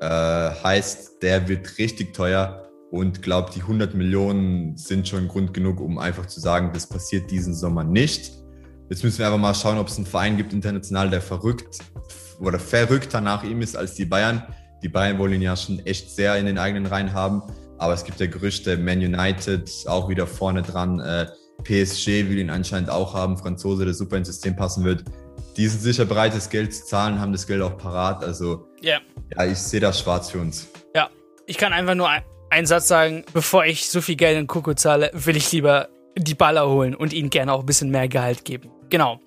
Äh, 0.00 0.06
heißt, 0.06 1.22
der 1.22 1.48
wird 1.48 1.78
richtig 1.78 2.12
teuer 2.12 2.68
und 2.90 3.22
glaubt, 3.22 3.54
die 3.54 3.60
100 3.60 3.94
Millionen 3.94 4.76
sind 4.76 5.08
schon 5.08 5.28
Grund 5.28 5.54
genug, 5.54 5.80
um 5.80 5.96
einfach 5.98 6.26
zu 6.26 6.40
sagen, 6.40 6.72
das 6.74 6.86
passiert 6.86 7.30
diesen 7.30 7.54
Sommer 7.54 7.84
nicht. 7.84 8.32
Jetzt 8.90 9.02
müssen 9.02 9.20
wir 9.20 9.26
einfach 9.26 9.38
mal 9.38 9.54
schauen, 9.54 9.78
ob 9.78 9.88
es 9.88 9.96
einen 9.96 10.04
Verein 10.04 10.36
gibt 10.36 10.52
international, 10.52 11.08
der 11.08 11.22
verrückt 11.22 11.78
oder 12.40 12.58
verrückter 12.58 13.20
nach 13.20 13.44
ihm 13.44 13.62
ist 13.62 13.76
als 13.76 13.94
die 13.94 14.04
Bayern. 14.04 14.42
Die 14.82 14.88
Bayern 14.88 15.18
wollen 15.18 15.34
ihn 15.34 15.42
ja 15.42 15.56
schon 15.56 15.78
echt 15.80 16.10
sehr 16.10 16.36
in 16.36 16.46
den 16.46 16.58
eigenen 16.58 16.86
Reihen 16.86 17.12
haben. 17.12 17.42
Aber 17.78 17.94
es 17.94 18.04
gibt 18.04 18.20
ja 18.20 18.26
Gerüchte, 18.26 18.76
Man 18.76 18.98
United 18.98 19.70
auch 19.86 20.08
wieder 20.08 20.26
vorne 20.26 20.62
dran. 20.62 21.00
Äh, 21.00 21.26
PSG 21.62 22.28
will 22.28 22.38
ihn 22.38 22.50
anscheinend 22.50 22.90
auch 22.90 23.14
haben. 23.14 23.36
Franzose, 23.36 23.84
der 23.84 23.94
super 23.94 24.16
ins 24.16 24.28
System 24.28 24.56
passen 24.56 24.84
wird. 24.84 25.04
Die 25.56 25.66
sind 25.68 25.80
sicher 25.80 26.04
bereit, 26.04 26.34
das 26.34 26.48
Geld 26.48 26.74
zu 26.74 26.84
zahlen, 26.86 27.20
haben 27.20 27.32
das 27.32 27.46
Geld 27.46 27.62
auch 27.62 27.76
parat. 27.76 28.24
Also, 28.24 28.68
yeah. 28.82 29.00
ja, 29.36 29.44
ich 29.44 29.58
sehe 29.58 29.80
das 29.80 30.00
schwarz 30.00 30.30
für 30.30 30.40
uns. 30.40 30.68
Ja, 30.94 31.10
ich 31.46 31.58
kann 31.58 31.72
einfach 31.72 31.94
nur 31.94 32.08
einen 32.50 32.66
Satz 32.66 32.88
sagen: 32.88 33.24
Bevor 33.32 33.64
ich 33.64 33.88
so 33.88 34.00
viel 34.00 34.16
Geld 34.16 34.38
in 34.38 34.46
Koko 34.46 34.74
zahle, 34.74 35.10
will 35.12 35.36
ich 35.36 35.52
lieber 35.52 35.88
die 36.16 36.34
Baller 36.34 36.68
holen 36.68 36.94
und 36.94 37.12
ihnen 37.12 37.30
gerne 37.30 37.52
auch 37.52 37.60
ein 37.60 37.66
bisschen 37.66 37.90
mehr 37.90 38.08
Gehalt 38.08 38.44
geben. 38.44 38.70
Genau. 38.90 39.20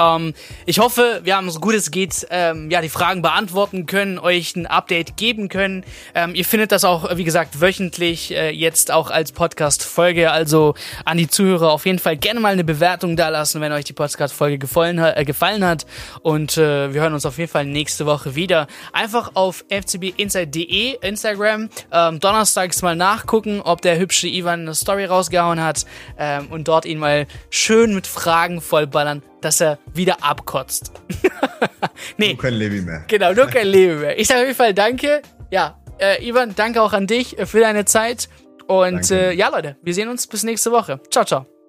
Ähm, 0.00 0.34
ich 0.66 0.78
hoffe, 0.78 1.20
wir 1.24 1.36
haben 1.36 1.50
so 1.50 1.60
gut 1.60 1.74
es 1.74 1.90
geht 1.90 2.26
ähm, 2.30 2.70
ja 2.70 2.80
die 2.80 2.88
Fragen 2.88 3.22
beantworten 3.22 3.86
können, 3.86 4.18
euch 4.18 4.56
ein 4.56 4.66
Update 4.66 5.16
geben 5.16 5.48
können. 5.48 5.84
Ähm, 6.14 6.34
ihr 6.34 6.44
findet 6.44 6.72
das 6.72 6.84
auch, 6.84 7.16
wie 7.16 7.24
gesagt, 7.24 7.60
wöchentlich 7.60 8.32
äh, 8.32 8.50
jetzt 8.50 8.90
auch 8.90 9.10
als 9.10 9.32
Podcast-Folge. 9.32 10.30
Also 10.30 10.74
an 11.04 11.18
die 11.18 11.28
Zuhörer 11.28 11.72
auf 11.72 11.86
jeden 11.86 11.98
Fall 11.98 12.16
gerne 12.16 12.40
mal 12.40 12.52
eine 12.52 12.64
Bewertung 12.64 13.16
da 13.16 13.28
lassen, 13.28 13.60
wenn 13.60 13.72
euch 13.72 13.84
die 13.84 13.92
Podcast-Folge 13.92 14.58
gefallen, 14.58 14.98
äh, 14.98 15.24
gefallen 15.24 15.64
hat. 15.64 15.86
Und 16.22 16.56
äh, 16.56 16.92
wir 16.92 17.00
hören 17.02 17.14
uns 17.14 17.26
auf 17.26 17.38
jeden 17.38 17.50
Fall 17.50 17.64
nächste 17.64 18.06
Woche 18.06 18.34
wieder. 18.34 18.66
Einfach 18.92 19.32
auf 19.34 19.64
fcbinside.de 19.68 20.98
Instagram 21.00 21.68
ähm, 21.92 22.20
donnerstags 22.20 22.82
mal 22.82 22.96
nachgucken, 22.96 23.60
ob 23.60 23.82
der 23.82 23.98
hübsche 23.98 24.28
Ivan 24.28 24.60
eine 24.60 24.74
Story 24.74 25.04
rausgehauen 25.04 25.62
hat 25.62 25.86
ähm, 26.18 26.48
und 26.50 26.68
dort 26.68 26.84
ihn 26.84 26.98
mal 26.98 27.26
schön 27.50 27.94
mit 27.94 28.06
Fragen 28.06 28.60
vollballern 28.60 29.22
dass 29.40 29.60
er 29.60 29.78
wieder 29.94 30.22
abkotzt. 30.22 30.92
nee. 32.16 32.34
Nur 32.34 32.38
kein 32.42 32.54
Levi 32.54 32.80
mehr. 32.80 33.04
Genau, 33.06 33.32
nur 33.32 33.46
kein 33.46 33.66
Levi 33.66 33.94
mehr. 33.96 34.18
Ich 34.18 34.28
sage 34.28 34.40
auf 34.40 34.46
jeden 34.46 34.56
Fall 34.56 34.74
danke. 34.74 35.22
Ja, 35.50 35.78
äh, 35.98 36.26
Ivan, 36.26 36.54
danke 36.54 36.82
auch 36.82 36.92
an 36.92 37.06
dich 37.06 37.36
für 37.44 37.60
deine 37.60 37.84
Zeit. 37.84 38.28
Und 38.66 39.10
äh, 39.10 39.32
ja, 39.32 39.48
Leute, 39.48 39.76
wir 39.82 39.94
sehen 39.94 40.08
uns 40.08 40.26
bis 40.26 40.44
nächste 40.44 40.70
Woche. 40.70 41.00
Ciao, 41.10 41.24
ciao. 41.24 41.59